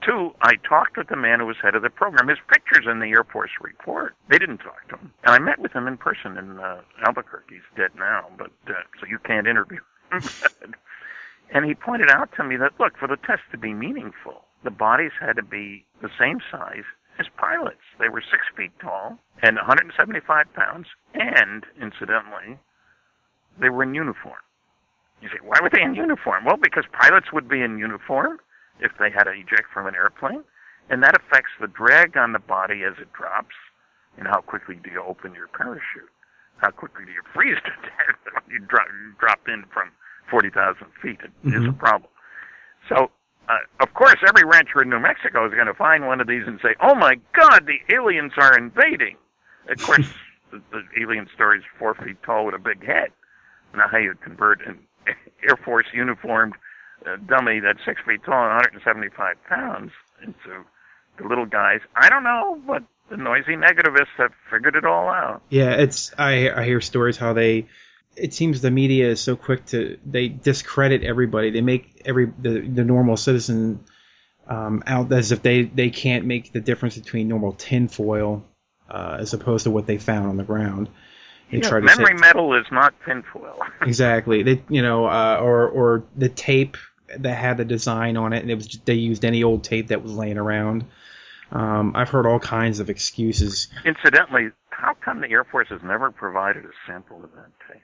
Two, 0.01 0.31
I 0.41 0.55
talked 0.67 0.97
with 0.97 1.09
the 1.09 1.15
man 1.15 1.39
who 1.39 1.45
was 1.45 1.57
head 1.61 1.75
of 1.75 1.83
the 1.83 1.89
program. 1.89 2.27
His 2.27 2.39
picture's 2.47 2.87
in 2.89 2.99
the 2.99 3.07
Air 3.07 3.23
Force 3.23 3.51
report. 3.61 4.15
They 4.29 4.39
didn't 4.39 4.57
talk 4.57 4.87
to 4.89 4.95
him. 4.95 5.13
And 5.23 5.35
I 5.35 5.39
met 5.39 5.59
with 5.59 5.73
him 5.73 5.87
in 5.87 5.97
person 5.97 6.37
in 6.37 6.59
uh, 6.59 6.81
Albuquerque. 7.05 7.55
He's 7.55 7.77
dead 7.77 7.91
now, 7.97 8.25
but 8.37 8.51
uh, 8.67 8.73
so 8.99 9.05
you 9.07 9.19
can't 9.19 9.47
interview 9.47 9.79
him. 10.11 10.21
and 11.53 11.65
he 11.65 11.75
pointed 11.75 12.09
out 12.09 12.29
to 12.37 12.43
me 12.43 12.57
that, 12.57 12.73
look, 12.79 12.97
for 12.97 13.07
the 13.07 13.17
test 13.17 13.43
to 13.51 13.57
be 13.59 13.73
meaningful, 13.73 14.45
the 14.63 14.71
bodies 14.71 15.11
had 15.19 15.35
to 15.35 15.43
be 15.43 15.85
the 16.01 16.09
same 16.19 16.39
size 16.51 16.85
as 17.19 17.27
pilots. 17.37 17.85
They 17.99 18.09
were 18.09 18.21
six 18.21 18.43
feet 18.57 18.71
tall 18.81 19.19
and 19.43 19.57
175 19.57 20.53
pounds, 20.53 20.87
and, 21.13 21.63
incidentally, 21.79 22.57
they 23.59 23.69
were 23.69 23.83
in 23.83 23.93
uniform. 23.93 24.41
You 25.21 25.29
say, 25.29 25.37
why 25.43 25.59
were 25.61 25.69
they 25.69 25.83
in 25.83 25.93
uniform? 25.93 26.45
Well, 26.45 26.57
because 26.57 26.85
pilots 26.91 27.31
would 27.31 27.47
be 27.47 27.61
in 27.61 27.77
uniform 27.77 28.39
if 28.81 28.91
they 28.99 29.09
had 29.09 29.25
to 29.25 29.31
eject 29.31 29.69
from 29.73 29.87
an 29.87 29.95
airplane, 29.95 30.43
and 30.89 31.01
that 31.03 31.15
affects 31.15 31.51
the 31.59 31.67
drag 31.67 32.17
on 32.17 32.33
the 32.33 32.39
body 32.39 32.83
as 32.83 32.93
it 32.99 33.13
drops, 33.13 33.55
and 34.17 34.27
how 34.27 34.41
quickly 34.41 34.79
do 34.83 34.91
you 34.91 35.01
open 35.01 35.33
your 35.33 35.47
parachute? 35.47 36.09
How 36.57 36.69
quickly 36.69 37.05
do 37.05 37.11
you 37.11 37.21
freeze 37.33 37.57
to 37.63 37.71
death 37.81 38.19
when 38.33 38.43
you 38.49 38.59
drop, 38.67 38.87
you 38.87 39.13
drop 39.19 39.39
in 39.47 39.63
from 39.73 39.89
40,000 40.29 40.85
feet? 41.01 41.19
It 41.23 41.31
mm-hmm. 41.45 41.63
is 41.63 41.69
a 41.69 41.73
problem. 41.73 42.09
So, 42.89 43.09
uh, 43.49 43.57
of 43.79 43.93
course, 43.93 44.17
every 44.27 44.43
rancher 44.43 44.81
in 44.81 44.89
New 44.89 44.99
Mexico 44.99 45.45
is 45.45 45.53
going 45.53 45.67
to 45.67 45.73
find 45.73 46.05
one 46.05 46.21
of 46.21 46.27
these 46.27 46.43
and 46.45 46.59
say, 46.61 46.75
"Oh 46.81 46.95
my 46.95 47.15
God, 47.33 47.65
the 47.65 47.79
aliens 47.93 48.33
are 48.37 48.57
invading!" 48.57 49.17
Of 49.69 49.81
course, 49.81 50.07
the, 50.51 50.61
the 50.71 50.83
alien 51.01 51.27
story 51.33 51.59
is 51.59 51.63
four 51.79 51.95
feet 51.95 52.21
tall 52.23 52.45
with 52.45 52.55
a 52.55 52.59
big 52.59 52.85
head. 52.85 53.09
Now, 53.73 53.87
how 53.89 53.97
you 53.97 54.13
convert 54.23 54.65
an 54.67 54.79
Air 55.47 55.57
Force 55.63 55.87
uniformed 55.93 56.53
uh, 57.05 57.17
dummy 57.27 57.59
that's 57.59 57.79
six 57.85 58.01
feet 58.07 58.23
tall 58.23 58.43
and 58.43 58.55
175 58.55 59.37
pounds 59.47 59.91
into 60.23 60.65
the 61.17 61.27
little 61.27 61.45
guys. 61.45 61.79
I 61.95 62.09
don't 62.09 62.23
know, 62.23 62.61
but 62.65 62.83
the 63.09 63.17
noisy 63.17 63.55
negativists 63.55 64.15
have 64.17 64.31
figured 64.49 64.75
it 64.75 64.85
all 64.85 65.09
out. 65.09 65.41
Yeah, 65.49 65.71
it's 65.71 66.13
I 66.17 66.49
I 66.49 66.65
hear 66.65 66.81
stories 66.81 67.17
how 67.17 67.33
they. 67.33 67.67
It 68.15 68.33
seems 68.33 68.61
the 68.61 68.71
media 68.71 69.09
is 69.09 69.21
so 69.21 69.35
quick 69.35 69.65
to 69.67 69.97
they 70.05 70.27
discredit 70.27 71.03
everybody. 71.03 71.51
They 71.51 71.61
make 71.61 72.01
every 72.05 72.25
the, 72.25 72.59
the 72.61 72.83
normal 72.83 73.17
citizen 73.17 73.83
um, 74.47 74.83
out 74.85 75.11
as 75.11 75.31
if 75.31 75.41
they 75.41 75.63
they 75.63 75.89
can't 75.89 76.25
make 76.25 76.51
the 76.51 76.59
difference 76.59 76.97
between 76.97 77.27
normal 77.27 77.53
tinfoil 77.53 78.43
uh, 78.89 79.17
as 79.19 79.33
opposed 79.33 79.63
to 79.63 79.71
what 79.71 79.87
they 79.87 79.97
found 79.97 80.27
on 80.27 80.37
the 80.37 80.43
ground. 80.43 80.89
They 81.51 81.57
yeah, 81.57 81.69
try 81.69 81.79
to 81.79 81.85
memory 81.85 82.17
say, 82.17 82.21
metal 82.21 82.53
is 82.55 82.65
not 82.71 82.93
tinfoil. 83.05 83.59
exactly. 83.81 84.43
They 84.43 84.63
you 84.69 84.81
know 84.81 85.05
uh, 85.05 85.39
or 85.41 85.67
or 85.67 86.03
the 86.15 86.29
tape 86.29 86.77
that 87.19 87.35
had 87.35 87.57
the 87.57 87.65
design 87.65 88.17
on 88.17 88.33
it, 88.33 88.41
and 88.41 88.51
it 88.51 88.55
was 88.55 88.67
just, 88.67 88.85
they 88.85 88.95
used 88.95 89.25
any 89.25 89.43
old 89.43 89.63
tape 89.63 89.87
that 89.87 90.01
was 90.03 90.13
laying 90.13 90.37
around. 90.37 90.85
Um, 91.51 91.93
I've 91.95 92.09
heard 92.09 92.25
all 92.25 92.39
kinds 92.39 92.79
of 92.79 92.89
excuses. 92.89 93.67
Incidentally, 93.85 94.51
how 94.69 94.93
come 94.93 95.21
the 95.21 95.29
Air 95.29 95.43
Force 95.43 95.67
has 95.69 95.81
never 95.83 96.09
provided 96.11 96.63
a 96.65 96.71
sample 96.87 97.23
of 97.23 97.31
that 97.33 97.51
tape? 97.67 97.83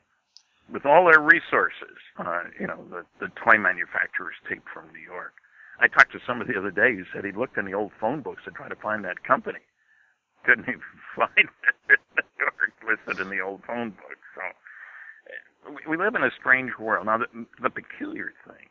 With 0.71 0.85
all 0.85 1.05
their 1.05 1.21
resources, 1.21 1.97
uh, 2.17 2.43
you 2.59 2.67
know, 2.67 2.83
the, 2.89 3.05
the 3.19 3.31
toy 3.35 3.57
manufacturer's 3.57 4.35
tape 4.49 4.63
from 4.73 4.91
New 4.93 4.99
York. 4.99 5.33
I 5.79 5.87
talked 5.87 6.11
to 6.13 6.19
somebody 6.25 6.53
the 6.53 6.59
other 6.59 6.71
day 6.71 6.95
who 6.95 7.03
said 7.13 7.23
he 7.23 7.31
looked 7.31 7.57
in 7.57 7.65
the 7.65 7.73
old 7.73 7.91
phone 7.99 8.21
books 8.21 8.41
to 8.45 8.51
try 8.51 8.67
to 8.67 8.75
find 8.75 9.05
that 9.05 9.23
company. 9.23 9.59
Couldn't 10.43 10.67
even 10.67 10.81
find 11.15 11.29
it 11.37 11.47
in 11.89 11.97
New 12.15 12.23
York 12.39 12.73
listed 12.87 13.21
in 13.21 13.29
the 13.29 13.41
old 13.41 13.61
phone 13.65 13.91
book. 13.91 14.17
So 14.35 14.41
we, 15.71 15.97
we 15.97 16.03
live 16.03 16.15
in 16.15 16.23
a 16.23 16.31
strange 16.39 16.71
world. 16.79 17.05
Now, 17.05 17.19
the, 17.19 17.27
the 17.61 17.69
peculiar 17.69 18.33
thing 18.47 18.67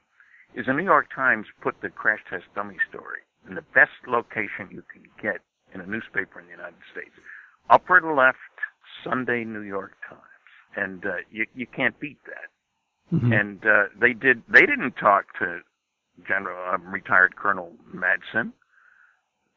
is 0.57 0.67
the 0.67 0.73
New 0.73 0.85
York 0.85 1.07
Times 1.15 1.47
put 1.63 1.81
the 1.83 1.91
crash 1.91 2.21
test 2.31 2.45
dummy 2.55 2.77
story 2.89 3.21
in 3.49 3.55
the 3.55 3.63
best 3.75 3.93
location 4.09 4.69
you 4.71 4.83
can 4.91 5.03
get 5.23 5.41
in 5.75 5.81
a 5.81 5.87
newspaper 5.87 6.41
in 6.41 6.47
the 6.47 6.53
United 6.53 6.81
States. 6.91 7.13
Upper 7.69 8.01
left 8.15 8.39
Sunday 9.05 9.45
New 9.45 9.61
York 9.61 9.93
Times. 10.09 10.23
And 10.77 11.05
uh, 11.07 11.17
you 11.31 11.47
you 11.55 11.67
can't 11.67 11.99
beat 12.01 12.19
that. 12.27 13.17
Mm-hmm. 13.17 13.33
And 13.33 13.65
uh, 13.65 13.85
they 13.99 14.13
did 14.13 14.43
they 14.49 14.61
didn't 14.61 14.93
talk 14.93 15.25
to 15.39 15.61
General 16.27 16.75
um, 16.75 16.93
retired 16.93 17.37
Colonel 17.37 17.73
Madsen. 17.95 18.53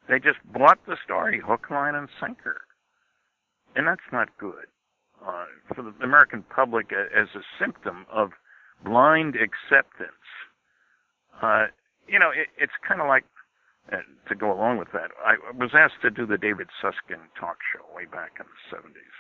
They 0.08 0.20
just 0.20 0.40
bought 0.46 0.80
the 0.88 0.98
story 1.04 1.42
hook, 1.46 1.70
line, 1.70 1.96
and 1.96 2.08
sinker, 2.22 2.62
and 3.76 3.86
that's 3.86 4.10
not 4.12 4.30
good 4.40 4.66
uh, 5.26 5.46
for 5.76 5.84
the 5.84 5.94
American 6.04 6.44
public 6.44 6.92
as 6.92 7.28
a 7.36 7.44
symptom 7.60 8.06
of 8.12 8.32
blind 8.84 9.36
acceptance 9.36 10.14
uh, 11.42 11.68
you 12.08 12.20
know, 12.20 12.30
it, 12.30 12.48
it's 12.58 12.74
kind 12.88 13.02
of 13.02 13.08
like 13.08 13.26
uh, 13.92 14.06
to 14.28 14.36
go 14.36 14.52
along 14.52 14.78
with 14.78 14.92
that. 14.94 15.12
I 15.24 15.36
was 15.54 15.72
asked 15.74 16.02
to 16.02 16.10
do 16.10 16.26
the 16.26 16.38
David 16.38 16.68
Susskind 16.82 17.26
talk 17.40 17.58
show 17.74 17.86
way 17.96 18.06
back 18.06 18.38
in 18.40 18.46
the 18.46 18.62
70s. 18.70 19.18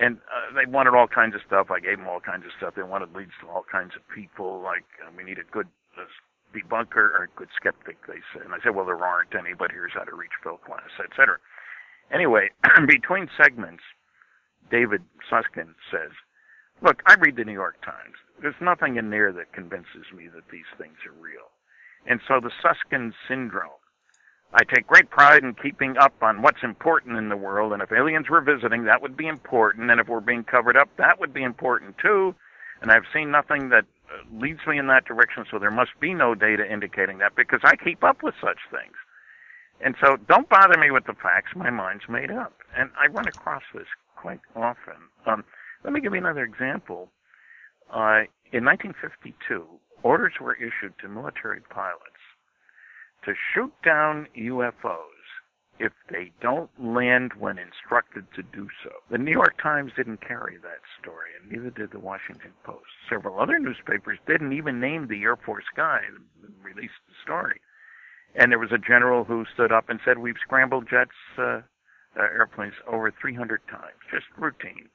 And 0.00 0.16
uh, 0.32 0.56
they 0.56 0.70
wanted 0.70 0.94
all 0.94 1.08
kinds 1.08 1.34
of 1.34 1.42
stuff. 1.46 1.70
I 1.70 1.80
gave 1.80 1.98
them 1.98 2.08
all 2.08 2.20
kinds 2.20 2.46
of 2.46 2.52
stuff. 2.56 2.74
They 2.74 2.82
wanted 2.82 3.12
leads 3.12 3.36
to 3.42 3.48
all 3.48 3.64
kinds 3.66 3.92
of 3.96 4.02
people. 4.08 4.62
Like 4.62 4.88
uh, 5.04 5.10
we 5.12 5.24
need 5.24 5.38
a 5.38 5.44
good 5.52 5.68
uh, 5.98 6.08
debunker 6.56 7.12
or 7.12 7.28
a 7.28 7.36
good 7.36 7.52
skeptic. 7.54 7.98
They 8.06 8.24
said, 8.32 8.48
and 8.48 8.54
I 8.54 8.58
said, 8.62 8.74
well, 8.74 8.86
there 8.86 8.96
aren't 8.96 9.34
any, 9.34 9.52
but 9.52 9.70
here's 9.70 9.92
how 9.92 10.04
to 10.04 10.16
reach 10.16 10.32
Phil 10.42 10.58
Klass, 10.64 10.94
etc. 11.04 11.36
Anyway, 12.12 12.50
between 12.86 13.28
segments, 13.36 13.82
David 14.70 15.02
Susskind 15.28 15.74
says, 15.90 16.14
"Look, 16.82 17.02
I 17.06 17.14
read 17.14 17.36
the 17.36 17.44
New 17.44 17.52
York 17.52 17.82
Times. 17.84 18.16
There's 18.40 18.60
nothing 18.60 18.96
in 18.96 19.10
there 19.10 19.32
that 19.32 19.52
convinces 19.52 20.06
me 20.14 20.28
that 20.34 20.48
these 20.50 20.68
things 20.78 20.96
are 21.06 21.22
real. 21.22 21.50
And 22.06 22.20
so 22.26 22.40
the 22.40 22.50
Susskind 22.62 23.12
syndrome. 23.28 23.70
I 24.52 24.64
take 24.64 24.86
great 24.86 25.10
pride 25.10 25.44
in 25.44 25.54
keeping 25.54 25.96
up 25.96 26.14
on 26.22 26.42
what's 26.42 26.64
important 26.64 27.16
in 27.16 27.28
the 27.28 27.36
world, 27.36 27.72
and 27.72 27.82
if 27.82 27.92
aliens 27.92 28.28
were 28.28 28.40
visiting, 28.40 28.84
that 28.84 29.00
would 29.00 29.16
be 29.16 29.28
important, 29.28 29.90
and 29.92 30.00
if 30.00 30.08
we're 30.08 30.20
being 30.20 30.42
covered 30.42 30.76
up, 30.76 30.88
that 30.96 31.20
would 31.20 31.32
be 31.32 31.44
important 31.44 31.96
too. 31.98 32.34
And 32.82 32.90
I've 32.90 33.04
seen 33.14 33.30
nothing 33.30 33.68
that 33.68 33.84
uh, 34.10 34.24
leads 34.32 34.60
me 34.66 34.78
in 34.78 34.88
that 34.88 35.04
direction, 35.04 35.44
so 35.50 35.60
there 35.60 35.70
must 35.70 35.92
be 36.00 36.14
no 36.14 36.34
data 36.34 36.64
indicating 36.68 37.18
that 37.18 37.36
because 37.36 37.60
I 37.62 37.76
keep 37.76 38.02
up 38.02 38.24
with 38.24 38.34
such 38.40 38.58
things. 38.72 38.96
And 39.80 39.94
so 40.02 40.16
don't 40.28 40.48
bother 40.48 40.78
me 40.78 40.90
with 40.90 41.06
the 41.06 41.14
facts, 41.14 41.52
my 41.54 41.70
mind's 41.70 42.08
made 42.08 42.30
up. 42.30 42.54
And 42.76 42.90
I 43.00 43.06
run 43.06 43.28
across 43.28 43.62
this 43.72 43.86
quite 44.16 44.40
often. 44.56 44.98
Um, 45.26 45.44
let 45.84 45.92
me 45.92 46.00
give 46.00 46.12
you 46.12 46.18
another 46.18 46.42
example. 46.42 47.10
Uh, 47.92 48.26
in 48.52 48.64
1952, 48.64 49.66
orders 50.02 50.34
were 50.40 50.54
issued 50.54 50.94
to 51.00 51.08
military 51.08 51.60
pilots 51.70 52.22
to 53.24 53.34
shoot 53.52 53.72
down 53.84 54.26
UFOs 54.36 55.20
if 55.78 55.92
they 56.10 56.30
don't 56.42 56.70
land 56.78 57.32
when 57.38 57.58
instructed 57.58 58.26
to 58.34 58.42
do 58.42 58.68
so. 58.84 58.90
The 59.10 59.18
New 59.18 59.32
York 59.32 59.60
Times 59.62 59.92
didn't 59.96 60.20
carry 60.20 60.56
that 60.58 60.84
story, 61.00 61.30
and 61.40 61.50
neither 61.50 61.70
did 61.70 61.90
the 61.90 61.98
Washington 61.98 62.52
Post. 62.64 62.86
Several 63.08 63.40
other 63.40 63.58
newspapers 63.58 64.18
didn't 64.26 64.52
even 64.52 64.78
name 64.78 65.08
the 65.08 65.22
Air 65.22 65.36
Force 65.36 65.64
guy 65.74 66.00
that 66.42 66.50
released 66.62 67.00
the 67.08 67.14
story. 67.24 67.60
And 68.34 68.52
there 68.52 68.58
was 68.58 68.72
a 68.72 68.78
general 68.78 69.24
who 69.24 69.44
stood 69.54 69.72
up 69.72 69.88
and 69.88 69.98
said, 70.04 70.18
We've 70.18 70.36
scrambled 70.40 70.86
jets, 70.88 71.16
uh, 71.38 71.62
uh, 72.16 72.22
airplanes 72.22 72.74
over 72.86 73.12
300 73.20 73.60
times, 73.68 73.98
just 74.12 74.26
routine. 74.36 74.88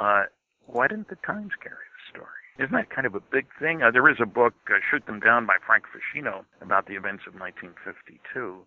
Uh, 0.00 0.24
why 0.66 0.88
didn't 0.88 1.08
the 1.08 1.16
Times 1.26 1.52
carry? 1.62 1.89
Isn't 2.58 2.72
that 2.72 2.90
kind 2.90 3.06
of 3.06 3.14
a 3.14 3.20
big 3.20 3.46
thing? 3.58 3.82
Uh, 3.82 3.90
there 3.90 4.08
is 4.08 4.18
a 4.20 4.26
book, 4.26 4.54
uh, 4.68 4.78
Shoot 4.90 5.06
Them 5.06 5.20
Down 5.20 5.46
by 5.46 5.56
Frank 5.64 5.84
Feschino, 5.88 6.44
about 6.60 6.86
the 6.86 6.94
events 6.94 7.24
of 7.26 7.34
1952. 7.34 8.60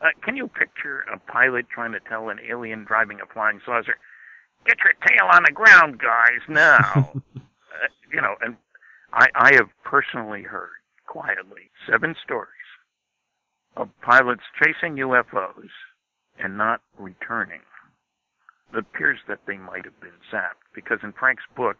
Uh, 0.00 0.06
can 0.22 0.36
you 0.36 0.48
picture 0.48 1.04
a 1.12 1.18
pilot 1.30 1.66
trying 1.68 1.92
to 1.92 2.00
tell 2.00 2.30
an 2.30 2.38
alien 2.48 2.84
driving 2.84 3.18
a 3.20 3.32
flying 3.32 3.60
saucer, 3.64 3.96
get 4.66 4.78
your 4.82 4.94
tail 5.06 5.28
on 5.32 5.42
the 5.44 5.52
ground, 5.52 5.98
guys, 5.98 6.40
now? 6.48 7.12
uh, 7.36 7.88
you 8.12 8.20
know, 8.20 8.34
and 8.40 8.56
I, 9.12 9.28
I 9.34 9.54
have 9.54 9.68
personally 9.84 10.42
heard, 10.42 10.70
quietly, 11.06 11.70
seven 11.90 12.14
stories 12.24 12.48
of 13.76 13.88
pilots 14.02 14.42
chasing 14.62 14.96
UFOs 14.96 15.70
and 16.38 16.56
not 16.56 16.80
returning 16.98 17.60
it 18.72 18.78
appears 18.78 19.18
that 19.28 19.40
they 19.46 19.56
might 19.56 19.84
have 19.84 19.98
been 20.00 20.18
zapped 20.32 20.68
because 20.74 20.98
in 21.02 21.12
Frank's 21.12 21.44
book, 21.56 21.78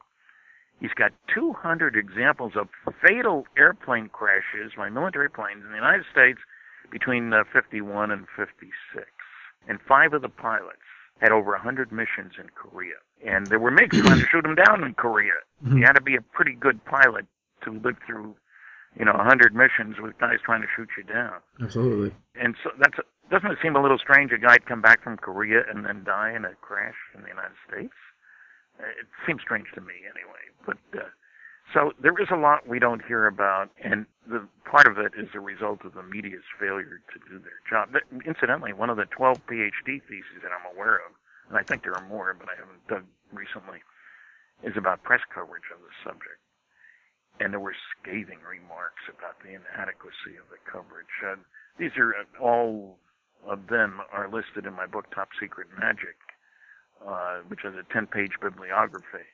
he's 0.81 0.95
got 0.95 1.13
200 1.35 1.97
examples 1.97 2.53
of 2.57 2.69
fatal 3.03 3.47
airplane 3.57 4.09
crashes 4.09 4.73
by 4.77 4.89
military 4.89 5.31
planes 5.31 5.65
in 5.65 5.71
the 5.71 5.77
United 5.77 6.05
States 6.11 6.39
between 6.91 7.33
uh, 7.33 7.45
51 7.53 8.11
and 8.11 8.27
56. 8.37 9.07
And 9.69 9.79
five 9.87 10.13
of 10.13 10.23
the 10.23 10.29
pilots 10.29 10.79
had 11.21 11.33
over 11.33 11.51
100 11.53 11.93
missions 11.93 12.35
in 12.39 12.49
Korea. 12.55 12.95
And 13.27 13.47
there 13.49 13.59
were 13.59 13.73
MiGs 13.73 14.03
trying 14.03 14.21
to 14.21 14.27
shoot 14.27 14.43
them 14.43 14.55
down 14.55 14.85
in 14.85 14.95
Korea. 14.95 15.33
Mm-hmm. 15.65 15.79
You 15.79 15.85
had 15.85 15.95
to 15.95 16.01
be 16.01 16.15
a 16.15 16.23
pretty 16.23 16.55
good 16.55 16.85
pilot 16.85 17.27
to 17.65 17.73
live 17.73 17.97
through, 18.07 18.37
you 18.99 19.05
know, 19.05 19.13
100 19.13 19.55
missions 19.55 19.97
with 20.01 20.17
guys 20.19 20.39
trying 20.45 20.63
to 20.63 20.69
shoot 20.75 20.89
you 20.97 21.03
down. 21.03 21.35
Absolutely. 21.61 22.15
And 22.41 22.55
so 22.63 22.71
that's 22.79 22.97
doesn't 23.31 23.51
it 23.51 23.59
seem 23.63 23.77
a 23.77 23.83
little 23.83 23.99
strange 23.99 24.33
a 24.33 24.39
guy'd 24.39 24.65
come 24.65 24.81
back 24.81 25.03
from 25.03 25.19
Korea 25.19 25.63
and 25.69 25.85
then 25.85 26.03
die 26.05 26.33
in 26.35 26.45
a 26.47 26.55
crash 26.63 26.95
in 27.15 27.23
the 27.23 27.29
United 27.29 27.57
States? 27.69 27.93
It 28.79 29.07
seems 29.27 29.43
strange 29.43 29.67
to 29.75 29.81
me 29.81 29.95
anyway. 30.07 30.45
But 30.67 30.79
uh, 30.95 31.09
So 31.75 31.93
there 32.01 32.15
is 32.21 32.29
a 32.31 32.37
lot 32.37 32.69
we 32.69 32.79
don't 32.79 33.05
hear 33.05 33.27
about, 33.27 33.71
and 33.83 34.07
the 34.27 34.47
part 34.65 34.87
of 34.87 34.99
it 34.99 35.13
is 35.19 35.29
a 35.35 35.41
result 35.41 35.85
of 35.85 35.95
the 35.95 36.03
media's 36.03 36.47
failure 36.59 37.01
to 37.13 37.19
do 37.29 37.39
their 37.39 37.61
job. 37.69 37.91
But, 37.93 38.03
incidentally, 38.25 38.73
one 38.73 38.91
of 38.91 38.97
the 38.97 39.07
12 39.07 39.47
PhD 39.47 40.01
theses 40.09 40.41
that 40.43 40.53
I'm 40.53 40.75
aware 40.75 40.97
of, 40.97 41.13
and 41.49 41.59
I 41.59 41.63
think 41.63 41.83
there 41.83 41.95
are 41.97 42.07
more, 42.09 42.35
but 42.39 42.49
I 42.49 42.57
haven't 42.57 42.87
dug 42.89 43.05
recently, 43.33 43.81
is 44.63 44.77
about 44.77 45.03
press 45.03 45.21
coverage 45.33 45.69
of 45.75 45.81
the 45.81 45.93
subject. 46.05 46.41
And 47.41 47.53
there 47.53 47.61
were 47.61 47.77
scathing 48.01 48.41
remarks 48.43 49.03
about 49.07 49.39
the 49.43 49.55
inadequacy 49.55 50.35
of 50.41 50.49
the 50.51 50.59
coverage. 50.71 51.15
Uh, 51.25 51.37
these 51.79 51.95
are 51.97 52.15
uh, 52.15 52.43
all 52.43 52.99
of 53.47 53.69
them 53.69 54.01
are 54.13 54.29
listed 54.29 54.67
in 54.67 54.75
my 54.75 54.87
book 54.87 55.07
Top 55.15 55.29
Secret 55.41 55.69
Majic, 55.79 56.19
uh, 57.07 57.39
which 57.49 57.65
is 57.65 57.75
a 57.75 57.85
10-page 57.95 58.33
bibliography. 58.41 59.27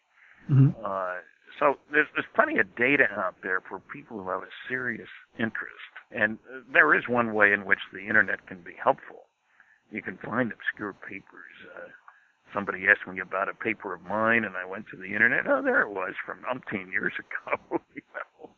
Mm-hmm. 0.50 0.70
Uh, 0.84 1.14
so 1.58 1.78
there's 1.92 2.08
there's 2.14 2.26
plenty 2.34 2.58
of 2.58 2.74
data 2.74 3.04
out 3.16 3.36
there 3.42 3.60
for 3.60 3.78
people 3.78 4.22
who 4.22 4.28
have 4.28 4.42
a 4.42 4.54
serious 4.68 5.08
interest, 5.38 5.92
and 6.10 6.38
there 6.72 6.94
is 6.94 7.08
one 7.08 7.32
way 7.32 7.52
in 7.52 7.64
which 7.64 7.78
the 7.92 8.00
internet 8.00 8.46
can 8.46 8.60
be 8.60 8.74
helpful. 8.82 9.28
You 9.90 10.02
can 10.02 10.18
find 10.18 10.52
obscure 10.52 10.92
papers. 10.92 11.54
Uh, 11.76 11.88
somebody 12.52 12.86
asked 12.88 13.06
me 13.06 13.20
about 13.20 13.48
a 13.48 13.54
paper 13.54 13.94
of 13.94 14.02
mine, 14.02 14.44
and 14.44 14.56
I 14.56 14.64
went 14.64 14.86
to 14.90 14.96
the 14.96 15.14
internet. 15.14 15.46
Oh, 15.46 15.62
there 15.62 15.82
it 15.82 15.90
was 15.90 16.14
from 16.26 16.38
umpteen 16.50 16.90
years 16.90 17.12
ago. 17.18 17.80
you 17.94 18.02
know, 18.14 18.50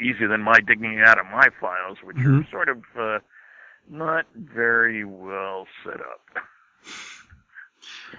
easier 0.00 0.28
than 0.28 0.42
my 0.42 0.60
digging 0.60 1.02
out 1.04 1.18
of 1.18 1.26
my 1.26 1.48
files, 1.60 1.98
which 2.04 2.16
mm-hmm. 2.16 2.40
are 2.40 2.50
sort 2.50 2.68
of 2.68 2.82
uh, 2.98 3.18
not 3.90 4.26
very 4.34 5.04
well 5.04 5.66
set 5.84 6.00
up. 6.00 6.44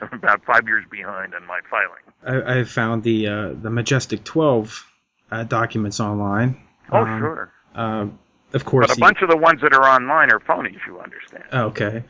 I'm 0.02 0.14
about 0.14 0.46
five 0.46 0.68
years 0.68 0.86
behind 0.90 1.34
on 1.34 1.46
my 1.46 1.60
filing. 1.70 2.46
I, 2.46 2.60
I 2.60 2.64
found 2.64 3.04
the 3.04 3.28
uh, 3.28 3.54
the 3.54 3.70
Majestic 3.70 4.24
12 4.24 4.86
uh, 5.32 5.44
documents 5.44 6.00
online. 6.00 6.62
Oh, 6.92 6.98
um, 6.98 7.20
sure. 7.20 7.52
Uh, 7.74 8.08
of 8.54 8.66
course. 8.66 8.88
But 8.88 8.98
a 8.98 9.00
bunch 9.00 9.22
of 9.22 9.30
the 9.30 9.38
ones 9.38 9.62
that 9.62 9.74
are 9.74 9.84
online 9.84 10.32
are 10.32 10.40
phonies, 10.40 10.80
you 10.88 11.00
understand. 11.00 11.44
Okay. 11.52 12.04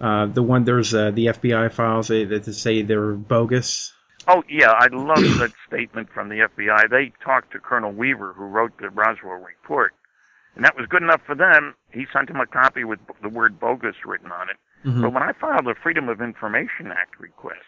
Uh, 0.00 0.26
the 0.26 0.42
one 0.42 0.64
there's 0.64 0.94
uh, 0.94 1.10
the 1.10 1.26
FBI 1.26 1.72
files 1.72 2.08
that, 2.08 2.28
that 2.28 2.52
say 2.52 2.82
they're 2.82 3.12
bogus. 3.12 3.92
Oh 4.28 4.42
yeah, 4.48 4.72
I 4.72 4.88
love 4.88 5.38
that 5.38 5.52
statement 5.66 6.08
from 6.12 6.28
the 6.28 6.48
FBI. 6.56 6.90
They 6.90 7.12
talked 7.24 7.52
to 7.52 7.58
Colonel 7.58 7.92
Weaver, 7.92 8.34
who 8.34 8.44
wrote 8.44 8.72
the 8.78 8.90
Roswell 8.90 9.36
report, 9.36 9.94
and 10.54 10.64
that 10.64 10.76
was 10.76 10.86
good 10.86 11.02
enough 11.02 11.22
for 11.26 11.34
them. 11.34 11.74
He 11.92 12.06
sent 12.12 12.28
him 12.28 12.36
a 12.36 12.46
copy 12.46 12.84
with 12.84 12.98
the 13.22 13.28
word 13.28 13.58
bogus 13.58 13.96
written 14.04 14.30
on 14.32 14.50
it. 14.50 14.56
Mm-hmm. 14.86 15.02
But 15.02 15.12
when 15.12 15.22
I 15.22 15.32
filed 15.40 15.66
a 15.66 15.74
Freedom 15.74 16.08
of 16.08 16.20
Information 16.20 16.92
Act 16.92 17.18
request 17.18 17.66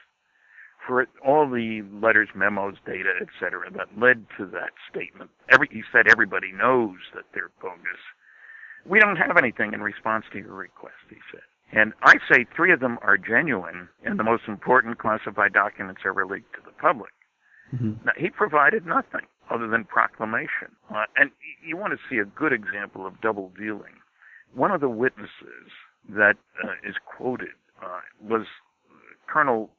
for 0.87 1.07
all 1.27 1.51
the 1.51 1.83
letters, 1.93 2.29
memos, 2.35 2.77
data, 2.87 3.13
etc., 3.21 3.71
that 3.73 3.99
led 3.99 4.25
to 4.39 4.47
that 4.47 4.71
statement, 4.91 5.31
every 5.51 5.69
he 5.71 5.83
said 5.93 6.07
everybody 6.09 6.53
knows 6.53 6.97
that 7.15 7.25
they're 7.35 7.51
bogus. 7.61 8.01
We 8.87 9.01
don't 9.01 9.17
have 9.17 9.37
anything 9.37 9.75
in 9.75 9.83
response 9.83 10.25
to 10.33 10.39
your 10.39 10.55
request, 10.55 11.11
he 11.11 11.17
said. 11.33 11.43
And 11.73 11.93
I 12.03 12.15
say 12.33 12.47
three 12.57 12.73
of 12.73 12.81
them 12.81 12.99
are 13.03 13.19
genuine 13.19 13.89
and 14.05 14.19
the 14.19 14.25
most 14.25 14.45
important 14.49 14.99
classified 14.99 15.53
documents 15.53 16.03
ever 16.07 16.25
leaked 16.25 16.55
to 16.55 16.61
the 16.65 16.73
public. 16.73 17.11
Mm-hmm. 17.75 18.07
Now, 18.07 18.13
he 18.17 18.31
provided 18.31 18.87
nothing 18.87 19.27
other 19.51 19.69
than 19.69 19.85
proclamation. 19.85 20.73
Uh, 20.89 21.05
and 21.17 21.31
you 21.67 21.77
want 21.77 21.93
to 21.93 21.99
see 22.09 22.19
a 22.19 22.25
good 22.25 22.53
example 22.53 23.07
of 23.07 23.21
double 23.21 23.53
dealing. 23.59 24.01
One 24.55 24.71
of 24.71 24.81
the 24.81 24.89
witnesses 24.89 25.69
that 26.09 26.37
uh, 26.65 26.89
is 26.89 26.97
quoted 27.05 27.55
uh, 27.83 28.01
was 28.23 28.47
Colonel 29.27 29.71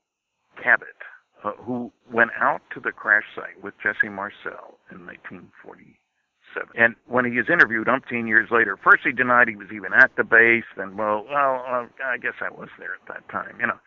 Cavitt, 0.64 1.02
uh, 1.44 1.52
who 1.64 1.92
went 2.12 2.32
out 2.40 2.62
to 2.74 2.80
the 2.80 2.92
crash 2.92 3.24
site 3.36 3.62
with 3.64 3.74
Jesse 3.82 4.10
Marcel 4.10 4.78
in 4.92 5.06
1947. 5.06 6.70
And 6.76 6.96
when 7.08 7.26
he 7.26 7.38
was 7.38 7.50
interviewed 7.50 7.88
umpteen 7.88 8.28
years 8.28 8.50
later, 8.52 8.78
first 8.78 9.04
he 9.04 9.12
denied 9.12 9.48
he 9.48 9.56
was 9.56 9.72
even 9.74 9.94
at 9.94 10.12
the 10.18 10.24
base, 10.24 10.68
then, 10.78 10.98
well, 10.98 11.26
well, 11.30 11.64
uh, 11.68 11.86
I 12.04 12.18
guess 12.18 12.34
I 12.42 12.50
was 12.50 12.70
there 12.78 12.96
at 12.96 13.08
that 13.08 13.30
time, 13.30 13.58
you 13.60 13.68
know. 13.68 13.80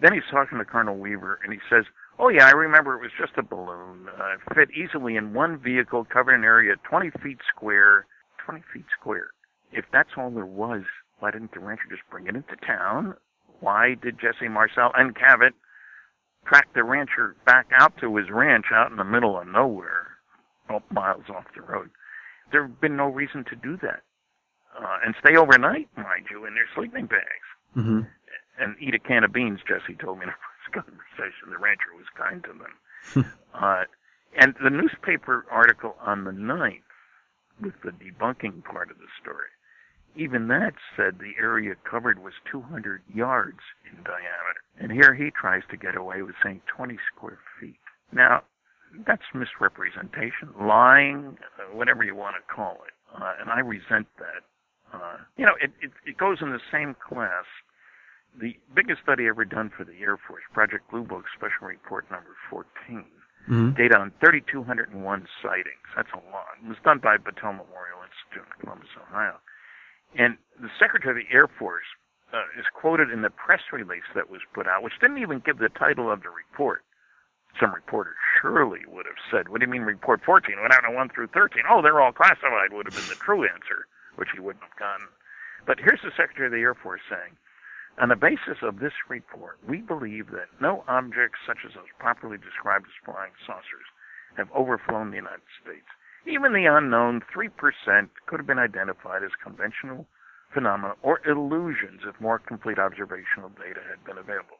Then 0.00 0.12
he's 0.14 0.28
talking 0.30 0.58
to 0.58 0.64
Colonel 0.64 0.96
Weaver, 0.96 1.40
and 1.44 1.52
he 1.52 1.58
says, 1.68 1.84
Oh, 2.18 2.28
yeah, 2.28 2.46
I 2.46 2.50
remember 2.50 2.94
it 2.96 3.00
was 3.00 3.12
just 3.18 3.38
a 3.38 3.42
balloon. 3.42 4.08
Uh, 4.08 4.36
fit 4.54 4.68
easily 4.72 5.16
in 5.16 5.32
one 5.32 5.58
vehicle, 5.58 6.04
covered 6.04 6.34
an 6.34 6.44
area 6.44 6.74
20 6.88 7.10
feet 7.22 7.38
square. 7.54 8.06
20 8.44 8.62
feet 8.74 8.84
square. 8.98 9.30
If 9.72 9.84
that's 9.92 10.10
all 10.16 10.30
there 10.30 10.44
was, 10.44 10.82
why 11.20 11.30
didn't 11.30 11.52
the 11.52 11.60
rancher 11.60 11.84
just 11.88 12.02
bring 12.10 12.26
it 12.26 12.34
into 12.34 12.56
town? 12.66 13.14
Why 13.60 13.94
did 13.94 14.18
Jesse 14.18 14.48
Marcel 14.48 14.90
and 14.94 15.14
Cavitt 15.14 15.52
track 16.46 16.68
the 16.74 16.82
rancher 16.82 17.36
back 17.46 17.66
out 17.78 17.96
to 18.00 18.16
his 18.16 18.30
ranch 18.30 18.66
out 18.72 18.90
in 18.90 18.96
the 18.96 19.04
middle 19.04 19.38
of 19.38 19.46
nowhere, 19.46 20.08
miles 20.90 21.24
off 21.28 21.44
the 21.54 21.62
road? 21.62 21.90
There 22.52 22.62
had 22.62 22.80
been 22.80 22.96
no 22.96 23.08
reason 23.08 23.44
to 23.44 23.56
do 23.56 23.76
that. 23.82 24.02
Uh, 24.78 24.98
and 25.04 25.14
stay 25.20 25.36
overnight, 25.36 25.88
mind 25.96 26.26
you, 26.30 26.46
in 26.46 26.54
their 26.54 26.68
sleeping 26.74 27.06
bags. 27.06 27.48
Mm-hmm. 27.76 28.00
And 28.58 28.76
eat 28.80 28.94
a 28.94 28.98
can 28.98 29.24
of 29.24 29.32
beans, 29.32 29.60
Jesse 29.66 29.96
told 29.96 30.18
me 30.18 30.24
in 30.24 30.30
a 30.30 30.32
first 30.72 30.86
conversation. 30.86 31.50
The 31.50 31.58
rancher 31.58 31.94
was 31.96 32.06
kind 32.16 32.42
to 32.44 32.52
them. 32.52 33.32
uh, 33.54 33.84
and 34.38 34.54
the 34.62 34.70
newspaper 34.70 35.44
article 35.50 35.96
on 36.00 36.24
the 36.24 36.30
9th, 36.30 36.82
with 37.60 37.74
the 37.84 37.90
debunking 37.90 38.64
part 38.64 38.90
of 38.90 38.98
the 38.98 39.08
story, 39.20 39.50
even 40.16 40.48
that 40.48 40.74
said 40.96 41.18
the 41.18 41.32
area 41.40 41.74
covered 41.88 42.22
was 42.22 42.32
200 42.50 43.02
yards 43.12 43.60
in 43.90 44.02
diameter. 44.02 44.60
And 44.78 44.92
here 44.92 45.14
he 45.14 45.30
tries 45.30 45.62
to 45.70 45.76
get 45.76 45.96
away 45.96 46.22
with 46.22 46.34
saying 46.42 46.62
20 46.74 46.98
square 47.14 47.38
feet. 47.60 47.78
Now, 48.12 48.42
that's 49.06 49.22
misrepresentation, 49.34 50.50
lying, 50.60 51.38
uh, 51.58 51.76
whatever 51.76 52.02
you 52.02 52.14
want 52.14 52.36
to 52.36 52.54
call 52.54 52.78
it. 52.86 52.94
Uh, 53.14 53.34
and 53.40 53.50
I 53.50 53.60
resent 53.60 54.06
that. 54.18 54.42
Uh, 54.92 55.18
you 55.36 55.46
know, 55.46 55.54
it, 55.62 55.70
it, 55.80 55.90
it 56.04 56.18
goes 56.18 56.38
in 56.42 56.50
the 56.50 56.62
same 56.72 56.96
class. 56.98 57.44
The 58.40 58.54
biggest 58.74 59.02
study 59.02 59.26
ever 59.26 59.44
done 59.44 59.70
for 59.76 59.84
the 59.84 59.94
Air 60.00 60.18
Force, 60.26 60.42
Project 60.52 60.90
Blue 60.90 61.02
Book 61.02 61.24
Special 61.34 61.66
Report 61.66 62.10
number 62.10 62.34
14, 62.48 63.04
mm-hmm. 63.48 63.70
data 63.74 63.98
on 63.98 64.12
3,201 64.20 64.90
sightings. 65.42 65.86
That's 65.94 66.10
a 66.14 66.22
lot. 66.30 66.58
It 66.62 66.68
was 66.68 66.78
done 66.84 66.98
by 66.98 67.18
Battelle 67.18 67.58
Memorial 67.58 68.02
Institute 68.06 68.46
in 68.46 68.66
Columbus, 68.66 68.90
Ohio. 68.98 69.38
And 70.16 70.36
the 70.60 70.70
Secretary 70.78 71.22
of 71.22 71.26
the 71.26 71.34
Air 71.34 71.46
Force 71.46 71.86
uh, 72.32 72.46
is 72.58 72.66
quoted 72.74 73.10
in 73.10 73.22
the 73.22 73.30
press 73.30 73.60
release 73.72 74.06
that 74.14 74.30
was 74.30 74.40
put 74.54 74.66
out, 74.66 74.82
which 74.82 74.98
didn't 75.00 75.18
even 75.18 75.42
give 75.44 75.58
the 75.58 75.68
title 75.68 76.10
of 76.10 76.22
the 76.22 76.30
report. 76.30 76.84
Some 77.58 77.74
reporter 77.74 78.14
surely 78.40 78.86
would 78.86 79.06
have 79.06 79.18
said, 79.30 79.48
What 79.48 79.60
do 79.60 79.66
you 79.66 79.72
mean 79.72 79.82
report 79.82 80.22
14? 80.24 80.60
Went 80.60 80.74
out 80.74 80.84
on 80.84 80.94
1 80.94 81.08
through 81.10 81.28
13. 81.28 81.64
Oh, 81.68 81.82
they're 81.82 82.00
all 82.00 82.12
classified, 82.12 82.72
would 82.72 82.86
have 82.86 82.94
been 82.94 83.08
the 83.08 83.18
true 83.18 83.42
answer, 83.42 83.86
which 84.16 84.30
he 84.32 84.40
wouldn't 84.40 84.62
have 84.62 84.78
gotten. 84.78 85.06
But 85.66 85.78
here's 85.78 86.02
the 86.02 86.14
Secretary 86.16 86.46
of 86.46 86.52
the 86.52 86.62
Air 86.62 86.74
Force 86.74 87.02
saying, 87.10 87.36
on 87.98 88.08
the 88.08 88.16
basis 88.16 88.62
of 88.62 88.78
this 88.78 88.94
report, 89.08 89.58
we 89.66 89.82
believe 89.82 90.30
that 90.30 90.48
no 90.60 90.84
objects 90.86 91.40
such 91.46 91.66
as 91.66 91.74
those 91.74 91.90
properly 91.98 92.38
described 92.38 92.86
as 92.86 93.04
flying 93.04 93.32
saucers 93.44 93.88
have 94.36 94.48
overflown 94.52 95.10
the 95.10 95.20
United 95.20 95.44
States. 95.60 95.90
Even 96.26 96.52
the 96.52 96.66
unknown 96.66 97.22
3% 97.34 97.50
could 98.26 98.40
have 98.40 98.46
been 98.46 98.58
identified 98.58 99.22
as 99.22 99.30
conventional 99.42 100.06
phenomena 100.52 100.94
or 101.02 101.20
illusions 101.26 102.02
if 102.06 102.20
more 102.20 102.38
complete 102.38 102.78
observational 102.78 103.48
data 103.56 103.80
had 103.88 104.04
been 104.04 104.18
available. 104.18 104.58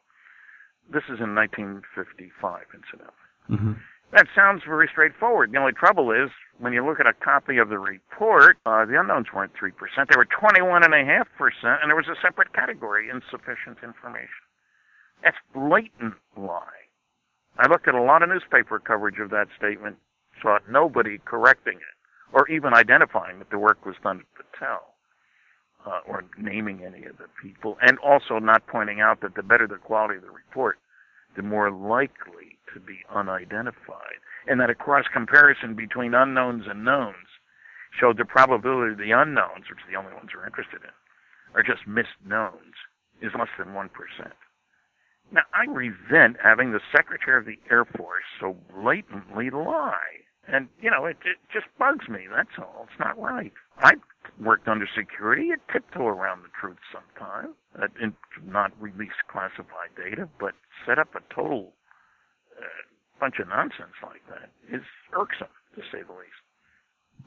This 0.89 1.05
is 1.05 1.21
in 1.21 1.35
1955, 1.35 2.67
incidentally. 2.75 3.31
Mm-hmm. 3.51 3.73
That 4.13 4.27
sounds 4.35 4.63
very 4.67 4.89
straightforward. 4.91 5.53
The 5.53 5.59
only 5.59 5.73
trouble 5.73 6.11
is, 6.11 6.31
when 6.59 6.73
you 6.73 6.85
look 6.85 6.99
at 6.99 7.07
a 7.07 7.13
copy 7.13 7.59
of 7.59 7.69
the 7.69 7.79
report, 7.79 8.59
uh, 8.67 8.85
the 8.85 8.99
unknowns 8.99 9.27
weren't 9.33 9.53
3%. 9.55 9.71
They 10.09 10.17
were 10.17 10.27
21.5%, 10.27 10.83
and 10.83 11.89
there 11.89 11.95
was 11.95 12.09
a 12.11 12.19
separate 12.21 12.53
category, 12.53 13.09
insufficient 13.09 13.79
information. 13.85 14.43
That's 15.23 15.37
blatant 15.55 16.15
lie. 16.37 16.91
I 17.59 17.69
looked 17.69 17.87
at 17.87 17.95
a 17.95 18.03
lot 18.03 18.23
of 18.23 18.31
newspaper 18.31 18.81
coverage 18.81 19.21
of 19.21 19.31
that 19.31 19.47
statement 19.57 19.99
saw 20.41 20.59
nobody 20.69 21.19
correcting 21.25 21.77
it 21.77 21.97
or 22.33 22.49
even 22.49 22.75
identifying 22.75 23.39
that 23.39 23.51
the 23.51 23.59
work 23.59 23.85
was 23.85 23.97
done 24.03 24.21
at 24.21 24.61
Battelle. 24.61 24.91
Uh, 25.87 26.01
or 26.07 26.25
naming 26.37 26.85
any 26.85 27.07
of 27.07 27.17
the 27.17 27.25
people, 27.43 27.79
and 27.81 27.99
also 28.01 28.39
not 28.39 28.67
pointing 28.67 29.01
out 29.01 29.23
that 29.23 29.35
the 29.35 29.43
better 29.43 29.67
the 29.67 29.77
quality 29.77 30.17
of 30.17 30.23
the 30.23 30.31
report, 30.31 30.79
the 31.37 31.43
more 31.43 31.71
likely 31.71 32.59
to 32.75 32.79
be 32.79 32.99
unidentified, 33.09 34.21
and 34.47 34.61
that 34.61 34.69
a 34.69 34.75
cross 34.75 35.07
comparison 35.11 35.75
between 35.75 36.13
unknowns 36.13 36.65
and 36.69 36.85
knowns 36.85 37.41
showed 37.99 38.19
the 38.19 38.27
probability 38.27 38.93
of 38.93 38.99
the 38.99 39.11
unknowns, 39.11 39.71
which 39.71 39.81
are 39.81 39.91
the 39.91 39.97
only 39.97 40.13
ones 40.13 40.29
we're 40.35 40.45
interested 40.45 40.83
in, 40.85 40.93
are 41.55 41.63
just 41.63 41.87
missed 41.87 42.21
knowns, 42.27 42.77
is 43.23 43.33
less 43.39 43.49
than 43.57 43.69
1%. 43.69 43.89
Now, 45.33 45.43
I 45.55 45.65
resent 45.65 46.37
having 46.43 46.73
the 46.73 46.81
Secretary 46.95 47.39
of 47.39 47.47
the 47.47 47.59
Air 47.71 47.87
Force 47.87 48.25
so 48.39 48.57
blatantly 48.75 49.49
lie. 49.49 50.29
And, 50.49 50.69
you 50.81 50.91
know, 50.91 51.07
it, 51.07 51.17
it 51.25 51.37
just 51.53 51.67
bugs 51.79 52.09
me, 52.09 52.27
that's 52.35 52.59
all. 52.59 52.87
It's 52.91 52.99
not 52.99 53.19
right. 53.21 53.53
I 53.79 53.93
worked 54.41 54.69
under 54.69 54.89
security. 54.97 55.47
You 55.47 55.57
tiptoe 55.73 56.07
around 56.07 56.43
the 56.43 56.49
truth 56.59 56.79
sometimes. 56.93 57.55
Uh, 57.81 57.87
and 58.03 58.15
not 58.45 58.73
release 58.81 59.15
classified 59.31 59.95
data, 59.97 60.29
but 60.41 60.55
set 60.85 60.99
up 60.99 61.15
a 61.15 61.21
total 61.33 61.73
uh, 62.59 62.65
bunch 63.21 63.39
of 63.39 63.49
nonsense 63.49 63.95
like 64.03 64.23
that 64.29 64.51
is 64.75 64.83
irksome, 65.13 65.47
to 65.77 65.83
say 65.83 66.03
the 66.03 66.13
least. 66.13 66.41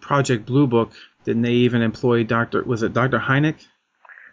Project 0.02 0.46
Blue 0.46 0.68
Book, 0.68 0.92
didn't 1.24 1.44
they 1.44 1.54
even 1.54 1.82
employ 1.82 2.26
Dr. 2.26 2.64
Was 2.64 2.84
it 2.84 2.92
Dr. 2.92 3.20
Hynek? 3.20 3.66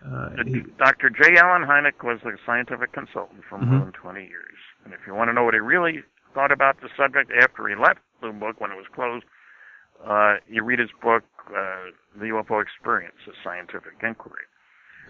Uh, 0.05 0.31
he, 0.45 0.63
Dr. 0.79 1.11
J. 1.11 1.37
Allen 1.37 1.63
Hynek 1.63 2.03
was 2.03 2.19
a 2.25 2.33
scientific 2.45 2.93
consultant 2.93 3.43
for 3.49 3.59
more 3.59 3.75
mm-hmm. 3.75 3.85
than 3.85 3.93
20 3.93 4.21
years. 4.21 4.59
And 4.85 4.93
if 4.93 5.01
you 5.07 5.15
want 5.15 5.29
to 5.29 5.33
know 5.33 5.45
what 5.45 5.55
he 5.55 5.61
really 5.61 6.03
thought 6.35 6.51
about 6.51 6.81
the 6.81 6.89
subject 6.97 7.31
after 7.41 7.69
he 7.69 7.77
left 7.77 8.01
Blue 8.21 8.33
Book 8.33 8.61
when 8.61 8.71
it 8.71 8.77
was 8.77 8.87
closed, 8.95 9.25
uh, 10.07 10.37
you 10.49 10.63
read 10.65 10.79
his 10.79 10.91
book, 11.03 11.25
uh, 11.49 11.93
The 12.19 12.27
UFO 12.27 12.63
Experience, 12.63 13.17
A 13.29 13.33
Scientific 13.45 13.95
Inquiry. 14.03 14.45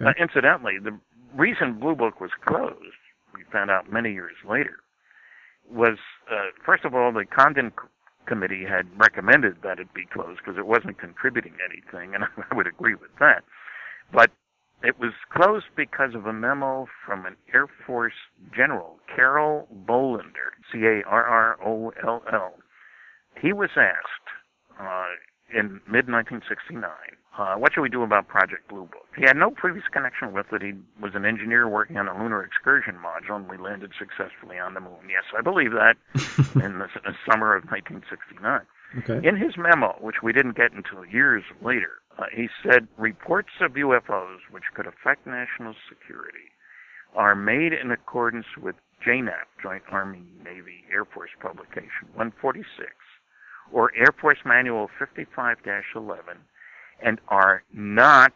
Okay. 0.00 0.10
Uh, 0.10 0.22
incidentally, 0.22 0.78
the 0.82 0.98
reason 1.34 1.78
Blue 1.78 1.94
Book 1.94 2.20
was 2.20 2.30
closed, 2.44 2.98
we 3.34 3.44
found 3.52 3.70
out 3.70 3.92
many 3.92 4.12
years 4.12 4.36
later, 4.48 4.78
was 5.70 5.98
uh, 6.30 6.50
first 6.64 6.84
of 6.84 6.94
all 6.94 7.12
the 7.12 7.24
Condon 7.24 7.72
committee 8.26 8.64
had 8.68 8.86
recommended 8.98 9.56
that 9.62 9.78
it 9.78 9.92
be 9.94 10.06
closed 10.12 10.40
because 10.44 10.58
it 10.58 10.66
wasn't 10.66 10.98
contributing 10.98 11.54
anything, 11.64 12.14
and 12.14 12.24
I 12.50 12.54
would 12.54 12.66
agree 12.66 12.94
with 12.94 13.10
that. 13.20 13.44
But 14.12 14.30
it 14.82 14.98
was 14.98 15.12
closed 15.30 15.66
because 15.76 16.14
of 16.14 16.26
a 16.26 16.32
memo 16.32 16.86
from 17.04 17.26
an 17.26 17.36
Air 17.52 17.66
Force 17.86 18.14
general, 18.54 18.98
Carroll 19.14 19.68
Bolender, 19.86 20.56
C-A-R-R-O-L-L. 20.72 22.54
He 23.40 23.52
was 23.52 23.70
asked 23.76 24.28
uh, 24.78 25.16
in 25.52 25.80
mid 25.88 26.08
1969 26.08 26.84
uh, 27.38 27.54
what 27.54 27.72
should 27.72 27.80
we 27.80 27.88
do 27.88 28.02
about 28.02 28.28
Project 28.28 28.68
Blue 28.68 28.84
Book? 28.84 29.06
He 29.16 29.22
had 29.22 29.36
no 29.36 29.50
previous 29.50 29.84
connection 29.90 30.32
with 30.32 30.52
it. 30.52 30.62
He 30.62 30.72
was 31.00 31.12
an 31.14 31.24
engineer 31.24 31.68
working 31.68 31.96
on 31.96 32.08
a 32.08 32.12
lunar 32.12 32.42
excursion 32.44 32.96
module, 32.98 33.36
and 33.36 33.48
we 33.48 33.56
landed 33.56 33.92
successfully 33.98 34.58
on 34.58 34.74
the 34.74 34.80
moon. 34.80 35.08
Yes, 35.08 35.22
I 35.36 35.40
believe 35.40 35.70
that 35.72 35.94
in 36.62 36.80
the, 36.80 36.88
the 37.00 37.14
summer 37.24 37.54
of 37.54 37.64
1969. 37.70 38.60
Okay. 38.98 39.26
In 39.26 39.36
his 39.36 39.54
memo, 39.56 39.96
which 40.00 40.22
we 40.22 40.32
didn't 40.32 40.56
get 40.56 40.72
until 40.72 41.06
years 41.06 41.44
later, 41.62 42.02
uh, 42.18 42.24
he 42.34 42.48
said 42.62 42.88
reports 42.98 43.54
of 43.60 43.72
UFOs 43.72 44.44
which 44.50 44.64
could 44.74 44.86
affect 44.86 45.26
national 45.26 45.74
security 45.88 46.50
are 47.14 47.34
made 47.34 47.72
in 47.72 47.90
accordance 47.90 48.46
with 48.60 48.74
JANAP, 49.06 49.46
Joint 49.62 49.84
Army 49.90 50.24
Navy 50.44 50.84
Air 50.92 51.04
Force 51.04 51.30
Publication 51.40 52.10
146, 52.14 52.90
or 53.72 53.92
Air 53.96 54.14
Force 54.20 54.38
Manual 54.44 54.88
55-11 55.00 56.18
and 57.02 57.20
are 57.28 57.62
not 57.72 58.32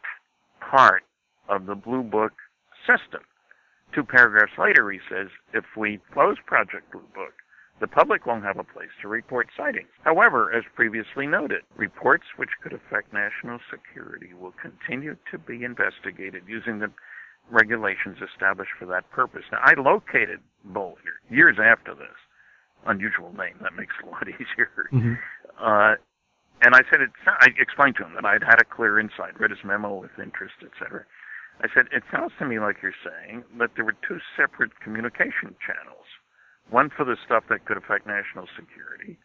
part 0.61 1.05
of 1.49 1.66
the 1.66 1.74
Blue 1.74 2.03
Book 2.03 2.32
system. 2.87 3.22
Two 3.95 4.05
paragraphs 4.05 4.59
later, 4.59 4.91
he 4.91 4.99
says, 5.09 5.28
if 5.53 5.64
we 5.76 6.01
close 6.12 6.37
Project 6.47 6.91
Blue 6.91 7.07
Book, 7.14 7.35
the 7.80 7.87
public 7.87 8.24
won't 8.24 8.45
have 8.45 8.59
a 8.59 8.64
place 8.64 8.91
to 9.03 9.09
report 9.09 9.49
sightings. 9.57 9.89
However, 10.05 10.53
as 10.53 10.64
previously 10.74 11.26
noted, 11.26 11.62
reports 11.76 12.24
which 12.37 12.51
could 12.62 12.72
affect 12.72 13.12
national 13.12 13.59
security 13.70 14.32
will 14.32 14.55
continue 14.61 15.16
to 15.30 15.39
be 15.39 15.64
investigated 15.64 16.45
using 16.47 16.78
the 16.78 16.91
regulations 17.51 18.18
established 18.22 18.70
for 18.78 18.87
that 18.87 19.11
purpose. 19.11 19.43
Now, 19.53 19.59
I 19.62 19.74
located 19.78 20.41
Bolender 20.66 21.18
years 21.28 21.59
after 21.62 21.95
this. 21.95 22.16
Unusual 22.87 23.32
name, 23.37 23.57
that 23.62 23.74
makes 23.74 23.95
it 24.01 24.07
a 24.07 24.11
lot 24.11 24.28
easier. 24.28 24.89
Mm-hmm. 24.93 25.14
Uh, 25.59 25.95
and 26.62 26.74
I 26.74 26.80
said, 26.91 27.01
it, 27.01 27.11
I 27.26 27.49
explained 27.59 27.97
to 27.97 28.05
him 28.05 28.14
that 28.14 28.24
I'd 28.24 28.43
had 28.43 28.61
a 28.61 28.64
clear 28.64 28.99
insight, 28.99 29.39
read 29.39 29.51
his 29.51 29.64
memo 29.64 29.95
with 30.01 30.12
interest, 30.18 30.55
etc. 30.64 31.05
I 31.61 31.68
said, 31.74 31.87
it 31.93 32.03
sounds 32.11 32.32
to 32.39 32.47
me 32.47 32.59
like 32.59 32.76
you're 32.82 32.97
saying 33.05 33.45
that 33.59 33.70
there 33.76 33.85
were 33.85 33.97
two 34.07 34.18
separate 34.37 34.72
communication 34.80 35.55
channels. 35.61 36.09
One 36.70 36.91
for 36.91 37.05
the 37.05 37.16
stuff 37.24 37.45
that 37.51 37.64
could 37.66 37.76
affect 37.76 38.07
national 38.07 38.49
security, 38.57 39.18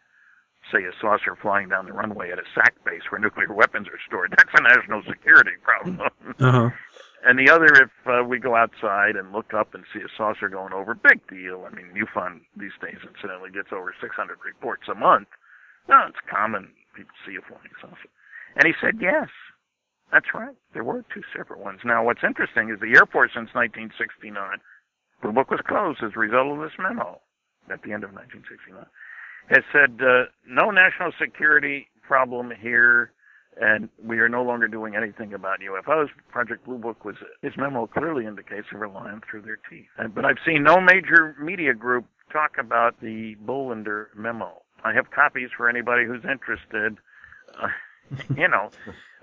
say 0.70 0.84
a 0.84 0.92
saucer 1.00 1.36
flying 1.40 1.68
down 1.68 1.86
the 1.86 1.92
runway 1.92 2.30
at 2.30 2.38
a 2.38 2.44
SAC 2.54 2.74
base 2.84 3.02
where 3.10 3.20
nuclear 3.20 3.52
weapons 3.52 3.88
are 3.88 3.98
stored. 4.06 4.34
That's 4.36 4.52
a 4.54 4.62
national 4.62 5.02
security 5.08 5.56
problem. 5.62 6.00
Uh-huh. 6.38 6.70
And 7.24 7.38
the 7.38 7.52
other, 7.52 7.66
if 7.66 7.90
uh, 8.06 8.24
we 8.24 8.38
go 8.38 8.56
outside 8.56 9.16
and 9.16 9.32
look 9.32 9.52
up 9.52 9.74
and 9.74 9.84
see 9.92 10.00
a 10.00 10.08
saucer 10.16 10.48
going 10.48 10.72
over, 10.72 10.94
big 10.94 11.20
deal. 11.28 11.66
I 11.66 11.74
mean, 11.74 11.92
MUFON 11.92 12.40
these 12.56 12.76
days, 12.80 12.96
incidentally, 13.04 13.50
gets 13.50 13.68
over 13.72 13.94
600 14.00 14.38
reports 14.44 14.84
a 14.90 14.94
month. 14.94 15.28
No, 15.88 16.06
it's 16.08 16.20
common 16.28 16.72
people 16.94 17.14
see 17.26 17.36
a 17.36 17.42
flying 17.42 17.74
saucer. 17.80 18.10
And 18.56 18.66
he 18.66 18.74
said, 18.80 18.98
yes, 19.00 19.28
that's 20.12 20.34
right. 20.34 20.56
There 20.74 20.84
were 20.84 21.04
two 21.14 21.22
separate 21.36 21.60
ones. 21.60 21.80
Now, 21.84 22.04
what's 22.04 22.24
interesting 22.24 22.70
is 22.70 22.80
the 22.80 22.96
airport 22.96 23.30
since 23.30 23.54
1969, 23.54 24.34
the 25.22 25.32
book 25.32 25.50
was 25.50 25.60
closed 25.66 26.02
as 26.02 26.12
a 26.16 26.18
result 26.18 26.58
of 26.58 26.60
this 26.60 26.76
memo 26.78 27.20
at 27.70 27.82
the 27.82 27.92
end 27.92 28.02
of 28.02 28.12
1969, 28.12 28.84
has 29.48 29.64
said 29.70 30.02
uh, 30.02 30.26
no 30.48 30.70
national 30.70 31.12
security 31.20 31.86
problem 32.02 32.50
here, 32.50 33.12
and 33.60 33.88
we 34.02 34.18
are 34.18 34.28
no 34.28 34.42
longer 34.42 34.68
doing 34.68 34.94
anything 34.94 35.32
about 35.34 35.58
UFOs. 35.60 36.08
Project 36.30 36.64
Blue 36.64 36.78
Book 36.78 37.04
was 37.04 37.16
his 37.42 37.52
memo 37.56 37.86
clearly 37.86 38.26
indicates 38.26 38.66
they 38.72 38.78
were 38.78 38.88
lying 38.88 39.20
through 39.28 39.42
their 39.42 39.58
teeth. 39.68 39.88
But 40.14 40.24
I've 40.24 40.38
seen 40.46 40.62
no 40.62 40.80
major 40.80 41.36
media 41.40 41.74
group 41.74 42.06
talk 42.32 42.56
about 42.58 43.00
the 43.00 43.36
Bolender 43.44 44.06
memo. 44.14 44.62
I 44.84 44.92
have 44.94 45.10
copies 45.10 45.50
for 45.56 45.68
anybody 45.68 46.06
who's 46.06 46.24
interested. 46.24 46.98
Uh, 47.60 47.68
you 48.36 48.48
know, 48.48 48.70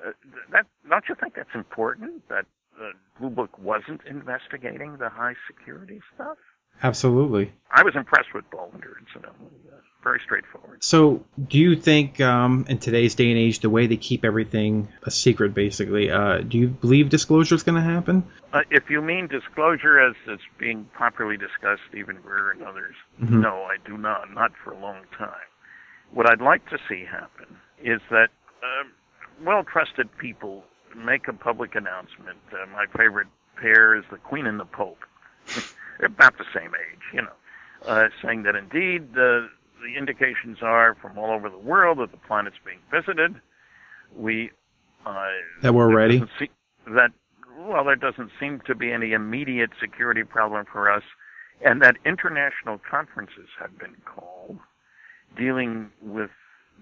uh, 0.05 0.11
that 0.51 0.65
don't 0.89 1.03
you 1.09 1.15
think 1.15 1.35
that's 1.35 1.55
important 1.55 2.27
that 2.29 2.45
uh, 2.79 2.91
Blue 3.19 3.29
Book 3.29 3.57
wasn't 3.57 4.01
investigating 4.05 4.97
the 4.97 5.09
high 5.09 5.35
security 5.47 6.01
stuff? 6.13 6.37
Absolutely. 6.81 7.51
I 7.71 7.83
was 7.83 7.95
impressed 7.95 8.33
with 8.33 8.49
Bolender, 8.49 8.93
incidentally. 8.99 9.51
Very 10.03 10.21
straightforward. 10.23 10.83
So, 10.83 11.25
do 11.49 11.57
you 11.57 11.75
think, 11.75 12.21
um, 12.21 12.65
in 12.69 12.77
today's 12.77 13.15
day 13.15 13.29
and 13.29 13.37
age, 13.37 13.59
the 13.59 13.69
way 13.69 13.87
they 13.87 13.97
keep 13.97 14.23
everything 14.23 14.87
a 15.03 15.11
secret, 15.11 15.53
basically, 15.53 16.09
uh, 16.09 16.37
do 16.37 16.57
you 16.57 16.67
believe 16.67 17.09
disclosure 17.09 17.55
is 17.55 17.63
going 17.63 17.75
to 17.75 17.81
happen? 17.81 18.23
Uh, 18.53 18.61
if 18.69 18.89
you 18.89 19.01
mean 19.01 19.27
disclosure 19.27 19.99
as 19.99 20.15
it's 20.27 20.43
being 20.59 20.85
popularly 20.97 21.35
discussed, 21.35 21.81
Steven 21.89 22.19
Greer 22.23 22.51
and 22.51 22.63
others, 22.63 22.95
mm-hmm. 23.21 23.41
no, 23.41 23.63
I 23.63 23.77
do 23.85 23.97
not. 23.97 24.33
Not 24.33 24.51
for 24.63 24.71
a 24.71 24.79
long 24.79 25.01
time. 25.17 25.29
What 26.11 26.29
I'd 26.29 26.41
like 26.41 26.69
to 26.69 26.77
see 26.87 27.03
happen 27.03 27.57
is 27.83 27.99
that 28.09 28.29
uh, 28.63 28.87
well-trusted 29.43 30.15
people 30.17 30.63
make 30.95 31.27
a 31.27 31.33
public 31.33 31.75
announcement. 31.75 32.37
Uh, 32.53 32.65
my 32.71 32.85
favorite 32.97 33.27
pair 33.59 33.95
is 33.95 34.05
the 34.09 34.17
Queen 34.17 34.45
and 34.45 34.59
the 34.59 34.65
Pope. 34.65 35.03
About 36.03 36.37
the 36.37 36.45
same 36.53 36.71
age, 36.75 37.01
you 37.13 37.21
know, 37.21 37.33
uh, 37.85 38.09
saying 38.23 38.43
that 38.43 38.55
indeed 38.55 39.13
the 39.13 39.49
the 39.81 39.97
indications 39.97 40.57
are 40.61 40.95
from 41.01 41.17
all 41.17 41.31
over 41.31 41.49
the 41.49 41.57
world 41.57 41.99
that 41.99 42.11
the 42.11 42.17
planet's 42.17 42.57
being 42.65 42.79
visited. 42.91 43.35
We 44.15 44.51
uh, 45.05 45.27
that 45.61 45.73
we're 45.73 45.93
ready. 45.93 46.23
See, 46.39 46.49
that 46.87 47.11
well, 47.59 47.83
there 47.85 47.95
doesn't 47.95 48.31
seem 48.39 48.61
to 48.67 48.75
be 48.75 48.91
any 48.91 49.13
immediate 49.13 49.71
security 49.79 50.23
problem 50.23 50.65
for 50.71 50.91
us, 50.91 51.03
and 51.65 51.81
that 51.81 51.95
international 52.05 52.79
conferences 52.89 53.49
have 53.59 53.77
been 53.79 53.95
called 54.05 54.59
dealing 55.35 55.89
with 56.01 56.29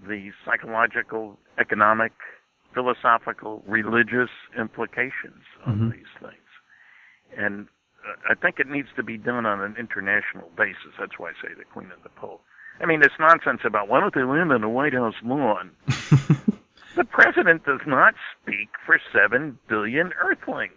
the 0.06 0.30
psychological, 0.44 1.38
economic, 1.58 2.12
philosophical, 2.74 3.62
religious 3.66 4.30
implications 4.58 5.42
of 5.64 5.74
mm-hmm. 5.74 5.90
these 5.90 6.12
things. 6.20 6.32
And 7.36 7.68
I 8.28 8.34
think 8.34 8.58
it 8.58 8.68
needs 8.68 8.88
to 8.96 9.02
be 9.02 9.16
done 9.18 9.46
on 9.46 9.60
an 9.60 9.76
international 9.78 10.50
basis. 10.56 10.94
That's 10.98 11.18
why 11.18 11.30
I 11.30 11.32
say 11.42 11.54
the 11.56 11.64
Queen 11.64 11.90
and 11.92 12.02
the 12.02 12.10
Pope. 12.10 12.42
I 12.80 12.86
mean, 12.86 13.00
this 13.00 13.12
nonsense 13.18 13.60
about 13.64 13.88
why 13.88 14.00
don't 14.00 14.14
they 14.14 14.22
land 14.22 14.52
on 14.52 14.60
the 14.60 14.68
White 14.68 14.92
House 14.92 15.14
lawn? 15.24 15.70
the 15.86 17.04
president 17.04 17.64
does 17.64 17.80
not 17.86 18.14
speak 18.42 18.68
for 18.84 18.98
seven 19.12 19.58
billion 19.68 20.12
Earthlings. 20.20 20.72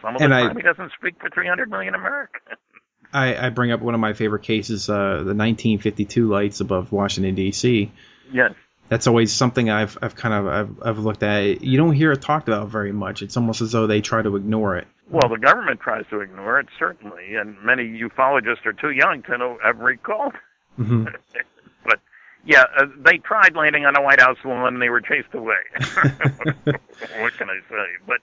Some 0.00 0.16
of 0.16 0.18
the 0.18 0.24
and 0.24 0.32
time 0.32 0.56
I, 0.56 0.60
he 0.60 0.62
doesn't 0.62 0.92
speak 0.98 1.14
for 1.20 1.30
300 1.30 1.70
million 1.70 1.94
Americans. 1.94 2.58
I, 3.12 3.46
I 3.46 3.50
bring 3.50 3.72
up 3.72 3.80
one 3.80 3.94
of 3.94 4.00
my 4.00 4.14
favorite 4.14 4.42
cases, 4.42 4.88
uh, 4.88 4.94
the 4.94 5.34
1952 5.34 6.28
lights 6.28 6.60
above 6.60 6.92
Washington 6.92 7.34
D.C. 7.34 7.92
Yes. 8.32 8.52
That's 8.92 9.06
always 9.06 9.32
something 9.32 9.70
I've 9.70 9.96
I've 10.02 10.14
kind 10.14 10.34
of 10.34 10.46
I've, 10.46 10.82
I've 10.86 10.98
looked 10.98 11.22
at. 11.22 11.64
You 11.64 11.78
don't 11.78 11.94
hear 11.94 12.12
it 12.12 12.20
talked 12.20 12.46
about 12.48 12.68
very 12.68 12.92
much. 12.92 13.22
It's 13.22 13.38
almost 13.38 13.62
as 13.62 13.72
though 13.72 13.86
they 13.86 14.02
try 14.02 14.20
to 14.20 14.36
ignore 14.36 14.76
it. 14.76 14.86
Well, 15.08 15.30
the 15.30 15.38
government 15.38 15.80
tries 15.80 16.04
to 16.10 16.20
ignore 16.20 16.60
it 16.60 16.66
certainly, 16.78 17.36
and 17.36 17.56
many 17.64 17.84
ufologists 17.84 18.66
are 18.66 18.74
too 18.74 18.90
young 18.90 19.22
to 19.22 19.38
know 19.38 19.56
ever 19.64 19.84
recall. 19.84 20.34
Mm-hmm. 20.78 21.04
but 21.84 22.00
yeah, 22.44 22.64
uh, 22.76 22.84
they 23.02 23.16
tried 23.16 23.56
landing 23.56 23.86
on 23.86 23.96
a 23.96 24.02
White 24.02 24.20
House 24.20 24.36
lawn 24.44 24.74
and 24.74 24.82
they 24.82 24.90
were 24.90 25.00
chased 25.00 25.32
away. 25.32 25.54
what 26.64 27.32
can 27.38 27.48
I 27.48 27.60
say? 27.70 27.86
But 28.06 28.18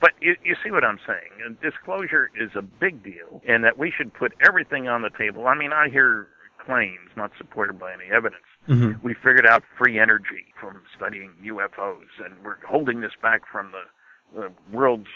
but 0.00 0.14
you, 0.20 0.34
you 0.42 0.56
see 0.64 0.72
what 0.72 0.82
I'm 0.82 0.98
saying. 1.06 1.58
Disclosure 1.62 2.28
is 2.34 2.50
a 2.56 2.62
big 2.62 3.04
deal, 3.04 3.40
and 3.46 3.62
that 3.62 3.78
we 3.78 3.92
should 3.96 4.12
put 4.12 4.32
everything 4.44 4.88
on 4.88 5.02
the 5.02 5.10
table. 5.10 5.46
I 5.46 5.54
mean, 5.54 5.72
I 5.72 5.88
hear 5.90 6.26
claims 6.66 7.10
not 7.16 7.30
supported 7.38 7.78
by 7.78 7.92
any 7.92 8.10
evidence. 8.12 8.42
Mm-hmm. 8.68 9.06
We 9.06 9.14
figured 9.14 9.46
out 9.46 9.62
free 9.78 9.98
energy 9.98 10.46
from 10.60 10.82
studying 10.96 11.32
UFOs, 11.44 12.08
and 12.24 12.34
we're 12.44 12.56
holding 12.66 13.00
this 13.00 13.12
back 13.22 13.42
from 13.50 13.72
the, 13.72 14.40
the 14.40 14.52
world's 14.76 15.08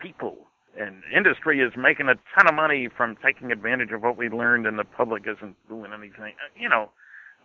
people. 0.00 0.36
And 0.78 1.02
industry 1.16 1.60
is 1.60 1.72
making 1.76 2.08
a 2.08 2.14
ton 2.36 2.48
of 2.48 2.54
money 2.54 2.88
from 2.96 3.16
taking 3.24 3.50
advantage 3.50 3.90
of 3.92 4.02
what 4.02 4.16
we 4.16 4.28
learned, 4.28 4.66
and 4.66 4.78
the 4.78 4.84
public 4.84 5.24
isn't 5.26 5.56
doing 5.68 5.92
anything. 5.92 6.34
Uh, 6.34 6.50
you 6.58 6.68
know, 6.68 6.90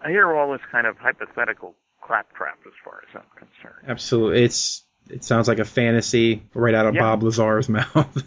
I 0.04 0.10
hear 0.10 0.34
all 0.34 0.52
this 0.52 0.62
kind 0.72 0.86
of 0.86 0.98
hypothetical 0.98 1.76
claptrap 2.06 2.60
as 2.66 2.74
far 2.84 3.02
as 3.08 3.16
I'm 3.16 3.30
concerned. 3.38 3.86
Absolutely, 3.88 4.44
it's 4.44 4.84
it 5.10 5.24
sounds 5.24 5.48
like 5.48 5.60
a 5.60 5.66
fantasy 5.66 6.44
right 6.54 6.74
out 6.74 6.86
of 6.86 6.96
Yeah. 6.96 7.02
Bob 7.02 7.24
Lazar's 7.24 7.70
mouth. 7.70 8.24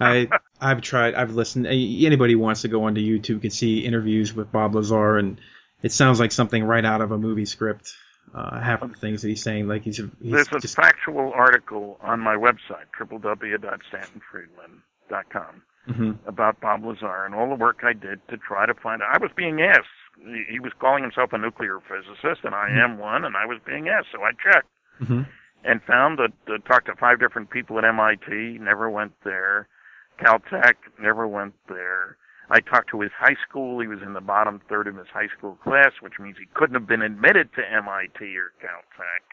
I 0.00 0.28
I've 0.60 0.80
tried. 0.80 1.14
I've 1.14 1.32
listened. 1.34 1.66
Anybody 1.66 2.34
wants 2.34 2.62
to 2.62 2.68
go 2.68 2.84
onto 2.84 3.00
YouTube 3.00 3.42
can 3.42 3.50
see 3.50 3.80
interviews 3.80 4.34
with 4.34 4.50
Bob 4.50 4.74
Lazar, 4.74 5.18
and 5.18 5.40
it 5.82 5.92
sounds 5.92 6.20
like 6.20 6.32
something 6.32 6.62
right 6.64 6.84
out 6.84 7.00
of 7.00 7.12
a 7.12 7.18
movie 7.18 7.46
script. 7.46 7.92
Uh, 8.34 8.60
half 8.60 8.82
of 8.82 8.90
the 8.92 8.98
things 8.98 9.22
that 9.22 9.28
he's 9.28 9.42
saying, 9.42 9.68
like 9.68 9.82
he's, 9.82 9.98
he's 10.20 10.32
There's 10.32 10.48
a 10.52 10.58
just 10.58 10.74
factual 10.74 11.32
article 11.32 11.96
on 12.02 12.18
my 12.20 12.34
website, 12.34 12.86
www.stantonfriedman.com, 12.98 15.62
Mhm. 15.88 16.18
about 16.26 16.60
Bob 16.60 16.84
Lazar 16.84 17.24
and 17.24 17.34
all 17.34 17.48
the 17.48 17.54
work 17.54 17.80
I 17.84 17.92
did 17.92 18.26
to 18.28 18.36
try 18.36 18.66
to 18.66 18.74
find 18.74 19.00
out. 19.02 19.14
I 19.14 19.18
was 19.18 19.30
being 19.36 19.62
asked. 19.62 19.86
He 20.48 20.58
was 20.58 20.72
calling 20.80 21.02
himself 21.04 21.32
a 21.32 21.38
nuclear 21.38 21.78
physicist, 21.80 22.44
and 22.44 22.54
I 22.54 22.70
am 22.70 22.98
one, 22.98 23.24
and 23.24 23.36
I 23.36 23.46
was 23.46 23.58
being 23.64 23.88
asked, 23.88 24.08
so 24.12 24.22
I 24.22 24.32
checked 24.32 24.68
Mhm. 25.00 25.26
and 25.64 25.82
found 25.84 26.18
that 26.18 26.32
uh, 26.48 26.58
talked 26.66 26.86
to 26.86 26.96
five 26.96 27.20
different 27.20 27.50
people 27.50 27.78
at 27.78 27.84
MIT, 27.84 28.58
never 28.58 28.90
went 28.90 29.12
there. 29.22 29.68
Caltech, 30.18 30.74
never 30.98 31.26
went 31.28 31.54
there. 31.68 32.16
I 32.50 32.60
talked 32.60 32.90
to 32.90 33.00
his 33.00 33.10
high 33.18 33.36
school. 33.48 33.80
He 33.80 33.88
was 33.88 34.02
in 34.02 34.12
the 34.12 34.20
bottom 34.20 34.60
third 34.68 34.86
of 34.86 34.96
his 34.96 35.08
high 35.08 35.28
school 35.36 35.56
class, 35.64 35.92
which 36.00 36.18
means 36.20 36.36
he 36.38 36.46
couldn't 36.54 36.74
have 36.74 36.86
been 36.86 37.02
admitted 37.02 37.52
to 37.54 37.62
MIT 37.72 38.36
or 38.36 38.52
Caltech. 38.62 39.24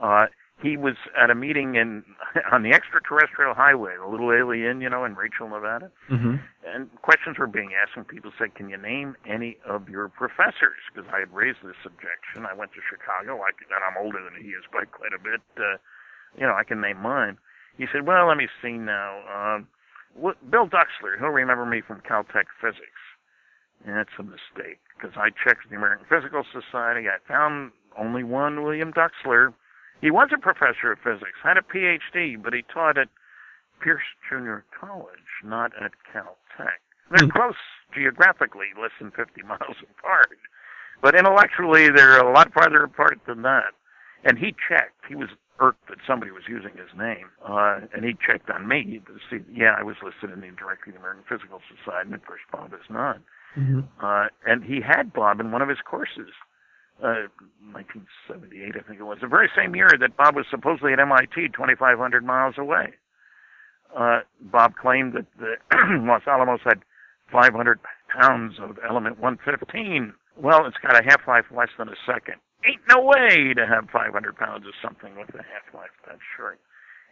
Uh, 0.00 0.26
he 0.62 0.76
was 0.76 0.94
at 1.16 1.30
a 1.30 1.34
meeting 1.34 1.74
in 1.74 2.04
on 2.52 2.62
the 2.62 2.70
extraterrestrial 2.72 3.54
highway, 3.54 3.96
the 3.98 4.06
little 4.06 4.32
alien, 4.32 4.80
you 4.80 4.88
know, 4.90 5.04
in 5.04 5.14
Rachel, 5.16 5.48
Nevada 5.48 5.90
Mhm. 6.10 6.38
and 6.66 7.02
questions 7.02 7.38
were 7.38 7.46
being 7.46 7.72
asked, 7.74 7.96
and 7.96 8.06
people 8.06 8.30
said, 8.38 8.54
"Can 8.54 8.68
you 8.68 8.76
name 8.76 9.16
any 9.26 9.58
of 9.64 9.88
your 9.88 10.08
professors?" 10.08 10.78
Because 10.92 11.10
I 11.12 11.20
had 11.20 11.32
raised 11.32 11.62
this 11.64 11.80
objection. 11.84 12.44
I 12.46 12.52
went 12.52 12.72
to 12.74 12.80
Chicago, 12.82 13.40
I, 13.42 13.48
and 13.74 13.84
I'm 13.84 13.96
older 13.96 14.22
than 14.22 14.34
he 14.40 14.50
is 14.50 14.64
by 14.72 14.84
quite 14.84 15.12
a 15.14 15.18
bit. 15.18 15.40
Uh, 15.56 15.78
you 16.36 16.46
know, 16.46 16.54
I 16.54 16.64
can 16.64 16.80
name 16.80 16.98
mine. 17.00 17.38
He 17.78 17.86
said, 17.90 18.06
"Well, 18.06 18.26
let 18.26 18.36
me 18.36 18.48
see 18.60 18.72
now. 18.76 19.24
Um, 19.32 19.60
what, 19.62 19.79
Bill 20.16 20.66
Duxler, 20.66 21.18
he'll 21.18 21.28
remember 21.28 21.66
me 21.66 21.80
from 21.80 22.00
Caltech 22.00 22.46
physics." 22.60 23.00
And 23.84 23.96
that's 23.96 24.10
a 24.18 24.22
mistake 24.22 24.80
because 24.96 25.16
I 25.16 25.30
checked 25.30 25.70
the 25.70 25.76
American 25.76 26.06
Physical 26.06 26.44
Society. 26.44 27.08
I 27.08 27.16
found 27.26 27.72
only 27.96 28.22
one 28.24 28.62
William 28.62 28.92
Duxler. 28.92 29.54
He 30.00 30.10
was 30.10 30.28
a 30.34 30.38
professor 30.38 30.92
of 30.92 30.98
physics, 31.00 31.38
had 31.42 31.56
a 31.56 31.62
PhD, 31.62 32.40
but 32.42 32.52
he 32.52 32.62
taught 32.62 32.98
at 32.98 33.08
Pierce 33.80 34.04
Junior 34.28 34.64
College, 34.78 35.40
not 35.42 35.72
at 35.82 35.92
Caltech. 36.12 36.80
They're 37.10 37.26
Hmm. 37.26 37.30
close 37.30 37.56
geographically, 37.92 38.68
less 38.76 38.92
than 38.98 39.10
50 39.10 39.42
miles 39.48 39.76
apart. 39.82 40.38
But 41.00 41.14
intellectually, 41.14 41.88
they're 41.88 42.18
a 42.18 42.30
lot 42.30 42.52
farther 42.52 42.84
apart 42.84 43.20
than 43.26 43.42
that. 43.42 43.72
And 44.24 44.38
he 44.38 44.54
checked. 44.68 45.06
He 45.08 45.14
was 45.14 45.30
irked 45.60 45.88
that 45.88 45.98
somebody 46.06 46.30
was 46.32 46.44
using 46.48 46.72
his 46.76 46.88
name. 46.96 47.28
Uh, 47.46 47.80
and 47.94 48.04
he 48.04 48.14
checked 48.14 48.50
on 48.50 48.66
me 48.66 49.00
to 49.06 49.14
see, 49.28 49.44
yeah, 49.52 49.76
I 49.78 49.82
was 49.82 49.96
listed 50.02 50.30
in 50.32 50.40
the 50.40 50.50
directory 50.56 50.90
of 50.90 50.94
the 50.94 51.00
American 51.00 51.24
Physical 51.28 51.60
Society, 51.68 52.10
and 52.10 52.14
of 52.14 52.24
course 52.26 52.40
Bob 52.50 52.72
is 52.72 52.88
not. 52.88 53.20
Mhm. 53.56 53.86
Uh, 54.00 54.28
and 54.46 54.64
he 54.64 54.80
had 54.80 55.12
Bob 55.12 55.40
in 55.40 55.52
one 55.52 55.62
of 55.62 55.68
his 55.68 55.80
courses. 55.80 56.32
Uh, 57.02 57.28
1978, 57.72 58.76
I 58.76 58.80
think 58.80 59.00
it 59.00 59.04
was. 59.04 59.18
The 59.20 59.26
very 59.26 59.48
same 59.56 59.74
year 59.74 59.88
that 59.98 60.16
Bob 60.16 60.36
was 60.36 60.46
supposedly 60.50 60.92
at 60.92 61.00
MIT, 61.00 61.48
2,500 61.48 62.24
miles 62.24 62.58
away. 62.58 62.92
Uh, 63.96 64.20
Bob 64.40 64.76
claimed 64.76 65.14
that 65.14 65.26
the 65.38 65.56
Los 66.06 66.26
Alamos 66.26 66.60
had 66.62 66.82
500 67.32 67.80
pounds 68.08 68.58
of 68.60 68.78
element 68.86 69.18
115. 69.18 70.14
Well, 70.36 70.66
it's 70.66 70.76
got 70.78 70.94
a 70.96 71.02
half-life 71.02 71.46
less 71.50 71.70
than 71.78 71.88
a 71.88 71.96
second. 72.06 72.36
Ain't 72.66 72.80
no 72.88 73.02
way 73.02 73.54
to 73.54 73.66
have 73.66 73.88
500 73.90 74.36
pounds 74.36 74.66
of 74.66 74.72
something 74.82 75.16
with 75.16 75.30
a 75.34 75.42
half-life 75.42 75.90
that 76.06 76.18
short. 76.36 76.60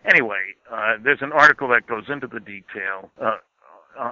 Anyway, 0.05 0.40
uh, 0.70 0.94
there's 1.03 1.22
an 1.22 1.32
article 1.32 1.68
that 1.68 1.86
goes 1.86 2.05
into 2.09 2.26
the 2.26 2.40
detail 2.40 3.11
uh, 3.20 3.38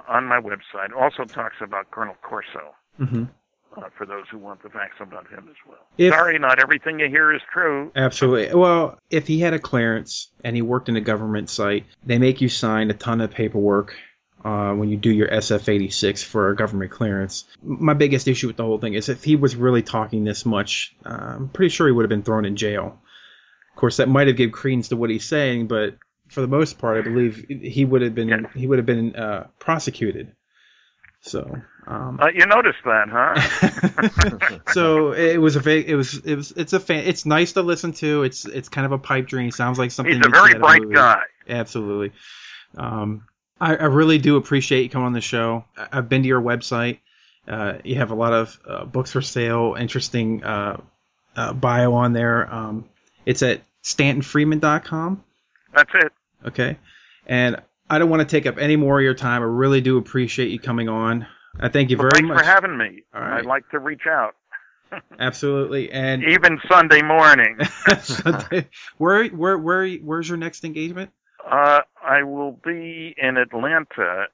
on 0.09 0.25
my 0.25 0.39
website. 0.39 0.91
Also 0.99 1.23
talks 1.23 1.55
about 1.61 1.91
Colonel 1.91 2.15
Corso 2.23 2.73
Mhm. 2.99 3.29
uh, 3.77 3.89
for 3.97 4.05
those 4.05 4.25
who 4.31 4.37
want 4.39 4.61
the 4.63 4.69
facts 4.69 4.95
about 4.99 5.27
him 5.29 5.47
as 5.49 5.55
well. 5.67 5.77
If- 5.97 6.13
Sorry, 6.13 6.37
not 6.39 6.59
everything 6.59 6.99
you 6.99 7.07
hear 7.07 7.31
is 7.33 7.41
true. 7.53 7.91
Absolutely. 7.95 8.53
Well, 8.59 8.97
if 9.11 9.27
he 9.27 9.39
had 9.39 9.53
a 9.53 9.59
clearance 9.59 10.31
and 10.43 10.55
he 10.55 10.61
worked 10.63 10.89
in 10.89 10.95
a 10.97 11.01
government 11.01 11.49
site, 11.49 11.85
they 12.03 12.17
make 12.17 12.41
you 12.41 12.49
sign 12.49 12.89
a 12.89 12.93
ton 12.95 13.21
of 13.21 13.31
paperwork 13.31 13.95
uh, 14.47 14.73
when 14.73 14.89
you 14.89 14.97
do 14.97 15.11
your 15.11 15.27
SF86 15.27 16.23
for 16.23 16.49
a 16.51 16.55
government 16.55 16.91
clearance. 16.91 17.45
My 17.61 17.93
biggest 17.93 18.27
issue 18.27 18.47
with 18.47 18.55
the 18.57 18.63
whole 18.63 18.77
thing 18.79 18.93
is 18.93 19.09
if 19.09 19.23
he 19.23 19.35
was 19.35 19.55
really 19.55 19.81
talking 19.83 20.23
this 20.23 20.45
much, 20.45 20.95
uh, 21.05 21.09
I'm 21.35 21.49
pretty 21.49 21.69
sure 21.69 21.87
he 21.87 21.91
would 21.93 22.03
have 22.05 22.09
been 22.17 22.23
thrown 22.23 22.45
in 22.45 22.55
jail. 22.55 22.99
Of 23.73 23.79
course, 23.79 23.97
that 23.97 24.07
might 24.09 24.27
have 24.27 24.37
given 24.37 24.51
credence 24.53 24.89
to 24.89 24.95
what 24.95 25.09
he's 25.09 25.25
saying, 25.25 25.67
but 25.67 25.97
for 26.29 26.41
the 26.41 26.47
most 26.47 26.77
part, 26.77 26.97
I 26.97 27.01
believe 27.01 27.45
he 27.49 27.85
would 27.85 28.01
have 28.01 28.15
been 28.15 28.29
Yeah. 28.29 28.41
he 28.55 28.67
would 28.67 28.79
have 28.79 28.85
been 28.85 29.15
uh, 29.15 29.47
prosecuted. 29.59 30.33
So. 31.21 31.41
Um, 31.87 32.19
Uh, 32.21 32.27
you 32.33 32.45
noticed 32.45 32.83
that, 32.85 33.07
huh? 33.09 34.59
so 34.73 35.11
it 35.13 35.37
was 35.37 35.55
a 35.55 35.59
va- 35.61 35.89
it 35.89 35.95
was 35.95 36.13
it 36.17 36.35
was 36.35 36.51
it's 36.51 36.73
a 36.73 36.79
fan 36.79 37.03
it's 37.05 37.25
nice 37.25 37.53
to 37.53 37.61
listen 37.61 37.93
to 37.93 38.23
it's 38.23 38.45
it's 38.45 38.67
kind 38.69 38.85
of 38.85 38.91
a 38.91 38.97
pipe 38.97 39.25
dream 39.27 39.51
sounds 39.51 39.79
like 39.79 39.91
something 39.91 40.15
He's 40.15 40.25
a 40.25 40.29
very 40.29 40.53
bright 40.55 40.81
guy. 40.91 41.21
absolutely 41.47 42.11
um 42.77 43.23
I, 43.59 43.75
I 43.75 43.85
really 43.85 44.17
do 44.17 44.37
appreciate 44.37 44.83
you 44.83 44.89
coming 44.89 45.07
on 45.07 45.13
the 45.13 45.21
show 45.21 45.65
I, 45.77 45.87
I've 45.93 46.09
been 46.09 46.21
to 46.23 46.27
your 46.27 46.41
website 46.41 46.99
uh, 47.47 47.77
you 47.83 47.95
have 47.95 48.11
a 48.11 48.15
lot 48.15 48.33
of 48.33 48.59
uh, 48.67 48.85
books 48.85 49.11
for 49.11 49.21
sale 49.21 49.75
interesting 49.79 50.43
uh, 50.43 50.81
uh, 51.35 51.53
bio 51.53 51.93
on 51.93 52.13
there 52.13 52.53
um, 52.53 52.85
it's 53.25 53.41
at 53.43 53.61
stantonfreeman.com 53.83 55.23
That's 55.73 55.91
it. 55.95 56.11
okay 56.45 56.77
and 57.25 57.61
I 57.89 57.99
don't 57.99 58.09
want 58.09 58.19
to 58.21 58.25
take 58.27 58.45
up 58.45 58.57
any 58.57 58.75
more 58.75 58.99
of 58.99 59.03
your 59.03 59.13
time 59.13 59.41
I 59.41 59.45
really 59.45 59.81
do 59.81 59.97
appreciate 59.97 60.49
you 60.49 60.59
coming 60.59 60.89
on 60.89 61.25
I 61.59 61.69
thank 61.69 61.89
you 61.89 61.97
Well, 61.97 62.09
very 62.11 62.21
thanks 62.21 62.27
much 62.27 62.39
for 62.39 62.45
having 62.45 62.77
me. 62.77 63.03
Right. 63.13 63.39
I'd 63.39 63.45
like 63.47 63.67
to 63.71 63.79
reach 63.79 64.05
out, 64.07 64.35
absolutely 65.19 65.91
and 65.91 66.23
even 66.23 66.59
Sunday 66.69 67.01
morning. 67.01 67.57
Sunday. 68.01 68.67
where, 68.99 69.25
where, 69.29 69.57
where, 69.57 69.89
where's 69.95 70.29
your 70.29 70.37
next 70.37 70.65
engagement? 70.65 71.09
Uh, 71.49 71.81
I 72.03 72.23
will 72.23 72.59
be 72.63 73.15
in 73.17 73.37
Atlanta 73.37 74.25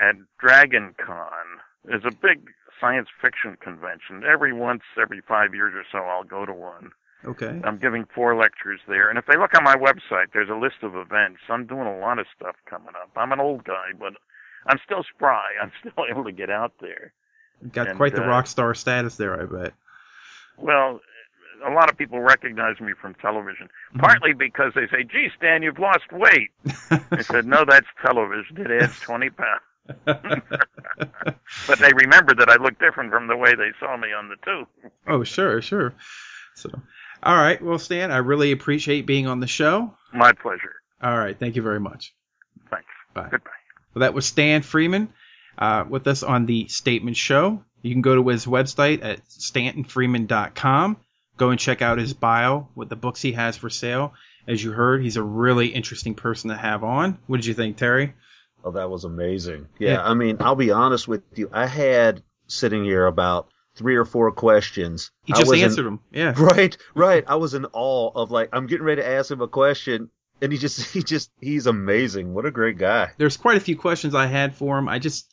at 0.00 0.16
Dragon 0.38 0.94
Con. 1.04 1.60
There's 1.84 2.04
a 2.04 2.10
big 2.10 2.50
science 2.80 3.08
fiction 3.20 3.56
convention. 3.60 4.22
Every 4.24 4.52
once 4.52 4.82
every 5.00 5.20
five 5.20 5.54
years 5.54 5.74
or 5.74 5.84
so, 5.92 5.98
I'll 6.06 6.24
go 6.24 6.46
to 6.46 6.52
one. 6.52 6.90
Okay. 7.24 7.60
I'm 7.64 7.78
giving 7.78 8.06
four 8.14 8.36
lectures 8.36 8.80
there. 8.86 9.08
And 9.08 9.18
if 9.18 9.26
they 9.26 9.36
look 9.36 9.54
on 9.56 9.64
my 9.64 9.76
website, 9.76 10.32
there's 10.32 10.50
a 10.50 10.54
list 10.54 10.82
of 10.82 10.94
events. 10.94 11.40
I'm 11.48 11.66
doing 11.66 11.86
a 11.86 11.98
lot 11.98 12.18
of 12.18 12.26
stuff 12.36 12.56
coming 12.68 12.94
up. 13.00 13.10
I'm 13.16 13.32
an 13.32 13.40
old 13.40 13.64
guy, 13.64 13.92
but 13.98 14.14
I'm 14.66 14.78
still 14.84 15.04
spry. 15.14 15.44
I'm 15.62 15.72
still 15.80 16.04
able 16.10 16.24
to 16.24 16.32
get 16.32 16.50
out 16.50 16.72
there. 16.80 17.12
Got 17.72 17.88
And, 17.88 17.96
quite 17.96 18.14
the 18.14 18.24
uh, 18.24 18.28
rock 18.28 18.46
star 18.46 18.74
status 18.74 19.16
there, 19.16 19.40
I 19.40 19.44
bet. 19.44 19.72
Well, 20.58 21.00
a 21.66 21.70
lot 21.70 21.90
of 21.90 21.96
people 21.98 22.20
recognize 22.20 22.80
me 22.80 22.92
from 23.00 23.14
television, 23.14 23.68
Mm-hmm. 23.90 24.00
partly 24.00 24.32
because 24.32 24.72
they 24.74 24.86
say, 24.88 25.04
gee, 25.04 25.28
Stan, 25.36 25.62
you've 25.62 25.78
lost 25.78 26.10
weight. 26.12 26.50
I 26.90 27.22
said, 27.30 27.46
no, 27.46 27.64
that's 27.68 27.86
television. 28.04 28.56
It 28.58 28.82
adds 28.82 28.98
20 29.00 29.30
pounds. 29.30 29.62
But 31.66 31.78
they 31.78 31.92
remember 31.94 32.34
that 32.34 32.48
I 32.48 32.56
look 32.56 32.78
different 32.78 33.10
from 33.12 33.26
the 33.26 33.36
way 33.36 33.54
they 33.54 33.70
saw 33.80 33.96
me 33.96 34.08
on 34.12 34.28
the 34.28 34.36
tube. 34.44 34.68
oh, 35.06 35.24
sure, 35.24 35.60
sure. 35.62 35.94
So, 36.54 36.70
all 37.22 37.36
right. 37.36 37.60
Well, 37.62 37.78
Stan, 37.78 38.10
I 38.10 38.18
really 38.18 38.52
appreciate 38.52 39.06
being 39.06 39.26
on 39.26 39.40
the 39.40 39.46
show. 39.46 39.94
My 40.12 40.32
pleasure. 40.32 40.74
All 41.02 41.16
right. 41.16 41.38
Thank 41.38 41.56
you 41.56 41.62
very 41.62 41.80
much. 41.80 42.14
Thanks. 42.70 42.86
Bye. 43.14 43.28
Goodbye. 43.30 43.50
Well, 43.94 44.00
that 44.00 44.14
was 44.14 44.26
Stan 44.26 44.62
Freeman 44.62 45.12
uh, 45.58 45.84
with 45.88 46.06
us 46.06 46.22
on 46.22 46.46
the 46.46 46.68
Statement 46.68 47.16
Show. 47.16 47.62
You 47.82 47.92
can 47.92 48.02
go 48.02 48.14
to 48.14 48.28
his 48.28 48.46
website 48.46 49.04
at 49.04 49.20
stantonfreeman.com. 49.28 50.96
Go 51.36 51.50
and 51.50 51.58
check 51.58 51.82
out 51.82 51.98
his 51.98 52.14
bio 52.14 52.68
with 52.74 52.88
the 52.88 52.96
books 52.96 53.20
he 53.20 53.32
has 53.32 53.56
for 53.56 53.68
sale. 53.70 54.14
As 54.46 54.62
you 54.62 54.72
heard, 54.72 55.02
he's 55.02 55.16
a 55.16 55.22
really 55.22 55.68
interesting 55.68 56.14
person 56.14 56.50
to 56.50 56.56
have 56.56 56.84
on. 56.84 57.18
What 57.26 57.38
did 57.38 57.46
you 57.46 57.54
think, 57.54 57.76
Terry? 57.76 58.14
Oh, 58.62 58.70
that 58.72 58.88
was 58.90 59.04
amazing. 59.04 59.66
Yeah, 59.78 59.92
Yeah. 59.94 60.04
I 60.04 60.14
mean, 60.14 60.36
I'll 60.40 60.54
be 60.54 60.70
honest 60.70 61.08
with 61.08 61.22
you. 61.34 61.50
I 61.52 61.66
had 61.66 62.22
sitting 62.46 62.84
here 62.84 63.06
about 63.06 63.48
three 63.74 63.96
or 63.96 64.04
four 64.04 64.30
questions. 64.32 65.10
He 65.24 65.32
just 65.32 65.50
was 65.50 65.58
in- 65.58 65.64
answered 65.64 65.84
them. 65.86 66.00
Yeah. 66.12 66.34
Right, 66.38 66.76
right. 66.94 67.24
I 67.26 67.36
was 67.36 67.54
in 67.54 67.66
awe 67.72 68.10
of 68.14 68.30
like 68.30 68.50
I'm 68.52 68.66
getting 68.66 68.84
ready 68.86 69.02
to 69.02 69.08
ask 69.08 69.30
him 69.30 69.40
a 69.40 69.48
question, 69.48 70.10
and 70.40 70.52
he 70.52 70.58
just 70.58 70.80
he 70.92 71.02
just 71.02 71.30
he's 71.40 71.66
amazing. 71.66 72.32
What 72.34 72.46
a 72.46 72.50
great 72.50 72.78
guy. 72.78 73.10
There's 73.18 73.36
quite 73.36 73.56
a 73.56 73.60
few 73.60 73.76
questions 73.76 74.14
I 74.14 74.26
had 74.26 74.54
for 74.54 74.78
him. 74.78 74.88
I 74.88 74.98
just 74.98 75.30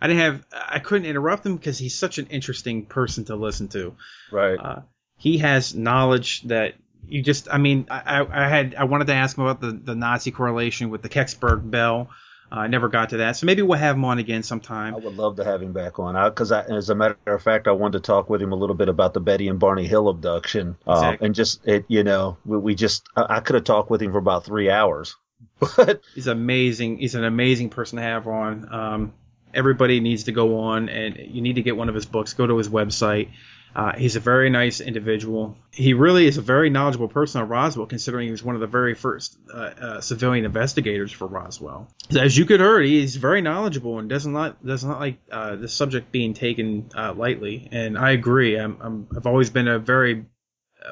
I 0.00 0.08
didn't 0.08 0.20
have 0.20 0.46
I 0.52 0.78
couldn't 0.80 1.06
interrupt 1.06 1.46
him 1.46 1.56
because 1.56 1.78
he's 1.78 1.96
such 1.96 2.18
an 2.18 2.26
interesting 2.26 2.86
person 2.86 3.26
to 3.26 3.36
listen 3.36 3.68
to. 3.68 3.94
Right. 4.32 4.58
Uh, 4.58 4.80
he 5.24 5.38
has 5.38 5.74
knowledge 5.74 6.42
that 6.42 6.74
you 7.08 7.22
just 7.22 7.48
I 7.50 7.56
mean 7.56 7.86
I, 7.90 8.26
I 8.30 8.46
had 8.46 8.74
I 8.74 8.84
wanted 8.84 9.06
to 9.06 9.14
ask 9.14 9.38
him 9.38 9.44
about 9.44 9.58
the, 9.58 9.72
the 9.72 9.94
Nazi 9.94 10.30
correlation 10.30 10.90
with 10.90 11.00
the 11.00 11.08
Kecksburg 11.08 11.70
bell. 11.70 12.10
Uh, 12.52 12.56
I 12.56 12.66
never 12.66 12.90
got 12.90 13.08
to 13.08 13.16
that, 13.16 13.34
so 13.36 13.46
maybe 13.46 13.62
we'll 13.62 13.78
have 13.78 13.96
him 13.96 14.04
on 14.04 14.18
again 14.18 14.42
sometime. 14.42 14.94
I 14.94 14.98
would 14.98 15.16
love 15.16 15.36
to 15.36 15.44
have 15.44 15.62
him 15.62 15.72
back 15.72 15.98
on 15.98 16.14
because, 16.30 16.52
as 16.52 16.90
a 16.90 16.94
matter 16.94 17.16
of 17.26 17.42
fact, 17.42 17.66
I 17.66 17.72
wanted 17.72 18.02
to 18.02 18.06
talk 18.06 18.28
with 18.28 18.42
him 18.42 18.52
a 18.52 18.54
little 18.54 18.76
bit 18.76 18.90
about 18.90 19.14
the 19.14 19.20
Betty 19.20 19.48
and 19.48 19.58
Barney 19.58 19.86
Hill 19.86 20.10
abduction, 20.10 20.76
uh, 20.86 21.16
and 21.22 21.34
just 21.34 21.66
it, 21.66 21.86
you 21.88 22.04
know, 22.04 22.36
we, 22.44 22.58
we 22.58 22.74
just 22.74 23.08
I, 23.16 23.36
I 23.36 23.40
could 23.40 23.54
have 23.54 23.64
talked 23.64 23.90
with 23.90 24.02
him 24.02 24.12
for 24.12 24.18
about 24.18 24.44
three 24.44 24.70
hours, 24.70 25.16
but 25.76 26.02
He's 26.14 26.26
amazing. 26.26 26.98
He's 26.98 27.14
an 27.14 27.24
amazing 27.24 27.70
person 27.70 27.96
to 27.96 28.02
have 28.02 28.28
on. 28.28 28.68
Um, 28.70 29.14
everybody 29.54 30.00
needs 30.00 30.24
to 30.24 30.32
go 30.32 30.60
on, 30.60 30.90
and 30.90 31.16
you 31.16 31.40
need 31.40 31.54
to 31.54 31.62
get 31.62 31.78
one 31.78 31.88
of 31.88 31.94
his 31.94 32.04
books. 32.04 32.34
Go 32.34 32.46
to 32.46 32.58
his 32.58 32.68
website. 32.68 33.30
Uh, 33.74 33.92
he's 33.96 34.16
a 34.16 34.20
very 34.20 34.50
nice 34.50 34.80
individual. 34.80 35.56
He 35.72 35.94
really 35.94 36.26
is 36.26 36.38
a 36.38 36.42
very 36.42 36.70
knowledgeable 36.70 37.08
person 37.08 37.40
on 37.40 37.48
Roswell, 37.48 37.86
considering 37.86 38.26
he 38.26 38.30
was 38.30 38.42
one 38.42 38.54
of 38.54 38.60
the 38.60 38.68
very 38.68 38.94
first 38.94 39.36
uh, 39.52 39.56
uh, 39.56 40.00
civilian 40.00 40.44
investigators 40.44 41.10
for 41.10 41.26
Roswell. 41.26 41.88
As 42.16 42.36
you 42.36 42.44
could 42.44 42.60
heard, 42.60 42.84
he's 42.86 43.16
very 43.16 43.40
knowledgeable 43.40 43.98
and 43.98 44.08
does 44.08 44.26
not 44.26 44.64
does 44.64 44.84
not 44.84 45.00
like 45.00 45.18
uh, 45.30 45.56
the 45.56 45.68
subject 45.68 46.12
being 46.12 46.34
taken 46.34 46.90
uh, 46.94 47.14
lightly. 47.14 47.68
And 47.72 47.98
I 47.98 48.12
agree. 48.12 48.56
I'm 48.56 49.08
I've 49.16 49.26
always 49.26 49.50
been 49.50 49.68
a 49.68 49.78
very 49.78 50.26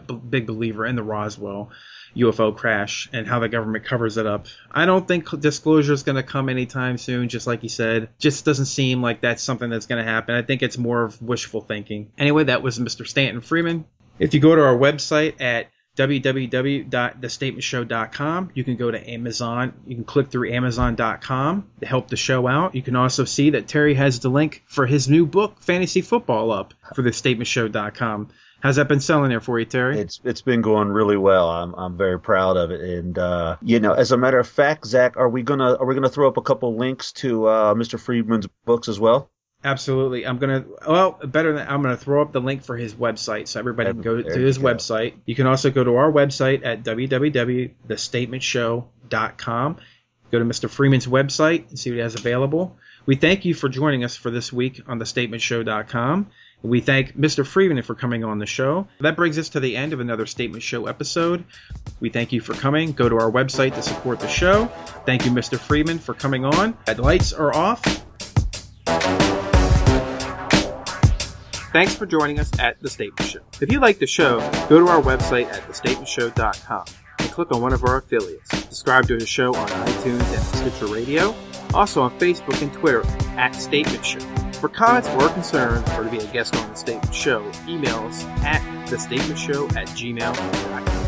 big 0.00 0.46
believer 0.46 0.86
in 0.86 0.96
the 0.96 1.02
Roswell 1.02 1.70
UFO 2.16 2.54
crash 2.54 3.08
and 3.12 3.26
how 3.26 3.38
the 3.38 3.48
government 3.48 3.84
covers 3.84 4.16
it 4.16 4.26
up. 4.26 4.46
I 4.70 4.86
don't 4.86 5.06
think 5.06 5.28
disclosure 5.40 5.92
is 5.92 6.02
going 6.02 6.16
to 6.16 6.22
come 6.22 6.48
anytime 6.48 6.98
soon, 6.98 7.28
just 7.28 7.46
like 7.46 7.62
you 7.62 7.68
said. 7.68 8.10
Just 8.18 8.44
doesn't 8.44 8.66
seem 8.66 9.02
like 9.02 9.20
that's 9.20 9.42
something 9.42 9.70
that's 9.70 9.86
going 9.86 10.04
to 10.04 10.10
happen. 10.10 10.34
I 10.34 10.42
think 10.42 10.62
it's 10.62 10.78
more 10.78 11.04
of 11.04 11.20
wishful 11.22 11.62
thinking. 11.62 12.10
Anyway, 12.18 12.44
that 12.44 12.62
was 12.62 12.78
Mr. 12.78 13.06
Stanton 13.06 13.40
Freeman. 13.40 13.84
If 14.18 14.34
you 14.34 14.40
go 14.40 14.54
to 14.54 14.62
our 14.62 14.76
website 14.76 15.40
at 15.40 15.68
www.thestatementshow.com. 15.96 18.50
You 18.54 18.64
can 18.64 18.76
go 18.76 18.90
to 18.90 19.10
Amazon. 19.10 19.74
You 19.86 19.96
can 19.96 20.04
click 20.04 20.30
through 20.30 20.50
Amazon.com 20.52 21.68
to 21.80 21.86
help 21.86 22.08
the 22.08 22.16
show 22.16 22.48
out. 22.48 22.74
You 22.74 22.80
can 22.80 22.96
also 22.96 23.26
see 23.26 23.50
that 23.50 23.68
Terry 23.68 23.92
has 23.94 24.20
the 24.20 24.30
link 24.30 24.62
for 24.66 24.86
his 24.86 25.06
new 25.08 25.26
book, 25.26 25.60
Fantasy 25.60 26.00
Football, 26.00 26.50
up 26.50 26.72
for 26.94 27.02
thestatementshow.com. 27.02 28.30
How's 28.62 28.76
that 28.76 28.86
been 28.86 29.00
selling 29.00 29.30
there 29.30 29.40
for 29.40 29.58
you, 29.58 29.64
Terry? 29.64 29.98
it's 29.98 30.20
it's 30.22 30.42
been 30.42 30.60
going 30.60 30.86
really 30.88 31.16
well. 31.16 31.50
I'm 31.50 31.74
I'm 31.74 31.96
very 31.96 32.20
proud 32.20 32.56
of 32.56 32.70
it, 32.70 32.80
and 32.80 33.18
uh, 33.18 33.56
you 33.60 33.80
know, 33.80 33.92
as 33.92 34.12
a 34.12 34.16
matter 34.16 34.38
of 34.38 34.46
fact, 34.46 34.86
Zach, 34.86 35.16
are 35.16 35.28
we 35.28 35.42
gonna 35.42 35.74
are 35.74 35.84
we 35.84 35.96
gonna 35.96 36.08
throw 36.08 36.28
up 36.28 36.36
a 36.36 36.42
couple 36.42 36.76
links 36.76 37.10
to 37.14 37.46
uh, 37.46 37.74
Mr. 37.74 37.98
Friedman's 37.98 38.46
books 38.64 38.86
as 38.88 39.00
well? 39.00 39.28
Absolutely. 39.64 40.24
I'm 40.24 40.38
gonna 40.38 40.64
well 40.86 41.18
better 41.24 41.52
than 41.52 41.66
I'm 41.66 41.82
gonna 41.82 41.96
throw 41.96 42.22
up 42.22 42.30
the 42.30 42.40
link 42.40 42.62
for 42.62 42.76
his 42.76 42.94
website 42.94 43.48
so 43.48 43.58
everybody 43.58 43.90
can 43.90 44.00
go 44.00 44.22
to 44.22 44.38
his 44.38 44.58
go. 44.58 44.64
website. 44.64 45.14
You 45.26 45.34
can 45.34 45.48
also 45.48 45.72
go 45.72 45.82
to 45.82 45.96
our 45.96 46.12
website 46.12 46.64
at 46.64 46.84
www.thestatementshow.com. 46.84 49.76
Go 50.30 50.38
to 50.38 50.44
Mr. 50.44 50.70
Freeman's 50.70 51.08
website 51.08 51.68
and 51.68 51.76
see 51.78 51.90
what 51.90 51.96
he 51.96 52.00
has 52.00 52.14
available. 52.14 52.78
We 53.06 53.16
thank 53.16 53.44
you 53.44 53.54
for 53.54 53.68
joining 53.68 54.04
us 54.04 54.16
for 54.16 54.30
this 54.30 54.52
week 54.52 54.82
on 54.86 55.00
thestatementshow.com. 55.00 56.30
We 56.62 56.80
thank 56.80 57.16
Mr. 57.16 57.44
Freeman 57.44 57.82
for 57.82 57.94
coming 57.94 58.22
on 58.24 58.38
the 58.38 58.46
show. 58.46 58.86
That 59.00 59.16
brings 59.16 59.38
us 59.38 59.48
to 59.50 59.60
the 59.60 59.76
end 59.76 59.92
of 59.92 60.00
another 60.00 60.26
Statement 60.26 60.62
Show 60.62 60.86
episode. 60.86 61.44
We 62.00 62.08
thank 62.08 62.32
you 62.32 62.40
for 62.40 62.54
coming. 62.54 62.92
Go 62.92 63.08
to 63.08 63.16
our 63.16 63.30
website 63.30 63.74
to 63.74 63.82
support 63.82 64.20
the 64.20 64.28
show. 64.28 64.66
Thank 65.04 65.24
you, 65.24 65.32
Mr. 65.32 65.58
Freeman, 65.58 65.98
for 65.98 66.14
coming 66.14 66.44
on. 66.44 66.76
The 66.86 67.02
lights 67.02 67.32
are 67.32 67.54
off. 67.54 67.82
Thanks 71.72 71.94
for 71.94 72.04
joining 72.04 72.38
us 72.38 72.50
at 72.58 72.78
The 72.80 72.90
Statement 72.90 73.28
Show. 73.28 73.40
If 73.60 73.72
you 73.72 73.80
like 73.80 73.98
the 73.98 74.06
show, 74.06 74.38
go 74.68 74.78
to 74.78 74.88
our 74.88 75.00
website 75.00 75.46
at 75.46 75.62
thestatementshow.com 75.62 76.84
and 77.18 77.30
click 77.30 77.50
on 77.50 77.62
one 77.62 77.72
of 77.72 77.82
our 77.82 77.96
affiliates. 77.96 78.50
Subscribe 78.50 79.06
to 79.08 79.16
the 79.16 79.26
show 79.26 79.54
on 79.54 79.68
iTunes 79.68 80.34
and 80.34 80.70
Stitcher 80.70 80.92
Radio, 80.92 81.34
also 81.72 82.02
on 82.02 82.16
Facebook 82.18 82.60
and 82.60 82.72
Twitter 82.74 83.02
at 83.38 83.54
Statement 83.54 84.04
Show. 84.04 84.31
For 84.62 84.68
comments 84.68 85.08
or 85.08 85.28
concerns 85.30 85.90
or 85.98 86.04
to 86.04 86.08
be 86.08 86.18
a 86.18 86.32
guest 86.32 86.54
on 86.54 86.70
The 86.70 86.76
Statement 86.76 87.12
Show, 87.12 87.50
email 87.66 87.96
us 88.06 88.22
at 88.44 88.60
thestatementshow 88.86 89.74
at 89.74 89.88
gmail.com. 89.88 91.01